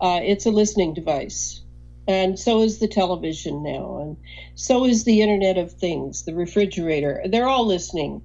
Uh, 0.00 0.20
it's 0.22 0.46
a 0.46 0.50
listening 0.50 0.94
device, 0.94 1.62
and 2.06 2.38
so 2.38 2.62
is 2.62 2.78
the 2.78 2.88
television 2.88 3.62
now, 3.62 3.98
and 4.00 4.16
so 4.54 4.84
is 4.84 5.04
the 5.04 5.20
Internet 5.20 5.58
of 5.58 5.72
Things, 5.72 6.24
the 6.24 6.34
refrigerator. 6.34 7.22
They're 7.26 7.48
all 7.48 7.66
listening, 7.66 8.22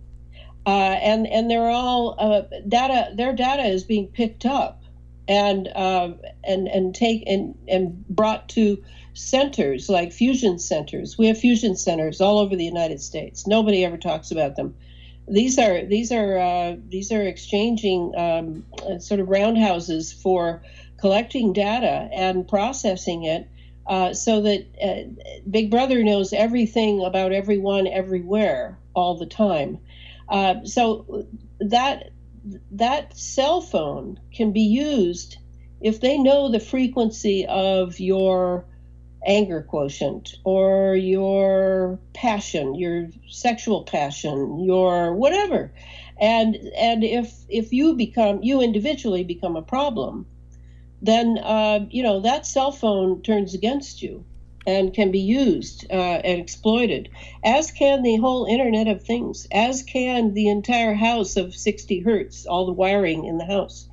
uh, 0.65 0.69
and 0.69 1.25
and 1.27 1.49
they're 1.49 1.69
all 1.69 2.15
uh, 2.19 2.41
data. 2.67 3.11
Their 3.15 3.33
data 3.33 3.63
is 3.63 3.83
being 3.83 4.07
picked 4.07 4.45
up 4.45 4.83
and 5.27 5.67
uh, 5.69 6.11
and 6.43 6.67
and 6.67 6.93
take 6.93 7.23
and 7.25 7.55
and 7.67 8.05
brought 8.07 8.49
to 8.49 8.83
centers 9.13 9.89
like 9.89 10.11
fusion 10.11 10.59
centers. 10.59 11.17
We 11.17 11.27
have 11.27 11.37
fusion 11.37 11.75
centers 11.75 12.21
all 12.21 12.39
over 12.39 12.55
the 12.55 12.65
United 12.65 13.01
States. 13.01 13.45
Nobody 13.47 13.83
ever 13.83 13.97
talks 13.97 14.31
about 14.31 14.55
them. 14.55 14.75
These 15.27 15.59
are 15.59 15.85
these 15.85 16.11
are 16.11 16.37
uh, 16.37 16.75
these 16.89 17.11
are 17.11 17.21
exchanging 17.21 18.13
um, 18.17 18.65
sort 18.99 19.19
of 19.19 19.29
roundhouses 19.29 20.11
for 20.11 20.63
collecting 20.97 21.53
data 21.53 22.09
and 22.13 22.47
processing 22.47 23.23
it. 23.23 23.47
Uh, 23.87 24.13
so 24.13 24.41
that 24.41 24.65
uh, 24.81 25.39
Big 25.49 25.71
Brother 25.71 26.03
knows 26.03 26.33
everything 26.33 27.03
about 27.03 27.33
everyone 27.33 27.87
everywhere 27.87 28.77
all 28.93 29.17
the 29.17 29.25
time. 29.25 29.79
Uh, 30.29 30.63
so 30.63 31.25
that 31.59 32.11
that 32.71 33.17
cell 33.17 33.61
phone 33.61 34.19
can 34.33 34.51
be 34.51 34.61
used 34.61 35.37
if 35.81 35.99
they 35.99 36.17
know 36.17 36.49
the 36.49 36.59
frequency 36.59 37.45
of 37.47 37.99
your 37.99 38.65
anger 39.25 39.61
quotient 39.61 40.35
or 40.43 40.95
your 40.95 41.99
passion 42.13 42.75
your 42.75 43.09
sexual 43.29 43.83
passion 43.83 44.63
your 44.63 45.13
whatever 45.13 45.71
and 46.19 46.55
and 46.75 47.03
if 47.03 47.33
if 47.49 47.71
you 47.71 47.95
become 47.95 48.41
you 48.41 48.61
individually 48.61 49.23
become 49.23 49.55
a 49.55 49.61
problem 49.61 50.25
then 51.01 51.37
uh, 51.37 51.85
you 51.89 52.03
know 52.03 52.19
that 52.21 52.45
cell 52.45 52.71
phone 52.71 53.21
turns 53.21 53.53
against 53.53 54.01
you 54.01 54.23
and 54.67 54.93
can 54.93 55.11
be 55.11 55.19
used 55.19 55.85
uh, 55.89 56.21
and 56.23 56.39
exploited, 56.39 57.09
as 57.43 57.71
can 57.71 58.03
the 58.03 58.17
whole 58.17 58.45
Internet 58.45 58.87
of 58.87 59.03
Things, 59.03 59.47
as 59.51 59.83
can 59.83 60.33
the 60.33 60.49
entire 60.49 60.93
house 60.93 61.37
of 61.37 61.55
60 61.55 62.01
hertz, 62.01 62.45
all 62.45 62.65
the 62.65 62.73
wiring 62.73 63.25
in 63.25 63.37
the 63.37 63.45
house. 63.45 63.87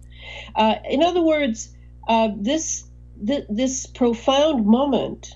Uh, 0.54 0.74
in 0.88 1.02
other 1.02 1.22
words, 1.22 1.70
uh, 2.06 2.28
this 2.36 2.84
th- 3.26 3.46
this 3.48 3.86
profound 3.86 4.66
moment 4.66 5.34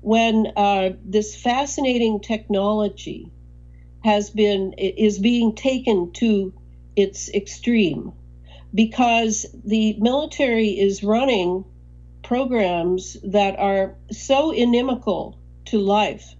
when 0.00 0.46
uh, 0.56 0.90
this 1.04 1.34
fascinating 1.34 2.20
technology 2.20 3.30
has 4.04 4.30
been 4.30 4.72
is 4.74 5.18
being 5.18 5.54
taken 5.54 6.12
to 6.12 6.52
its 6.96 7.28
extreme 7.30 8.12
because 8.74 9.46
the 9.64 9.96
military 9.98 10.68
is 10.68 11.02
running 11.02 11.64
programs 12.22 13.16
that 13.24 13.58
are 13.58 13.94
so 14.10 14.50
inimical 14.50 15.38
to 15.64 15.78
life, 15.78 16.34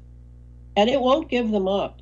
and 0.77 0.91
it 0.91 1.01
won't 1.01 1.31
give 1.31 1.51
them 1.51 1.67
up, 1.67 2.01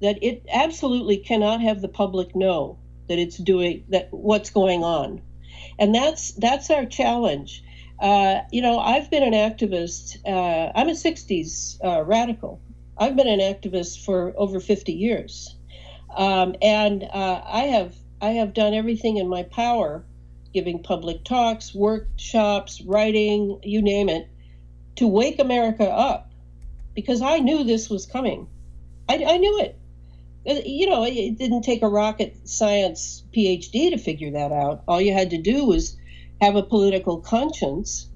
that 0.00 0.22
it 0.22 0.44
absolutely 0.52 1.18
cannot 1.18 1.60
have 1.60 1.80
the 1.80 1.88
public 1.88 2.34
know 2.34 2.78
that 3.08 3.18
it's 3.18 3.36
doing 3.36 3.84
that 3.88 4.08
what's 4.10 4.50
going 4.50 4.84
on, 4.84 5.20
and 5.78 5.94
that's 5.94 6.32
that's 6.32 6.70
our 6.70 6.86
challenge. 6.86 7.62
Uh, 8.00 8.40
you 8.52 8.62
know, 8.62 8.78
I've 8.78 9.10
been 9.10 9.22
an 9.22 9.32
activist. 9.32 10.18
Uh, 10.26 10.72
I'm 10.74 10.88
a 10.88 10.92
'60s 10.92 11.78
uh, 11.84 12.02
radical. 12.02 12.60
I've 12.96 13.16
been 13.16 13.28
an 13.28 13.40
activist 13.40 14.04
for 14.04 14.32
over 14.36 14.60
50 14.60 14.92
years, 14.92 15.54
um, 16.16 16.54
and 16.62 17.04
uh, 17.04 17.42
I 17.44 17.62
have 17.62 17.94
I 18.20 18.30
have 18.30 18.54
done 18.54 18.74
everything 18.74 19.16
in 19.16 19.28
my 19.28 19.44
power 19.44 20.04
giving 20.52 20.82
public 20.82 21.24
talks, 21.24 21.74
workshops, 21.74 22.80
writing, 22.80 23.60
you 23.62 23.82
name 23.82 24.08
it, 24.08 24.28
to 24.96 25.06
wake 25.06 25.38
America 25.38 25.84
up 25.84 26.32
because 26.94 27.22
I 27.22 27.38
knew 27.38 27.64
this 27.64 27.88
was 27.88 28.06
coming. 28.06 28.48
I, 29.08 29.24
I 29.24 29.36
knew 29.36 29.60
it. 29.60 29.78
Uh, 30.48 30.60
you 30.64 30.88
know, 30.88 31.04
it 31.04 31.38
didn't 31.38 31.62
take 31.62 31.82
a 31.82 31.88
rocket 31.88 32.48
science 32.48 33.22
PhD 33.34 33.90
to 33.90 33.98
figure 33.98 34.32
that 34.32 34.52
out. 34.52 34.82
All 34.88 35.00
you 35.00 35.12
had 35.12 35.30
to 35.30 35.38
do 35.38 35.64
was 35.64 35.96
have 36.40 36.56
a 36.56 36.62
political 36.62 37.18
conscience 37.18 38.08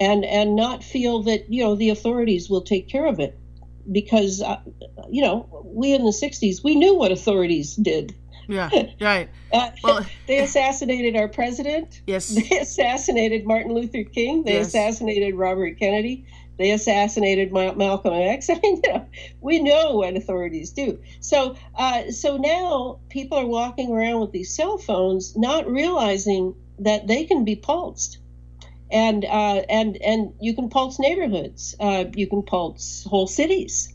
and 0.00 0.24
and 0.24 0.56
not 0.56 0.82
feel 0.82 1.22
that 1.22 1.50
you 1.50 1.62
know 1.62 1.74
the 1.74 1.90
authorities 1.90 2.50
will 2.50 2.62
take 2.62 2.88
care 2.88 3.06
of 3.06 3.20
it. 3.20 3.38
Because 3.90 4.42
uh, 4.42 4.60
you 5.10 5.22
know 5.22 5.62
we 5.64 5.92
in 5.92 6.04
the 6.04 6.10
60s 6.10 6.64
we 6.64 6.74
knew 6.74 6.94
what 6.94 7.12
authorities 7.12 7.76
did. 7.76 8.14
Yeah 8.48 8.70
right. 9.00 9.28
Uh, 9.52 9.70
well 9.82 10.06
they 10.26 10.40
assassinated 10.40 11.16
our 11.16 11.28
president. 11.28 12.02
Yes. 12.06 12.28
They 12.34 12.58
assassinated 12.58 13.46
martin 13.46 13.74
luther 13.74 14.04
king. 14.04 14.44
They 14.44 14.54
yes. 14.54 14.68
assassinated 14.68 15.34
robert 15.34 15.78
kennedy. 15.78 16.26
They 16.56 16.70
assassinated 16.70 17.52
malcolm 17.52 18.14
x. 18.14 18.48
I 18.50 18.54
mean 18.54 18.80
you 18.84 18.92
know, 18.92 19.06
we 19.40 19.62
know 19.62 19.96
what 19.96 20.16
authorities 20.16 20.70
do. 20.70 20.98
So 21.20 21.56
uh, 21.76 22.10
so 22.10 22.36
now 22.36 23.00
people 23.10 23.38
are 23.38 23.46
walking 23.46 23.92
around 23.92 24.20
with 24.20 24.32
these 24.32 24.54
cell 24.54 24.78
phones 24.78 25.36
not 25.36 25.70
realizing 25.70 26.54
that 26.78 27.06
they 27.06 27.24
can 27.24 27.44
be 27.44 27.56
pulsed 27.56 28.18
and 28.90 29.24
uh, 29.24 29.62
and 29.68 30.00
and 30.02 30.34
you 30.40 30.54
can 30.54 30.68
pulse 30.68 30.98
neighborhoods. 30.98 31.74
Uh, 31.80 32.04
you 32.14 32.28
can 32.28 32.42
pulse 32.42 33.04
whole 33.04 33.26
cities. 33.26 33.92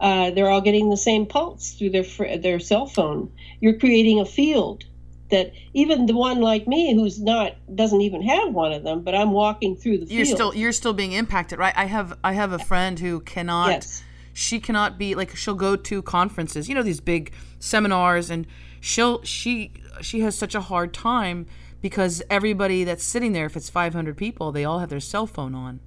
Uh, 0.00 0.32
they're 0.32 0.50
all 0.50 0.60
getting 0.60 0.90
the 0.90 0.96
same 0.96 1.24
pulse 1.24 1.74
through 1.74 1.90
their 1.90 2.38
their 2.38 2.58
cell 2.58 2.86
phone. 2.86 3.32
You're 3.60 3.78
creating 3.78 4.20
a 4.20 4.26
field 4.26 4.84
that 5.30 5.52
even 5.72 6.06
the 6.06 6.16
one 6.16 6.40
like 6.40 6.66
me 6.66 6.94
who's 6.94 7.20
not 7.20 7.54
doesn't 7.74 8.00
even 8.00 8.22
have 8.22 8.52
one 8.52 8.72
of 8.72 8.82
them, 8.82 9.02
but 9.02 9.14
I'm 9.14 9.30
walking 9.30 9.76
through 9.76 9.98
the 9.98 10.06
you're 10.06 10.24
field. 10.24 10.36
still 10.36 10.54
you're 10.54 10.72
still 10.72 10.94
being 10.94 11.12
impacted, 11.12 11.58
right? 11.58 11.74
I 11.76 11.84
have 11.84 12.18
I 12.24 12.32
have 12.32 12.52
a 12.52 12.58
friend 12.58 12.98
who 12.98 13.20
cannot. 13.20 13.70
Yes. 13.70 14.02
She 14.36 14.58
cannot 14.58 14.98
be 14.98 15.14
like 15.14 15.36
she'll 15.36 15.54
go 15.54 15.76
to 15.76 16.02
conferences, 16.02 16.68
you 16.68 16.74
know, 16.74 16.82
these 16.82 17.00
big 17.00 17.32
seminars, 17.60 18.30
and 18.30 18.48
she'll 18.80 19.22
she 19.22 19.72
she 20.00 20.20
has 20.20 20.36
such 20.36 20.56
a 20.56 20.60
hard 20.60 20.92
time 20.92 21.46
because 21.84 22.22
everybody 22.30 22.82
that's 22.82 23.04
sitting 23.04 23.32
there, 23.32 23.44
if 23.44 23.58
it's 23.58 23.68
500 23.68 24.16
people, 24.16 24.52
they 24.52 24.64
all 24.64 24.78
have 24.78 24.88
their 24.88 25.00
cell 25.00 25.26
phone 25.26 25.54
on. 25.54 25.80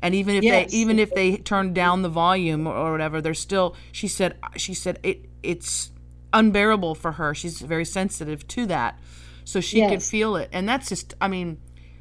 And 0.00 0.14
even 0.14 0.36
if 0.36 0.42
yes. 0.42 0.70
they 0.72 0.78
even 0.78 0.98
if 0.98 1.12
they 1.12 1.36
turn 1.36 1.74
down 1.74 2.00
the 2.00 2.08
volume 2.08 2.66
or, 2.66 2.90
whatever, 2.90 3.20
they're 3.20 3.34
still. 3.34 3.76
She 3.92 4.08
said 4.08 4.38
she 4.56 4.72
said 4.72 4.98
it 5.02 5.28
it's 5.42 5.90
unbearable 6.32 6.94
for 6.94 7.12
her. 7.12 7.34
She's 7.34 7.60
very 7.60 7.84
sensitive 7.84 8.48
to 8.48 8.64
that, 8.66 8.98
so 9.44 9.60
she 9.60 9.80
yes. 9.80 9.90
could 9.90 10.02
feel 10.02 10.36
it, 10.36 10.48
and 10.50 10.66
that's 10.66 10.88
just. 10.88 11.12
I 11.20 11.28
mean, 11.28 11.58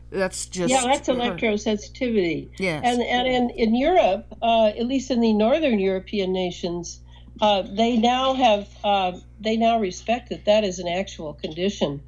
that's 0.09 0.45
just 0.45 0.71
yeah, 0.71 0.85
that's 0.85 1.09
electrosensitivity. 1.09 2.49
Yes, 2.57 2.81
and 2.85 3.01
and 3.01 3.27
in 3.27 3.49
in 3.49 3.75
Europe, 3.75 4.25
uh, 4.41 4.67
at 4.67 4.85
least 4.85 5.11
in 5.11 5.19
the 5.19 5.33
northern 5.33 5.79
European 5.79 6.31
nations, 6.31 7.01
uh, 7.41 7.63
they 7.63 7.97
now 7.97 8.35
have 8.35 8.69
uh, 8.85 9.11
they 9.41 9.57
now 9.57 9.79
respect 9.79 10.29
that 10.29 10.45
that 10.45 10.63
is 10.63 10.79
an 10.79 10.87
actual 10.87 11.33
condition 11.33 12.01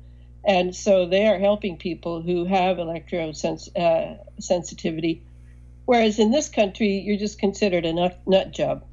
and 0.46 0.76
so 0.76 1.08
they 1.08 1.28
are 1.28 1.40
helping 1.40 1.78
people 1.78 2.22
who 2.22 2.46
have 2.46 2.78
electrosensitivity. 2.78 5.18
Uh, 5.18 5.22
Whereas 5.86 6.20
in 6.20 6.32
this 6.32 6.50
country, 6.50 7.00
you're 7.00 7.18
just 7.18 7.40
considered 7.40 7.86
a 7.86 7.94
nut, 7.94 8.20
nut 8.26 8.52
job. 8.52 8.84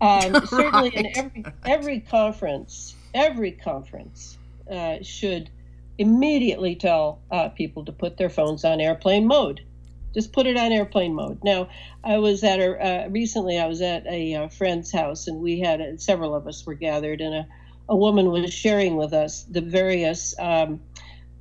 Um, 0.00 0.32
right. 0.32 0.48
Certainly, 0.48 0.96
in 0.96 1.16
every 1.16 1.44
every 1.64 2.00
conference, 2.00 2.94
every 3.12 3.52
conference 3.52 4.36
uh, 4.70 4.96
should 5.02 5.50
immediately 5.96 6.74
tell 6.74 7.20
uh, 7.30 7.50
people 7.50 7.84
to 7.84 7.92
put 7.92 8.16
their 8.16 8.30
phones 8.30 8.64
on 8.64 8.80
airplane 8.80 9.26
mode. 9.26 9.60
Just 10.12 10.32
put 10.32 10.46
it 10.46 10.56
on 10.56 10.72
airplane 10.72 11.14
mode. 11.14 11.42
Now, 11.42 11.68
I 12.02 12.18
was 12.18 12.44
at 12.44 12.60
a 12.60 13.04
uh, 13.04 13.08
recently. 13.08 13.58
I 13.58 13.66
was 13.66 13.80
at 13.80 14.06
a, 14.06 14.34
uh, 14.34 14.48
friend's 14.48 14.92
house, 14.92 15.26
and 15.26 15.40
we 15.40 15.60
had 15.60 16.00
several 16.00 16.34
of 16.34 16.46
us 16.46 16.64
were 16.66 16.74
gathered, 16.74 17.20
and 17.20 17.34
a 17.34 17.46
a 17.88 17.96
woman 17.96 18.30
was 18.30 18.52
sharing 18.52 18.96
with 18.96 19.12
us 19.12 19.44
the 19.44 19.60
various 19.60 20.34
um, 20.38 20.80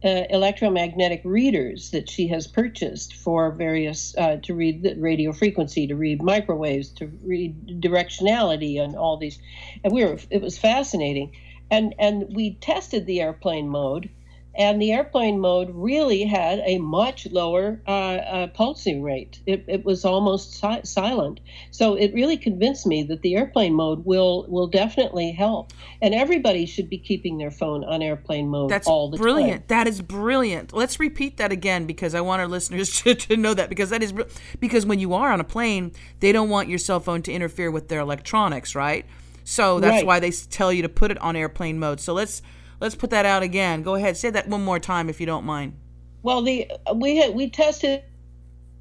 uh, 0.04 0.26
electromagnetic 0.30 1.22
readers 1.24 1.92
that 1.92 2.10
she 2.10 2.28
has 2.28 2.46
purchased 2.46 3.16
for 3.16 3.52
various 3.52 4.16
uh, 4.18 4.38
to 4.44 4.54
read 4.54 4.84
the 4.84 4.96
radio 4.96 5.32
frequency, 5.32 5.88
to 5.88 5.96
read 5.96 6.22
microwaves, 6.22 6.90
to 6.90 7.08
read 7.24 7.82
directionality, 7.82 8.82
and 8.82 8.96
all 8.96 9.16
these. 9.16 9.40
And 9.84 9.94
we 9.94 10.04
were 10.04 10.18
it 10.30 10.42
was 10.42 10.58
fascinating, 10.58 11.32
and 11.72 11.96
and 11.98 12.26
we 12.36 12.56
tested 12.56 13.06
the 13.06 13.22
airplane 13.22 13.70
mode 13.70 14.10
and 14.56 14.82
the 14.82 14.92
airplane 14.92 15.40
mode 15.40 15.70
really 15.74 16.24
had 16.24 16.62
a 16.66 16.78
much 16.78 17.28
lower 17.28 17.82
uh, 17.88 17.92
uh, 17.92 18.48
pulsing 18.48 19.02
rate. 19.02 19.40
It, 19.46 19.66
it 19.68 19.86
was 19.86 20.06
almost 20.06 20.60
si- 20.60 20.82
silent. 20.84 21.40
So 21.72 21.96
it 21.96 22.14
really 22.14 22.38
convinced 22.38 22.86
me 22.86 23.04
that 23.04 23.22
the 23.22 23.36
airplane 23.36 23.74
mode 23.74 24.06
will 24.06 24.46
will 24.48 24.68
definitely 24.68 25.32
help, 25.32 25.74
and 26.02 26.14
everybody 26.14 26.66
should 26.66 26.90
be 26.90 26.98
keeping 26.98 27.38
their 27.38 27.52
phone 27.52 27.84
on 27.84 28.02
airplane 28.02 28.48
mode 28.50 28.70
That's 28.70 28.88
all 28.88 29.10
the 29.10 29.18
brilliant. 29.18 29.34
time. 29.34 29.44
Brilliant. 29.44 29.68
That 29.70 29.88
is 29.88 30.02
brilliant. 30.02 30.74
Let's 30.74 31.00
repeat 31.00 31.38
that 31.38 31.52
again 31.52 31.86
because 31.86 32.14
I 32.14 32.22
want 32.22 32.42
our 32.42 32.48
listeners 32.48 33.02
to, 33.04 33.16
to 33.16 33.38
know 33.38 33.54
that 33.54 33.70
because 33.70 33.90
that 33.90 34.04
is 34.04 34.14
because 34.60 34.86
when 34.86 35.00
you 35.00 35.14
are 35.14 35.32
on 35.32 35.40
a 35.40 35.46
plane, 35.46 35.92
they 36.20 36.32
don't 36.32 36.50
want 36.50 36.70
your 36.70 36.80
cell 36.80 37.00
phone 37.00 37.22
to 37.24 37.32
interfere 37.32 37.72
with 37.72 37.88
their 37.88 38.00
electronics, 38.00 38.76
right? 38.76 39.06
So 39.44 39.80
that's 39.80 39.96
right. 39.96 40.06
why 40.06 40.20
they 40.20 40.32
tell 40.32 40.72
you 40.72 40.84
to 40.84 40.90
put 40.90 41.12
it 41.12 41.18
on 41.20 41.36
airplane 41.36 41.80
mode. 41.80 42.00
So 42.00 42.14
let's 42.14 42.42
Let's 42.84 42.96
put 42.96 43.12
that 43.12 43.26
out 43.26 43.44
again. 43.44 43.82
Go 43.82 43.96
ahead, 43.96 44.18
say 44.18 44.30
that 44.32 44.50
one 44.50 44.62
more 44.62 44.78
time 44.78 45.08
if 45.08 45.22
you 45.22 45.26
don't 45.26 45.46
mind. 45.46 45.78
Well, 46.22 46.42
the 46.42 46.70
we 46.94 47.16
had 47.16 47.34
we 47.34 47.50
tested 47.50 48.04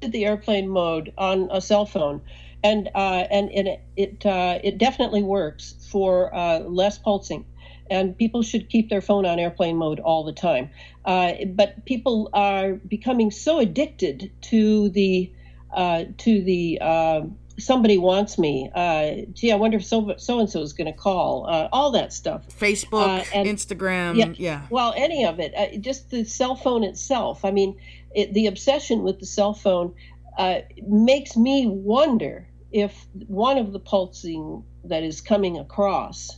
the 0.01 0.25
airplane 0.25 0.67
mode 0.67 1.13
on 1.17 1.47
a 1.49 1.61
cell 1.61 1.85
phone, 1.85 2.19
and 2.65 2.89
uh, 2.93 3.23
and, 3.31 3.49
it 3.49 3.79
it, 3.95 4.25
uh, 4.25 4.59
it 4.61 4.77
definitely 4.77 5.23
works 5.23 5.75
for 5.89 6.35
uh, 6.35 6.59
less 6.59 6.97
pulsing, 6.97 7.45
and 7.89 8.17
people 8.17 8.41
should 8.43 8.67
keep 8.67 8.89
their 8.89 8.99
phone 8.99 9.25
on 9.25 9.39
airplane 9.39 9.77
mode 9.77 10.01
all 10.01 10.25
the 10.25 10.33
time. 10.33 10.69
Uh, 11.05 11.35
but 11.55 11.85
people 11.85 12.29
are 12.33 12.73
becoming 12.73 13.31
so 13.31 13.59
addicted 13.59 14.29
to 14.41 14.89
the 14.89 15.31
uh, 15.73 16.03
to 16.17 16.43
the 16.43 16.77
uh, 16.81 17.21
somebody 17.59 17.97
wants 17.97 18.37
me. 18.37 18.69
Uh, 18.73 19.25
gee, 19.33 19.51
I 19.51 19.55
wonder 19.55 19.77
if 19.77 19.85
so 19.85 20.15
so 20.17 20.39
and 20.39 20.49
so 20.49 20.61
is 20.61 20.73
going 20.73 20.91
to 20.91 20.97
call. 20.97 21.47
Uh, 21.47 21.69
all 21.71 21.91
that 21.91 22.13
stuff. 22.13 22.47
Facebook, 22.49 23.21
uh, 23.21 23.25
and, 23.33 23.47
Instagram, 23.47 24.17
yeah, 24.17 24.33
yeah. 24.37 24.67
Well, 24.69 24.93
any 24.95 25.25
of 25.25 25.39
it. 25.39 25.53
Uh, 25.55 25.77
just 25.77 26.09
the 26.09 26.23
cell 26.23 26.55
phone 26.55 26.83
itself. 26.83 27.45
I 27.45 27.51
mean, 27.51 27.79
it, 28.15 28.33
the 28.33 28.47
obsession 28.47 29.03
with 29.03 29.19
the 29.19 29.25
cell 29.25 29.53
phone 29.53 29.93
uh, 30.37 30.59
makes 30.87 31.37
me 31.37 31.67
wonder 31.67 32.47
if 32.71 33.05
one 33.27 33.57
of 33.57 33.71
the 33.71 33.79
pulsing 33.79 34.63
that 34.85 35.03
is 35.03 35.21
coming 35.21 35.57
across 35.57 36.37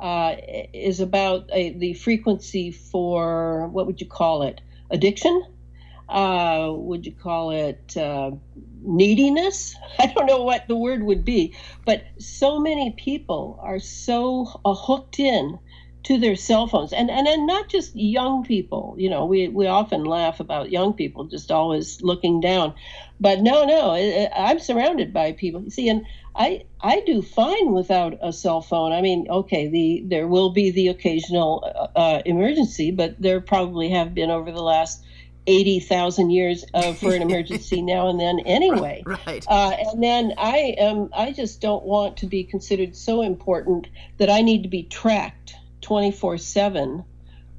uh, 0.00 0.36
is 0.72 1.00
about 1.00 1.48
the 1.48 1.94
frequency 1.94 2.70
for 2.70 3.68
what 3.68 3.86
would 3.86 4.00
you 4.00 4.06
call 4.06 4.42
it? 4.42 4.60
Addiction 4.90 5.44
uh, 6.08 6.72
would 6.72 7.04
you 7.04 7.12
call 7.12 7.50
it 7.50 7.96
uh, 7.96 8.30
neediness? 8.88 9.76
I 9.98 10.06
don't 10.06 10.26
know 10.26 10.42
what 10.42 10.66
the 10.66 10.76
word 10.76 11.02
would 11.02 11.24
be, 11.24 11.54
but 11.84 12.04
so 12.18 12.58
many 12.58 12.90
people 12.92 13.60
are 13.62 13.78
so 13.78 14.60
uh, 14.64 14.74
hooked 14.74 15.20
in 15.20 15.58
to 16.04 16.18
their 16.18 16.36
cell 16.36 16.66
phones. 16.66 16.92
And, 16.92 17.10
and 17.10 17.28
and 17.28 17.46
not 17.46 17.68
just 17.68 17.94
young 17.94 18.44
people 18.44 18.94
you 18.96 19.10
know 19.10 19.26
we 19.26 19.48
we 19.48 19.66
often 19.66 20.04
laugh 20.04 20.40
about 20.40 20.70
young 20.70 20.94
people 20.94 21.24
just 21.24 21.50
always 21.50 22.00
looking 22.02 22.40
down. 22.40 22.74
But 23.20 23.40
no 23.40 23.64
no 23.64 23.92
i'm 24.34 24.58
surrounded 24.58 25.12
by 25.12 25.32
people. 25.32 25.64
See 25.68 25.88
and 25.88 26.06
i 26.34 26.64
i 26.80 27.02
do 27.04 27.20
fine 27.20 27.72
without 27.72 28.14
a 28.22 28.32
cell 28.32 28.62
phone. 28.62 28.92
I 28.92 29.02
mean 29.02 29.26
okay 29.28 29.68
the 29.68 30.02
there 30.06 30.26
will 30.26 30.50
be 30.50 30.70
the 30.70 30.88
occasional 30.88 31.62
uh, 31.64 31.98
uh 31.98 32.22
emergency 32.24 32.90
but 32.90 33.20
there 33.20 33.40
probably 33.40 33.90
have 33.90 34.14
been 34.14 34.30
over 34.30 34.50
the 34.50 34.62
last 34.62 35.04
80,000 35.48 36.30
years 36.30 36.64
uh, 36.74 36.92
for 37.00 37.12
an 37.12 37.22
emergency 37.22 37.82
now 37.82 38.08
and 38.08 38.20
then 38.20 38.40
anyway. 38.40 39.02
Right. 39.04 39.44
Uh, 39.48 39.70
and 39.70 40.02
then 40.02 40.34
I 40.36 40.76
am 40.78 41.08
I 41.16 41.32
just 41.32 41.60
don't 41.60 41.84
want 41.84 42.18
to 42.18 42.26
be 42.26 42.44
considered 42.44 42.94
so 42.94 43.22
important 43.22 43.88
that 44.18 44.30
I 44.30 44.42
need 44.42 44.62
to 44.62 44.68
be 44.68 44.82
tracked 44.84 45.54
24/7 45.80 47.04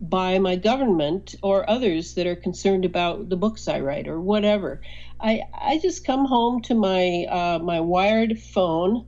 by 0.01 0.39
my 0.39 0.55
government 0.55 1.35
or 1.41 1.69
others 1.69 2.13
that 2.13 2.27
are 2.27 2.35
concerned 2.35 2.85
about 2.85 3.27
the 3.27 3.35
books 3.35 3.67
I 3.67 3.79
write 3.81 4.07
or 4.07 4.21
whatever. 4.21 4.81
I 5.19 5.41
I 5.53 5.79
just 5.79 6.05
come 6.05 6.25
home 6.25 6.61
to 6.63 6.75
my 6.75 7.25
uh, 7.25 7.59
my 7.59 7.81
wired 7.81 8.39
phone 8.39 9.05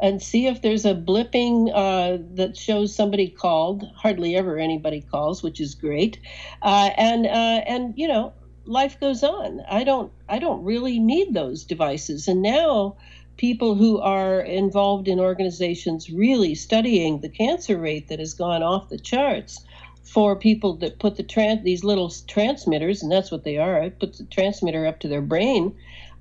and 0.00 0.22
see 0.22 0.46
if 0.46 0.62
there's 0.62 0.84
a 0.84 0.94
blipping 0.94 1.70
uh, 1.74 2.18
that 2.34 2.56
shows 2.56 2.94
somebody 2.94 3.28
called. 3.28 3.84
Hardly 3.94 4.36
ever 4.36 4.58
anybody 4.58 5.00
calls, 5.00 5.42
which 5.42 5.60
is 5.60 5.74
great. 5.74 6.18
Uh, 6.62 6.90
and 6.96 7.26
uh, 7.26 7.62
and 7.66 7.94
you 7.96 8.08
know, 8.08 8.32
life 8.64 8.98
goes 9.00 9.22
on. 9.22 9.62
I 9.68 9.84
don't 9.84 10.12
I 10.28 10.38
don't 10.38 10.62
really 10.64 10.98
need 10.98 11.34
those 11.34 11.64
devices. 11.64 12.28
And 12.28 12.42
now, 12.42 12.96
people 13.36 13.74
who 13.74 13.98
are 13.98 14.40
involved 14.40 15.08
in 15.08 15.18
organizations 15.18 16.10
really 16.10 16.54
studying 16.54 17.20
the 17.20 17.28
cancer 17.28 17.78
rate 17.78 18.08
that 18.08 18.18
has 18.18 18.34
gone 18.34 18.62
off 18.62 18.88
the 18.88 18.98
charts 18.98 19.64
for 20.04 20.36
people 20.36 20.74
that 20.76 20.98
put 20.98 21.16
the 21.16 21.22
trans 21.22 21.64
these 21.64 21.84
little 21.84 22.10
transmitters, 22.28 23.02
and 23.02 23.10
that's 23.10 23.30
what 23.30 23.44
they 23.44 23.58
are. 23.58 23.82
I 23.82 23.88
put 23.90 24.16
the 24.16 24.24
transmitter 24.24 24.86
up 24.86 25.00
to 25.00 25.08
their 25.08 25.22
brain. 25.22 25.74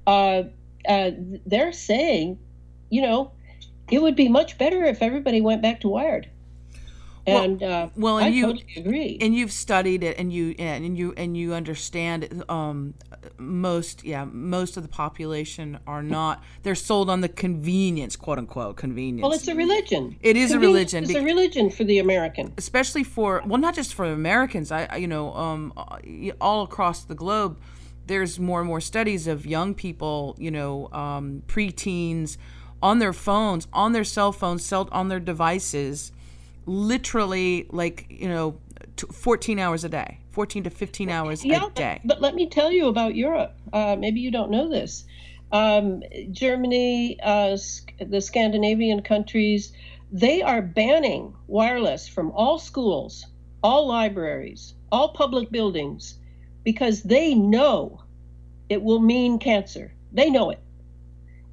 Uh, 0.07 0.43
uh, 0.87 1.11
they're 1.45 1.73
saying, 1.73 2.39
you 2.89 3.01
know, 3.01 3.31
it 3.89 4.01
would 4.01 4.15
be 4.15 4.27
much 4.27 4.57
better 4.57 4.83
if 4.83 5.01
everybody 5.01 5.41
went 5.41 5.61
back 5.61 5.81
to 5.81 5.89
wired. 5.89 6.29
And 7.27 7.61
well, 7.61 7.85
uh, 7.85 7.89
well 7.95 8.17
and 8.17 8.27
I 8.27 8.29
you, 8.29 8.45
totally 8.45 8.73
agree. 8.77 9.17
And 9.19 9.33
you've 9.33 9.51
studied 9.51 10.03
it, 10.03 10.19
and 10.19 10.31
you 10.31 10.53
and 10.59 10.95
you 10.95 11.13
and 11.17 11.35
you 11.35 11.53
understand. 11.53 12.43
Um, 12.49 12.93
most, 13.39 14.03
yeah, 14.03 14.25
most 14.25 14.77
of 14.77 14.83
the 14.83 14.89
population 14.89 15.79
are 15.87 16.03
not. 16.03 16.43
They're 16.61 16.75
sold 16.75 17.09
on 17.09 17.21
the 17.21 17.29
convenience, 17.29 18.15
quote 18.15 18.37
unquote, 18.37 18.77
convenience. 18.77 19.23
Well, 19.23 19.33
it's 19.33 19.47
a 19.47 19.55
religion. 19.55 20.17
It 20.21 20.37
is 20.37 20.51
a 20.51 20.59
religion. 20.59 21.03
It's 21.03 21.15
a 21.15 21.23
religion 21.23 21.71
for 21.71 21.83
the 21.83 21.97
American, 21.97 22.53
especially 22.57 23.03
for 23.03 23.41
well, 23.45 23.59
not 23.59 23.73
just 23.73 23.95
for 23.95 24.05
Americans. 24.05 24.71
I, 24.71 24.95
you 24.97 25.07
know, 25.07 25.33
um, 25.33 25.73
all 26.39 26.61
across 26.61 27.05
the 27.05 27.15
globe, 27.15 27.59
there's 28.05 28.39
more 28.39 28.59
and 28.59 28.67
more 28.67 28.81
studies 28.81 29.25
of 29.25 29.47
young 29.47 29.73
people, 29.73 30.35
you 30.37 30.51
know, 30.51 30.89
um, 30.91 31.41
preteens 31.47 32.37
on 32.81 32.99
their 32.99 33.13
phones, 33.13 33.67
on 33.73 33.93
their 33.93 34.03
cell 34.03 34.31
phones, 34.31 34.71
on 34.71 35.09
their 35.09 35.19
devices 35.19 36.11
literally 36.65 37.67
like 37.69 38.05
you 38.09 38.27
know 38.27 38.57
14 39.11 39.59
hours 39.59 39.83
a 39.83 39.89
day 39.89 40.19
14 40.31 40.63
to 40.63 40.69
15 40.69 41.09
hours 41.09 41.45
yeah, 41.45 41.65
a 41.65 41.69
day. 41.71 41.99
but, 42.03 42.15
but 42.15 42.21
let 42.21 42.33
me 42.33 42.49
tell 42.49 42.71
you 42.71 42.87
about 42.87 43.15
europe. 43.15 43.55
Uh, 43.71 43.95
maybe 43.97 44.19
you 44.19 44.31
don't 44.31 44.49
know 44.49 44.69
this. 44.69 45.05
Um, 45.51 46.01
germany 46.31 47.19
uh, 47.21 47.57
the 47.99 48.19
scandinavian 48.19 49.01
countries 49.01 49.73
they 50.11 50.41
are 50.41 50.61
banning 50.61 51.35
wireless 51.47 52.07
from 52.07 52.31
all 52.31 52.57
schools 52.57 53.25
all 53.63 53.87
libraries 53.87 54.73
all 54.91 55.09
public 55.09 55.51
buildings 55.51 56.17
because 56.63 57.03
they 57.03 57.35
know 57.35 58.01
it 58.69 58.81
will 58.81 58.99
mean 58.99 59.37
cancer. 59.39 59.93
They 60.11 60.29
know 60.29 60.49
it 60.49 60.59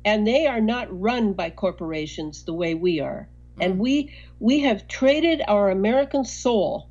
and 0.04 0.26
they 0.26 0.46
are 0.46 0.60
not 0.60 0.88
run 1.00 1.32
by 1.32 1.50
corporations 1.50 2.44
the 2.44 2.52
way 2.52 2.74
we 2.74 3.00
are 3.00 3.28
and 3.60 3.74
mm. 3.74 3.78
we 3.78 4.14
we 4.40 4.60
have 4.60 4.88
traded 4.88 5.42
our 5.46 5.70
American 5.70 6.24
soul 6.24 6.88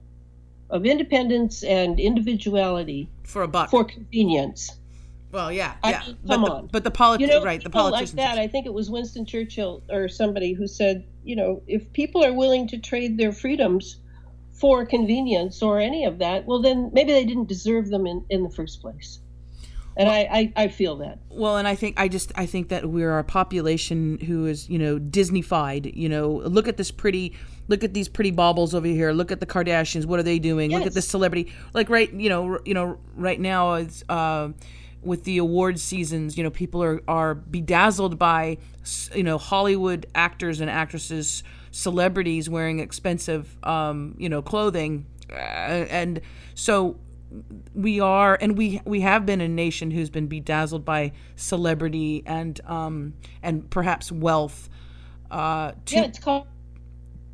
of 0.69 0.85
independence 0.85 1.63
and 1.63 1.99
individuality 1.99 3.09
for 3.23 3.43
a 3.43 3.47
buck 3.47 3.69
for 3.69 3.83
convenience. 3.83 4.77
Well, 5.31 5.51
yeah, 5.51 5.75
yeah. 5.83 6.01
Mean, 6.05 6.17
come 6.27 6.41
but 6.41 6.51
on. 6.51 6.61
The, 6.63 6.69
but 6.71 6.83
the 6.83 6.91
politics, 6.91 7.29
you 7.29 7.39
know, 7.39 7.45
right? 7.45 7.63
The 7.63 7.69
politicians. 7.69 8.15
like 8.15 8.35
that. 8.35 8.37
I 8.37 8.47
think 8.47 8.65
it 8.65 8.73
was 8.73 8.89
Winston 8.89 9.25
Churchill 9.25 9.81
or 9.89 10.09
somebody 10.09 10.51
who 10.51 10.67
said, 10.67 11.05
you 11.23 11.37
know, 11.37 11.61
if 11.67 11.91
people 11.93 12.23
are 12.25 12.33
willing 12.33 12.67
to 12.67 12.77
trade 12.77 13.17
their 13.17 13.31
freedoms 13.31 13.97
for 14.51 14.85
convenience 14.85 15.61
or 15.61 15.79
any 15.79 16.03
of 16.03 16.19
that, 16.19 16.45
well, 16.45 16.61
then 16.61 16.89
maybe 16.91 17.13
they 17.13 17.23
didn't 17.23 17.47
deserve 17.47 17.89
them 17.89 18.05
in, 18.05 18.25
in 18.29 18.43
the 18.43 18.49
first 18.49 18.81
place 18.81 19.19
and 19.97 20.09
I, 20.09 20.19
I, 20.31 20.53
I 20.63 20.67
feel 20.67 20.97
that. 20.97 21.19
Well 21.29 21.57
and 21.57 21.67
i 21.67 21.75
think 21.75 21.99
i 21.99 22.07
just 22.07 22.31
i 22.35 22.45
think 22.45 22.69
that 22.69 22.85
we're 22.89 23.17
a 23.17 23.23
population 23.23 24.19
who 24.19 24.45
is 24.45 24.69
you 24.69 24.77
know 24.77 24.99
disneyfied 24.99 25.95
you 25.95 26.09
know. 26.09 26.29
Look 26.29 26.67
at 26.67 26.77
this 26.77 26.91
pretty 26.91 27.35
look 27.67 27.83
at 27.83 27.93
these 27.93 28.09
pretty 28.09 28.31
baubles 28.31 28.73
over 28.75 28.87
here. 28.87 29.11
Look 29.11 29.31
at 29.31 29.39
the 29.39 29.45
kardashians. 29.45 30.05
What 30.05 30.19
are 30.19 30.23
they 30.23 30.39
doing? 30.39 30.71
Yes. 30.71 30.79
look 30.79 30.87
at 30.87 30.93
this 30.93 31.07
celebrity. 31.07 31.53
Like 31.73 31.89
right 31.89 32.11
you 32.13 32.29
know 32.29 32.59
you 32.65 32.73
know 32.73 32.97
right 33.15 33.39
now 33.39 33.73
it's 33.75 34.03
uh 34.09 34.49
with 35.01 35.23
the 35.23 35.37
award 35.39 35.79
seasons, 35.79 36.37
you 36.37 36.43
know, 36.43 36.49
people 36.49 36.83
are, 36.83 37.01
are 37.07 37.33
bedazzled 37.33 38.19
by, 38.19 38.57
you 39.13 39.23
know, 39.23 39.37
Hollywood 39.37 40.05
actors 40.13 40.61
and 40.61 40.69
actresses, 40.69 41.43
celebrities 41.71 42.49
wearing 42.49 42.79
expensive, 42.79 43.57
um, 43.65 44.15
you 44.17 44.29
know, 44.29 44.41
clothing. 44.41 45.05
Uh, 45.31 45.35
and 45.89 46.21
so 46.53 46.99
we 47.73 47.99
are 47.99 48.37
and 48.41 48.57
we 48.57 48.81
we 48.85 49.01
have 49.01 49.25
been 49.25 49.41
a 49.41 49.47
nation 49.47 49.91
who's 49.91 50.09
been 50.09 50.27
bedazzled 50.27 50.83
by 50.83 51.11
celebrity 51.35 52.23
and 52.25 52.59
um 52.65 53.13
and 53.41 53.69
perhaps 53.69 54.11
wealth 54.11 54.69
uh 55.29 55.71
to, 55.85 55.95
yeah 55.95 56.03
it's 56.03 56.19
called, 56.19 56.47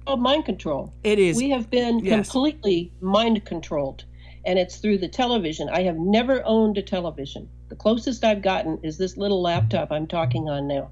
called 0.06 0.22
mind 0.22 0.46
control. 0.46 0.94
It 1.04 1.20
is. 1.20 1.38
We 1.38 1.50
have 1.50 1.70
been 1.70 2.00
yes. 2.00 2.30
completely 2.30 2.92
mind 3.02 3.44
controlled 3.46 4.06
and 4.46 4.58
it's 4.58 4.78
through 4.78 5.00
the 5.00 5.10
television. 5.10 5.68
I 5.70 5.84
have 5.84 5.98
never 5.98 6.42
owned 6.46 6.78
a 6.78 6.82
television. 6.82 7.50
The 7.70 7.76
closest 7.76 8.24
i've 8.24 8.42
gotten 8.42 8.80
is 8.84 8.98
this 8.98 9.18
little 9.18 9.42
laptop 9.42 9.92
i'm 9.92 10.08
talking 10.08 10.50
on 10.50 10.68
now. 10.68 10.92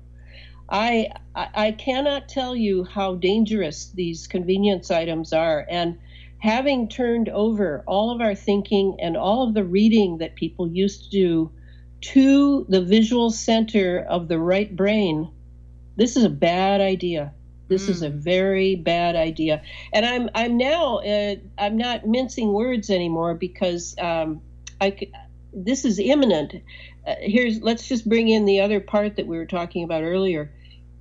I, 0.68 1.12
I, 1.36 1.50
I 1.54 1.72
cannot 1.74 2.28
tell 2.28 2.56
you 2.56 2.86
how 2.86 3.16
dangerous 3.16 3.92
these 3.94 4.26
convenience 4.26 4.90
items 4.90 5.32
are 5.32 5.66
and 5.70 6.00
having 6.40 6.88
turned 6.88 7.30
over 7.30 7.84
all 7.88 8.12
of 8.12 8.22
our 8.22 8.36
thinking 8.36 8.98
and 9.00 9.18
all 9.18 9.48
of 9.48 9.54
the 9.54 9.64
reading 9.64 10.20
that 10.20 10.36
people 10.36 10.68
used 10.68 11.06
to 11.06 11.10
do 11.10 11.52
to 12.02 12.66
the 12.70 12.82
visual 12.82 13.32
center 13.32 14.06
of 14.10 14.28
the 14.28 14.38
right 14.38 14.76
brain, 14.76 15.32
this 15.96 16.16
is 16.16 16.24
a 16.24 16.30
bad 16.30 16.82
idea. 16.82 17.34
This 17.68 17.88
mm. 17.88 17.90
is 17.90 18.02
a 18.04 18.10
hmm. 18.10 18.20
very 18.20 18.76
bad 18.76 19.16
idea, 19.16 19.64
and 19.92 20.06
I'm 20.06 20.30
I'm 20.36 20.56
now 20.58 20.98
uh, 21.00 21.36
I'm 21.58 21.78
not 21.78 22.06
mincing 22.06 22.54
words 22.54 22.92
anymore 22.92 23.34
because 23.34 23.96
um, 23.98 24.42
I 24.80 24.96
this 25.52 25.86
is 25.86 25.98
imminent. 25.98 26.54
Uh, 27.08 27.16
here's 27.20 27.62
let's 27.62 27.88
just 27.88 28.08
bring 28.08 28.30
in 28.30 28.46
the 28.46 28.62
other 28.62 28.80
part 28.80 29.16
that 29.16 29.26
we 29.26 29.38
were 29.38 29.48
talking 29.48 29.84
about 29.84 30.04
earlier. 30.04 30.52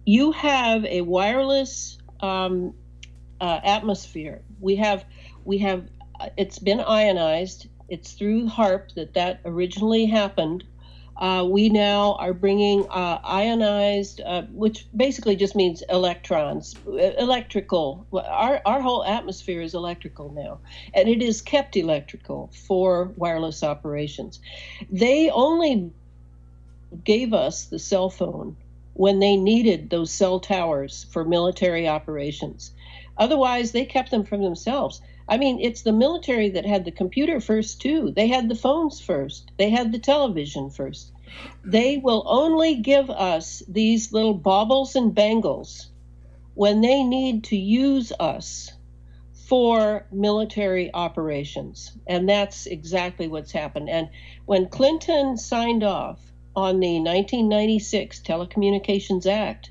You 0.07 0.33
have 0.33 0.85
a 0.87 1.03
wireless 1.03 1.99
um, 2.21 2.75
uh, 3.41 3.61
atmosphere. 3.63 4.43
We 4.61 4.77
have 4.77 5.05
we 5.45 5.59
have 5.59 5.89
it's 6.37 6.59
been 6.59 6.81
ionized. 6.81 7.69
It's 7.89 8.13
through 8.13 8.49
HAARP 8.49 8.95
that 8.95 9.15
that 9.15 9.41
originally 9.45 10.07
happened. 10.07 10.65
Uh, 11.17 11.47
we 11.49 11.69
now 11.69 12.15
are 12.15 12.33
bringing 12.33 12.85
uh, 12.89 13.21
ionized, 13.23 14.21
uh, 14.21 14.43
which 14.51 14.87
basically 14.97 15.37
just 15.37 15.55
means 15.55 15.83
electrons, 15.89 16.75
electrical. 16.87 18.05
Our, 18.13 18.61
our 18.67 18.81
whole 18.81 19.05
atmosphere 19.05 19.63
is 19.63 19.75
electrical 19.75 20.33
now, 20.33 20.59
and 20.93 21.09
it 21.09 21.23
is 21.23 21.41
kept 21.41 21.77
electrical 21.77 22.51
for 22.67 23.13
wireless 23.17 23.63
operations. 23.63 24.41
They 24.91 25.31
only 25.31 25.93
gave 27.05 27.33
us 27.33 27.67
the 27.67 27.79
cell 27.79 28.11
phone 28.11 28.57
when 28.95 29.21
they 29.21 29.37
needed 29.37 29.91
those 29.91 30.11
cell 30.11 30.41
towers 30.41 31.07
for 31.11 31.25
military 31.25 31.87
operations. 31.87 32.73
Otherwise, 33.19 33.71
they 33.71 33.85
kept 33.85 34.11
them 34.11 34.25
for 34.25 34.37
themselves. 34.37 35.01
I 35.29 35.39
mean, 35.39 35.59
it's 35.61 35.83
the 35.83 35.93
military 35.93 36.51
that 36.51 36.67
had 36.67 36.85
the 36.85 36.91
computer 36.91 37.41
first, 37.41 37.81
too. 37.81 38.13
They 38.15 38.29
had 38.29 38.49
the 38.49 38.55
phones 38.55 39.01
first, 39.01 39.51
they 39.57 39.71
had 39.71 39.93
the 39.93 39.99
television 39.99 40.71
first. 40.71 41.13
They 41.65 41.97
will 41.97 42.23
only 42.27 42.77
give 42.77 43.11
us 43.11 43.63
these 43.67 44.13
little 44.13 44.35
baubles 44.35 44.95
and 44.95 45.15
bangles 45.15 45.89
when 46.55 46.81
they 46.81 47.03
need 47.03 47.45
to 47.45 47.57
use 47.57 48.13
us 48.21 48.71
for 49.49 50.07
military 50.13 50.93
operations. 50.95 51.93
And 52.07 52.29
that's 52.29 52.67
exactly 52.67 53.29
what's 53.29 53.53
happened. 53.53 53.91
And 53.91 54.09
when 54.47 54.69
Clinton 54.69 55.37
signed 55.37 55.83
off 55.83 56.21
on 56.55 56.81
the 56.81 57.01
1996 57.01 58.21
Telecommunications 58.21 59.27
Act, 59.27 59.71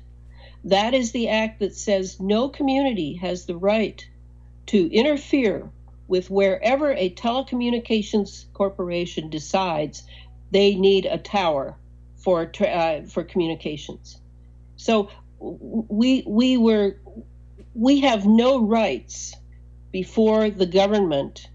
that 0.64 0.94
is 0.94 1.12
the 1.12 1.28
act 1.28 1.60
that 1.60 1.74
says 1.74 2.20
no 2.20 2.48
community 2.48 3.14
has 3.14 3.46
the 3.46 3.56
right 3.56 4.06
to 4.66 4.90
interfere 4.92 5.70
with 6.08 6.30
wherever 6.30 6.92
a 6.92 7.10
telecommunications 7.10 8.52
corporation 8.52 9.30
decides 9.30 10.02
they 10.50 10.74
need 10.74 11.06
a 11.06 11.18
tower 11.18 11.76
for 12.16 12.50
uh, 12.60 13.02
for 13.02 13.24
communications. 13.24 14.18
So 14.76 15.10
we 15.40 16.24
we 16.26 16.56
were 16.56 16.96
we 17.74 18.00
have 18.00 18.26
no 18.26 18.60
rights 18.60 19.34
before 19.92 20.50
the 20.50 20.66
government 20.66 21.48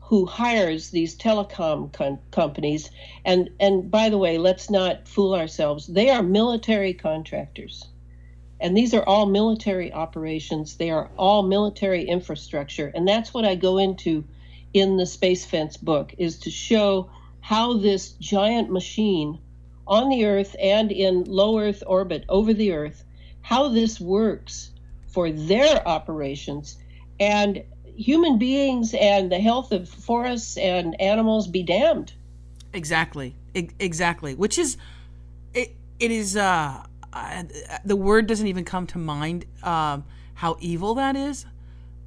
who 0.00 0.26
hires 0.26 0.90
these 0.90 1.16
telecom 1.16 1.92
com- 1.92 2.18
companies. 2.30 2.90
And 3.24 3.50
and 3.58 3.90
by 3.90 4.10
the 4.10 4.18
way 4.18 4.38
let's 4.38 4.70
not 4.70 5.08
fool 5.08 5.34
ourselves. 5.34 5.86
They 5.86 6.10
are 6.10 6.22
military 6.22 6.94
contractors 6.94 7.88
and 8.64 8.74
these 8.74 8.94
are 8.94 9.02
all 9.02 9.26
military 9.26 9.92
operations, 9.92 10.78
they 10.78 10.88
are 10.88 11.10
all 11.18 11.42
military 11.42 12.08
infrastructure. 12.08 12.90
And 12.94 13.06
that's 13.06 13.34
what 13.34 13.44
I 13.44 13.56
go 13.56 13.76
into 13.76 14.24
in 14.72 14.96
the 14.96 15.04
Space 15.04 15.44
Fence 15.44 15.76
book 15.76 16.14
is 16.16 16.38
to 16.38 16.50
show 16.50 17.10
how 17.42 17.74
this 17.74 18.12
giant 18.12 18.70
machine 18.70 19.38
on 19.86 20.08
the 20.08 20.24
Earth 20.24 20.56
and 20.58 20.90
in 20.90 21.24
low 21.24 21.58
Earth 21.58 21.82
orbit 21.86 22.24
over 22.30 22.54
the 22.54 22.72
Earth, 22.72 23.04
how 23.42 23.68
this 23.68 24.00
works 24.00 24.70
for 25.08 25.30
their 25.30 25.86
operations. 25.86 26.78
And 27.20 27.62
human 27.94 28.38
beings 28.38 28.94
and 28.94 29.30
the 29.30 29.40
health 29.40 29.72
of 29.72 29.90
forests 29.90 30.56
and 30.56 30.98
animals 30.98 31.48
be 31.48 31.62
damned. 31.62 32.14
Exactly. 32.72 33.36
exactly. 33.54 34.34
Which 34.34 34.56
is, 34.56 34.78
it, 35.52 35.76
it 36.00 36.10
is, 36.10 36.34
uh, 36.34 36.82
the 37.84 37.96
word 37.96 38.26
doesn't 38.26 38.46
even 38.46 38.64
come 38.64 38.86
to 38.88 38.98
mind 38.98 39.46
um, 39.62 40.04
how 40.34 40.56
evil 40.60 40.94
that 40.94 41.16
is. 41.16 41.46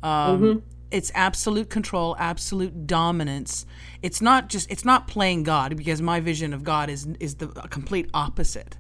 Um, 0.04 0.42
mm-hmm. 0.42 0.60
It's 0.90 1.12
absolute 1.16 1.70
control, 1.70 2.16
absolute 2.18 2.88
dominance. 2.88 3.66
It's 4.02 4.22
not 4.22 4.48
just 4.48 4.72
it's 4.72 4.86
not 4.86 5.08
playing 5.08 5.44
God 5.44 5.76
because 5.76 6.02
my 6.02 6.20
vision 6.20 6.54
of 6.54 6.64
God 6.64 6.90
is 6.90 7.08
is 7.20 7.36
the 7.36 7.48
complete 7.48 8.10
opposite 8.14 8.78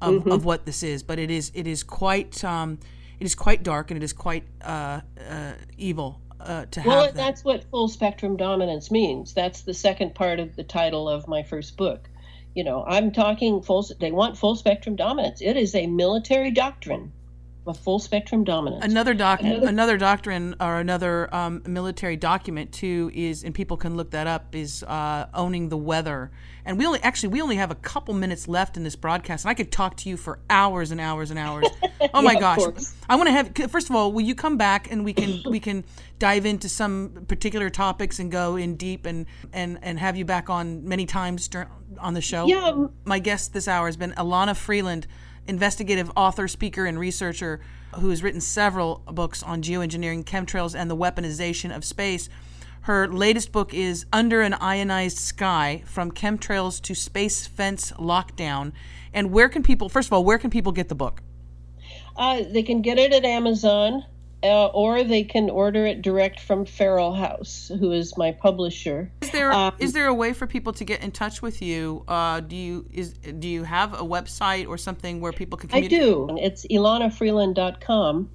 of, 0.00 0.14
mm-hmm. 0.14 0.30
of 0.32 0.44
what 0.44 0.66
this 0.66 0.82
is. 0.82 1.02
But 1.02 1.18
it 1.18 1.30
is 1.30 1.50
it 1.54 1.66
is 1.66 1.82
quite 1.82 2.44
um, 2.44 2.78
it 3.18 3.24
is 3.24 3.34
quite 3.34 3.62
dark 3.62 3.90
and 3.90 4.00
it 4.00 4.04
is 4.04 4.12
quite 4.12 4.44
uh, 4.62 5.00
uh, 5.28 5.52
evil 5.76 6.20
uh, 6.40 6.66
to 6.66 6.82
well, 6.86 7.04
have 7.04 7.14
that. 7.14 7.16
that's 7.16 7.44
what 7.44 7.64
full 7.70 7.88
spectrum 7.88 8.36
dominance 8.36 8.90
means. 8.90 9.34
That's 9.34 9.62
the 9.62 9.74
second 9.74 10.14
part 10.14 10.38
of 10.38 10.54
the 10.54 10.64
title 10.64 11.08
of 11.08 11.26
my 11.26 11.42
first 11.42 11.76
book. 11.76 12.08
You 12.58 12.64
know, 12.64 12.84
I'm 12.84 13.12
talking 13.12 13.62
full. 13.62 13.86
They 14.00 14.10
want 14.10 14.36
full 14.36 14.56
spectrum 14.56 14.96
dominance. 14.96 15.40
It 15.40 15.56
is 15.56 15.76
a 15.76 15.86
military 15.86 16.50
doctrine 16.50 17.12
a 17.68 17.74
full 17.74 17.98
spectrum 17.98 18.44
dominance. 18.44 18.84
Another 18.84 19.14
doc, 19.14 19.40
another 19.42 19.96
doctrine 19.96 20.54
or 20.60 20.78
another 20.78 21.32
um, 21.34 21.62
military 21.66 22.16
document 22.16 22.72
too 22.72 23.10
is, 23.14 23.44
and 23.44 23.54
people 23.54 23.76
can 23.76 23.96
look 23.96 24.10
that 24.12 24.26
up, 24.26 24.54
is 24.54 24.82
uh, 24.84 25.26
owning 25.34 25.68
the 25.68 25.76
weather. 25.76 26.30
And 26.64 26.76
we 26.78 26.84
only 26.84 27.00
actually 27.02 27.30
we 27.30 27.40
only 27.40 27.56
have 27.56 27.70
a 27.70 27.74
couple 27.76 28.12
minutes 28.12 28.46
left 28.46 28.76
in 28.76 28.84
this 28.84 28.94
broadcast, 28.96 29.44
and 29.44 29.50
I 29.50 29.54
could 29.54 29.72
talk 29.72 29.96
to 29.98 30.08
you 30.10 30.16
for 30.18 30.38
hours 30.50 30.90
and 30.90 31.00
hours 31.00 31.30
and 31.30 31.38
hours. 31.38 31.66
Oh 32.14 32.22
my 32.22 32.34
Yeah, 32.34 32.40
gosh! 32.40 32.58
course. 32.58 32.94
I 33.08 33.16
want 33.16 33.26
to 33.26 33.32
have. 33.32 33.70
First 33.72 33.90
of 33.90 33.96
all, 33.96 34.12
will 34.12 34.22
you 34.22 34.36
come 34.36 34.56
back 34.56 34.88
and 34.90 35.04
we 35.04 35.12
can 35.12 35.42
we 35.50 35.58
can 35.58 35.84
dive 36.20 36.46
into 36.46 36.68
some 36.68 37.24
particular 37.26 37.70
topics 37.70 38.20
and 38.20 38.30
go 38.30 38.54
in 38.54 38.76
deep 38.76 39.04
and 39.04 39.26
and 39.52 39.80
and 39.82 39.98
have 39.98 40.16
you 40.16 40.24
back 40.24 40.48
on 40.48 40.86
many 40.86 41.06
times 41.06 41.50
on 41.98 42.14
the 42.14 42.20
show. 42.20 42.46
Yeah. 42.46 42.86
My 43.04 43.18
guest 43.18 43.52
this 43.52 43.66
hour 43.66 43.86
has 43.86 43.96
been 43.96 44.12
Elana 44.12 44.54
Freeland, 44.56 45.08
investigative 45.48 46.12
author, 46.14 46.46
speaker, 46.46 46.86
and 46.86 46.98
researcher 46.98 47.60
who 47.96 48.10
has 48.10 48.22
written 48.22 48.40
several 48.40 49.02
books 49.06 49.42
on 49.42 49.62
geoengineering, 49.62 50.24
chemtrails, 50.24 50.78
and 50.78 50.90
the 50.90 50.96
weaponization 50.96 51.74
of 51.74 51.84
space. 51.84 52.28
Her 52.82 53.08
latest 53.08 53.50
book 53.50 53.74
is 53.74 54.06
Under 54.12 54.40
an 54.40 54.54
Ionized 54.54 55.18
Sky 55.18 55.82
From 55.86 56.12
Chemtrails 56.12 56.80
to 56.82 56.94
Space 56.94 57.46
Fence 57.46 57.92
Lockdown. 57.92 58.72
And 59.12 59.32
where 59.32 59.48
can 59.48 59.62
people, 59.62 59.88
first 59.88 60.08
of 60.08 60.12
all, 60.12 60.24
where 60.24 60.38
can 60.38 60.50
people 60.50 60.72
get 60.72 60.88
the 60.88 60.94
book? 60.94 61.22
Uh, 62.16 62.42
they 62.50 62.62
can 62.62 62.82
get 62.82 62.98
it 62.98 63.12
at 63.12 63.24
Amazon, 63.24 64.04
uh, 64.42 64.66
or 64.66 65.02
they 65.02 65.24
can 65.24 65.50
order 65.50 65.84
it 65.86 66.00
direct 66.02 66.38
from 66.40 66.64
Feral 66.64 67.12
House, 67.14 67.70
who 67.80 67.90
is 67.92 68.16
my 68.16 68.30
publisher. 68.32 69.10
Is 69.20 69.30
there 69.30 69.52
Um, 69.52 69.74
is 69.78 69.92
there 69.92 70.06
a 70.06 70.14
way 70.14 70.32
for 70.32 70.46
people 70.46 70.72
to 70.74 70.84
get 70.84 71.02
in 71.02 71.10
touch 71.10 71.42
with 71.42 71.60
you? 71.60 72.04
Uh, 72.06 72.40
do 72.40 72.54
you 72.56 72.86
is 72.92 73.14
do 73.14 73.48
you 73.48 73.64
have 73.64 73.94
a 73.94 74.04
website 74.04 74.68
or 74.68 74.78
something 74.78 75.20
where 75.20 75.32
people 75.32 75.58
can 75.58 75.70
I 75.70 75.82
communicate? 75.82 76.00
do. 76.00 76.38
It's 76.40 76.66
elanafreeland.com. 76.66 78.30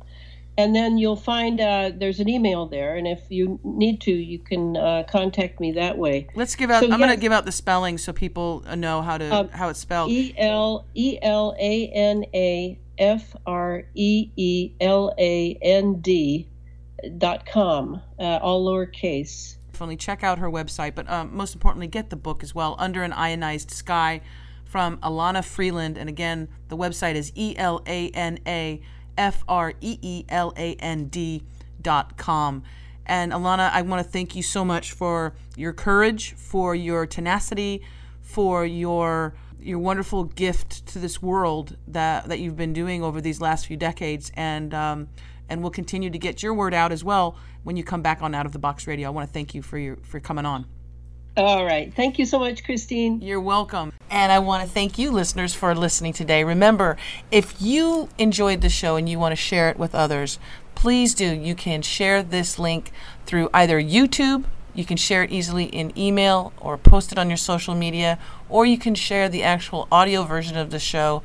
And 0.56 0.76
then 0.76 1.00
you'll 1.00 1.16
find 1.16 1.60
uh, 1.60 1.92
there's 1.96 2.20
an 2.20 2.30
email 2.30 2.68
there, 2.68 2.96
and 2.96 3.08
if 3.08 3.22
you 3.30 3.60
need 3.64 4.02
to, 4.02 4.12
you 4.12 4.38
can 4.38 4.78
uh, 4.78 5.02
contact 5.10 5.60
me 5.60 5.72
that 5.72 5.98
way. 5.98 6.28
Let's 6.36 6.54
give 6.54 6.70
out. 6.70 6.84
So, 6.84 6.92
I'm 6.92 7.00
going 7.00 7.10
to 7.10 7.18
give 7.18 7.32
out 7.32 7.46
the 7.46 7.52
spelling 7.52 7.98
so 7.98 8.14
people 8.14 8.64
know 8.78 9.02
how 9.02 9.18
to 9.18 9.34
Um, 9.36 9.50
how 9.50 9.70
it's 9.70 9.80
spelled. 9.80 10.12
E 10.12 10.32
L 10.38 10.86
E 10.94 11.18
L 11.24 11.56
A 11.60 11.88
N 11.88 12.26
A 12.36 12.78
F 12.98 13.36
R 13.46 13.84
E 13.96 14.30
E 14.36 14.72
L 14.80 15.14
A 15.18 15.58
N 15.62 16.02
D 16.02 16.50
dot 17.18 17.46
com, 17.46 18.02
uh, 18.20 18.40
all 18.42 18.66
lowercase. 18.66 19.58
Definitely 19.72 19.98
check 19.98 20.24
out 20.24 20.40
her 20.40 20.50
website, 20.50 20.96
but 20.96 21.10
um, 21.10 21.36
most 21.36 21.54
importantly, 21.54 21.88
get 21.88 22.10
the 22.10 22.16
book 22.16 22.44
as 22.44 22.54
well. 22.54 22.76
Under 22.78 23.04
an 23.04 23.12
ionized 23.12 23.72
sky, 23.72 24.22
from 24.74 24.98
Elana 25.04 25.44
Freeland, 25.44 26.00
and 26.00 26.10
again, 26.10 26.48
the 26.70 26.76
website 26.76 27.14
is 27.14 27.32
e 27.36 27.54
l 27.58 27.84
a 27.86 28.10
n 28.10 28.40
a 28.48 28.82
f 29.16 29.44
r 29.48 29.72
e 29.82 30.00
e 30.02 30.26
l 30.30 30.52
a 30.58 30.74
n 30.80 31.06
d 31.10 31.44
dot 31.80 32.18
com. 32.18 32.64
And 33.06 33.32
Elana, 33.32 33.70
I 33.72 33.84
want 33.84 34.04
to 34.04 34.10
thank 34.10 34.36
you 34.36 34.42
so 34.42 34.66
much 34.66 34.92
for 34.92 35.36
your 35.56 35.74
courage, 35.74 36.34
for 36.34 36.74
your 36.74 37.06
tenacity, 37.06 37.84
for 38.20 38.66
your 38.66 39.36
your 39.66 39.80
wonderful 39.80 40.26
gift 40.26 40.86
to 40.88 41.00
this 41.00 41.22
world 41.22 41.78
that 41.88 42.28
that 42.28 42.40
you've 42.40 42.58
been 42.58 42.74
doing 42.74 43.04
over 43.04 43.22
these 43.22 43.42
last 43.42 43.68
few 43.68 43.78
decades, 43.78 44.32
and 44.36 44.74
um, 44.74 45.08
and 45.50 45.62
we'll 45.62 45.72
continue 45.72 46.10
to 46.10 46.18
get 46.18 46.44
your 46.44 46.54
word 46.54 46.74
out 46.74 46.92
as 46.92 47.04
well 47.04 47.38
when 47.64 47.78
you 47.78 47.84
come 47.84 48.02
back 48.02 48.22
on 48.22 48.36
Out 48.36 48.46
of 48.46 48.54
the 48.54 48.60
Box 48.60 48.88
Radio. 48.88 49.08
I 49.08 49.12
want 49.12 49.28
to 49.28 49.34
thank 49.34 49.54
you 49.56 49.62
for 49.62 49.78
your 49.78 49.98
for 49.98 50.20
coming 50.20 50.46
on. 50.46 50.66
All 51.36 51.66
right. 51.66 51.92
Thank 51.92 52.20
you 52.20 52.28
so 52.28 52.38
much, 52.38 52.64
Christine. 52.64 53.20
You're 53.22 53.42
welcome. 53.42 53.92
And 54.12 54.32
I 54.32 54.38
want 54.38 54.64
to 54.64 54.70
thank 54.70 55.00
you, 55.00 55.10
listeners, 55.10 55.56
for 55.56 55.74
listening 55.74 56.14
today. 56.14 56.44
Remember, 56.44 56.96
if 57.32 57.60
you 57.60 58.08
enjoyed 58.20 58.62
the 58.62 58.70
show 58.70 58.98
and 58.98 59.10
you 59.10 59.18
want 59.18 59.32
to 59.32 59.36
share 59.36 59.70
it 59.70 59.80
with 59.80 59.96
others, 59.96 60.38
please 60.76 61.16
do. 61.16 61.26
You 61.26 61.56
can 61.56 61.82
share 61.82 62.22
this 62.22 62.60
link 62.60 62.92
through 63.26 63.50
either 63.52 63.82
YouTube, 63.82 64.44
you 64.74 64.86
can 64.86 64.98
share 64.98 65.24
it 65.24 65.32
easily 65.32 65.66
in 65.66 65.96
email 65.98 66.54
or 66.60 66.78
post 66.78 67.12
it 67.12 67.18
on 67.18 67.30
your 67.30 67.38
social 67.38 67.74
media, 67.76 68.18
or 68.50 68.66
you 68.66 68.78
can 68.78 68.96
share 68.96 69.30
the 69.30 69.44
actual 69.44 69.88
audio 69.92 70.24
version 70.24 70.58
of 70.58 70.72
the 70.72 70.80
show 70.80 71.22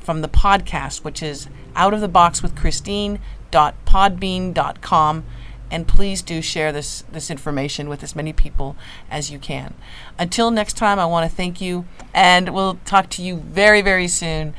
from 0.00 0.22
the 0.22 0.28
podcast, 0.28 1.04
which 1.04 1.22
is 1.22 1.48
out 1.76 1.94
of 1.94 2.00
the 2.00 2.08
box 2.08 2.42
with 2.42 2.56
Christine.podbean.com. 2.56 5.24
And 5.72 5.86
please 5.86 6.20
do 6.20 6.42
share 6.42 6.72
this, 6.72 7.04
this 7.12 7.30
information 7.30 7.88
with 7.88 8.02
as 8.02 8.16
many 8.16 8.32
people 8.32 8.74
as 9.08 9.30
you 9.30 9.38
can. 9.38 9.74
Until 10.18 10.50
next 10.50 10.76
time, 10.76 10.98
I 10.98 11.06
want 11.06 11.30
to 11.30 11.36
thank 11.36 11.60
you, 11.60 11.84
and 12.12 12.52
we'll 12.52 12.80
talk 12.84 13.08
to 13.10 13.22
you 13.22 13.36
very, 13.36 13.80
very 13.80 14.08
soon. 14.08 14.54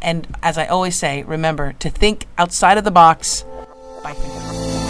And 0.00 0.26
as 0.42 0.56
I 0.56 0.64
always 0.66 0.96
say, 0.96 1.24
remember 1.24 1.74
to 1.74 1.90
think 1.90 2.24
outside 2.38 2.78
of 2.78 2.84
the 2.84 2.90
box 2.90 3.44
by 4.02 4.14
thinking. 4.14 4.85